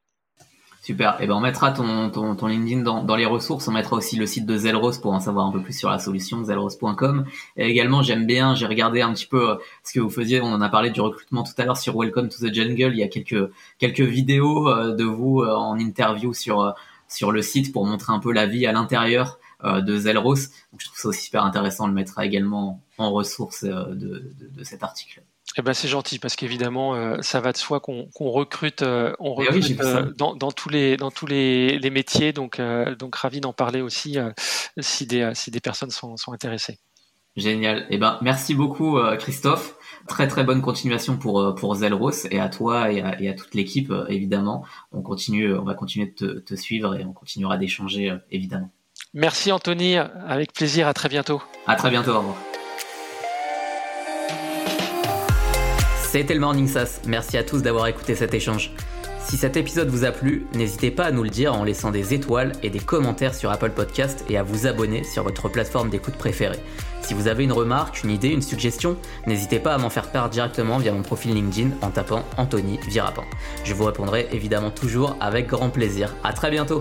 Super. 0.86 1.14
Et 1.20 1.24
eh 1.24 1.28
ben 1.28 1.34
on 1.34 1.40
mettra 1.40 1.72
ton, 1.72 2.12
ton, 2.12 2.46
LinkedIn 2.46 2.84
dans, 2.84 3.04
dans, 3.04 3.16
les 3.16 3.26
ressources. 3.26 3.68
On 3.68 3.72
mettra 3.72 3.96
aussi 3.96 4.18
le 4.18 4.28
site 4.28 4.46
de 4.46 4.56
Zelros 4.56 4.92
pour 5.02 5.14
en 5.14 5.20
savoir 5.20 5.48
un 5.48 5.52
peu 5.52 5.60
plus 5.60 5.76
sur 5.76 5.90
la 5.90 5.98
solution, 5.98 6.44
zelros.com. 6.44 7.26
Et 7.58 7.68
également, 7.68 8.04
j'aime 8.04 8.28
bien, 8.28 8.54
j'ai 8.54 8.68
regardé 8.68 9.02
un 9.02 9.12
petit 9.12 9.26
peu 9.26 9.50
euh, 9.50 9.56
ce 9.84 9.94
que 9.94 10.00
vous 10.00 10.12
faisiez. 10.12 10.42
On 10.42 10.54
en 10.54 10.62
a 10.62 10.70
parlé 10.70 10.92
du 10.92 11.02
recrutement 11.02 11.42
tout 11.42 11.54
à 11.58 11.66
l'heure 11.66 11.78
sur 11.78 11.98
Welcome 11.98 12.30
to 12.30 12.38
the 12.38 12.54
Jungle. 12.54 12.92
Il 12.94 12.98
y 12.98 13.02
a 13.02 13.08
quelques 13.08 13.50
quelques 13.80 14.02
vidéos 14.02 14.70
euh, 14.70 14.94
de 14.94 15.04
vous 15.04 15.42
euh, 15.42 15.56
en 15.56 15.80
interview 15.80 16.36
sur 16.36 16.76
sur 17.08 17.32
le 17.32 17.42
site 17.42 17.74
pour 17.74 17.84
montrer 17.88 18.14
un 18.14 18.20
peu 18.20 18.32
la 18.32 18.46
vie 18.46 18.68
à 18.68 18.72
l'intérieur 18.72 19.40
de 19.64 19.98
Zelros. 19.98 20.36
Donc 20.36 20.82
je 20.82 20.86
trouve 20.86 21.00
ça 21.00 21.08
aussi 21.08 21.24
super 21.24 21.46
intéressant. 21.46 21.86
On 21.86 21.88
le 21.88 21.94
mettra 21.94 22.28
également 22.28 22.80
en 23.00 23.12
ressources 23.12 23.64
de, 23.64 24.36
de 24.40 24.64
cet 24.64 24.84
article. 24.84 25.24
Eh 25.58 25.62
ben 25.62 25.74
c'est 25.74 25.88
gentil 25.88 26.20
parce 26.20 26.36
qu'évidemment 26.36 26.96
euh, 26.96 27.18
ça 27.22 27.40
va 27.40 27.52
de 27.52 27.58
soi 27.58 27.80
qu'on 27.80 28.10
qu 28.16 28.24
recrute, 28.24 28.82
euh, 28.82 29.14
on 29.20 29.34
recrute 29.34 29.64
oui, 29.64 29.78
euh, 29.80 30.12
dans, 30.18 30.36
dans, 30.36 30.52
tous 30.52 30.70
les 30.70 30.98
dans 30.98 31.12
tous 31.12 31.28
les, 31.28 31.78
les 31.80 31.90
métiers 31.90 32.34
donc 32.34 32.60
donc 33.00 33.16
ravi 33.16 33.40
d'en 33.42 33.54
parler 33.54 33.82
aussi 33.82 34.18
si 34.80 35.08
des 35.08 35.32
si 35.34 35.52
des 35.52 35.60
personnes 35.60 35.92
sont, 35.92 36.18
sont 36.18 36.34
intéressées. 36.34 36.80
Génial. 37.38 37.86
Eh 37.90 37.98
ben 37.98 38.18
merci 38.22 38.56
beaucoup 38.56 38.98
Christophe. 39.20 39.76
Très 40.08 40.28
très 40.28 40.44
bonne 40.44 40.62
continuation 40.62 41.18
pour 41.18 41.56
pour 41.56 41.76
Zelros 41.76 42.28
et 42.32 42.40
à 42.40 42.50
toi 42.50 42.92
et 42.92 43.02
à, 43.02 43.22
et 43.22 43.30
à 43.30 43.34
toute 43.34 43.54
l'équipe 43.56 43.94
évidemment. 44.10 44.66
On 44.92 45.02
continue 45.02 45.56
on 45.56 45.64
va 45.64 45.74
continuer 45.74 46.08
de 46.08 46.14
te, 46.14 46.40
te 46.40 46.56
suivre 46.56 46.96
et 46.96 47.06
on 47.06 47.14
continuera 47.14 47.58
d'échanger 47.58 48.14
évidemment. 48.32 48.72
Merci 49.14 49.52
Anthony, 49.52 49.96
avec 49.98 50.54
plaisir. 50.54 50.88
À 50.88 50.94
très 50.94 51.08
bientôt. 51.08 51.42
À 51.68 51.76
très 51.76 51.90
bientôt. 51.90 52.12
Au 52.12 52.20
revoir. 52.20 52.65
C'était 56.18 56.34
le 56.34 56.40
Morning 56.40 56.70
Sass, 56.70 57.02
merci 57.06 57.36
à 57.36 57.44
tous 57.44 57.62
d'avoir 57.62 57.88
écouté 57.88 58.16
cet 58.16 58.34
échange. 58.34 58.72
Si 59.26 59.36
cet 59.36 59.58
épisode 59.58 59.90
vous 59.90 60.06
a 60.06 60.14
plu, 60.14 60.48
n'hésitez 60.54 60.90
pas 60.90 61.04
à 61.04 61.12
nous 61.12 61.24
le 61.24 61.30
dire 61.30 61.54
en 61.54 61.66
laissant 61.66 61.92
des 61.92 62.14
étoiles 62.14 62.54
et 62.64 62.70
des 62.70 62.80
commentaires 62.80 63.36
sur 63.36 63.52
Apple 63.52 63.72
Podcast 63.72 64.24
et 64.30 64.38
à 64.38 64.44
vous 64.44 64.66
abonner 64.66 65.04
sur 65.04 65.24
votre 65.24 65.50
plateforme 65.50 65.90
d'écoute 65.90 66.16
préférée. 66.16 66.60
Si 67.02 67.14
vous 67.14 67.28
avez 67.28 67.44
une 67.44 67.52
remarque, 67.52 68.02
une 68.06 68.12
idée, 68.12 68.30
une 68.30 68.42
suggestion, 68.42 68.96
n'hésitez 69.28 69.60
pas 69.60 69.74
à 69.74 69.78
m'en 69.78 69.90
faire 69.90 70.10
part 70.10 70.30
directement 70.30 70.78
via 70.78 70.94
mon 70.94 71.02
profil 71.02 71.34
LinkedIn 71.34 71.72
en 71.82 71.90
tapant 71.90 72.24
Anthony 72.38 72.80
Virapin. 72.88 73.26
Je 73.66 73.74
vous 73.74 73.84
répondrai 73.84 74.30
évidemment 74.32 74.72
toujours 74.72 75.18
avec 75.20 75.48
grand 75.48 75.70
plaisir. 75.70 76.16
À 76.24 76.32
très 76.32 76.50
bientôt 76.50 76.80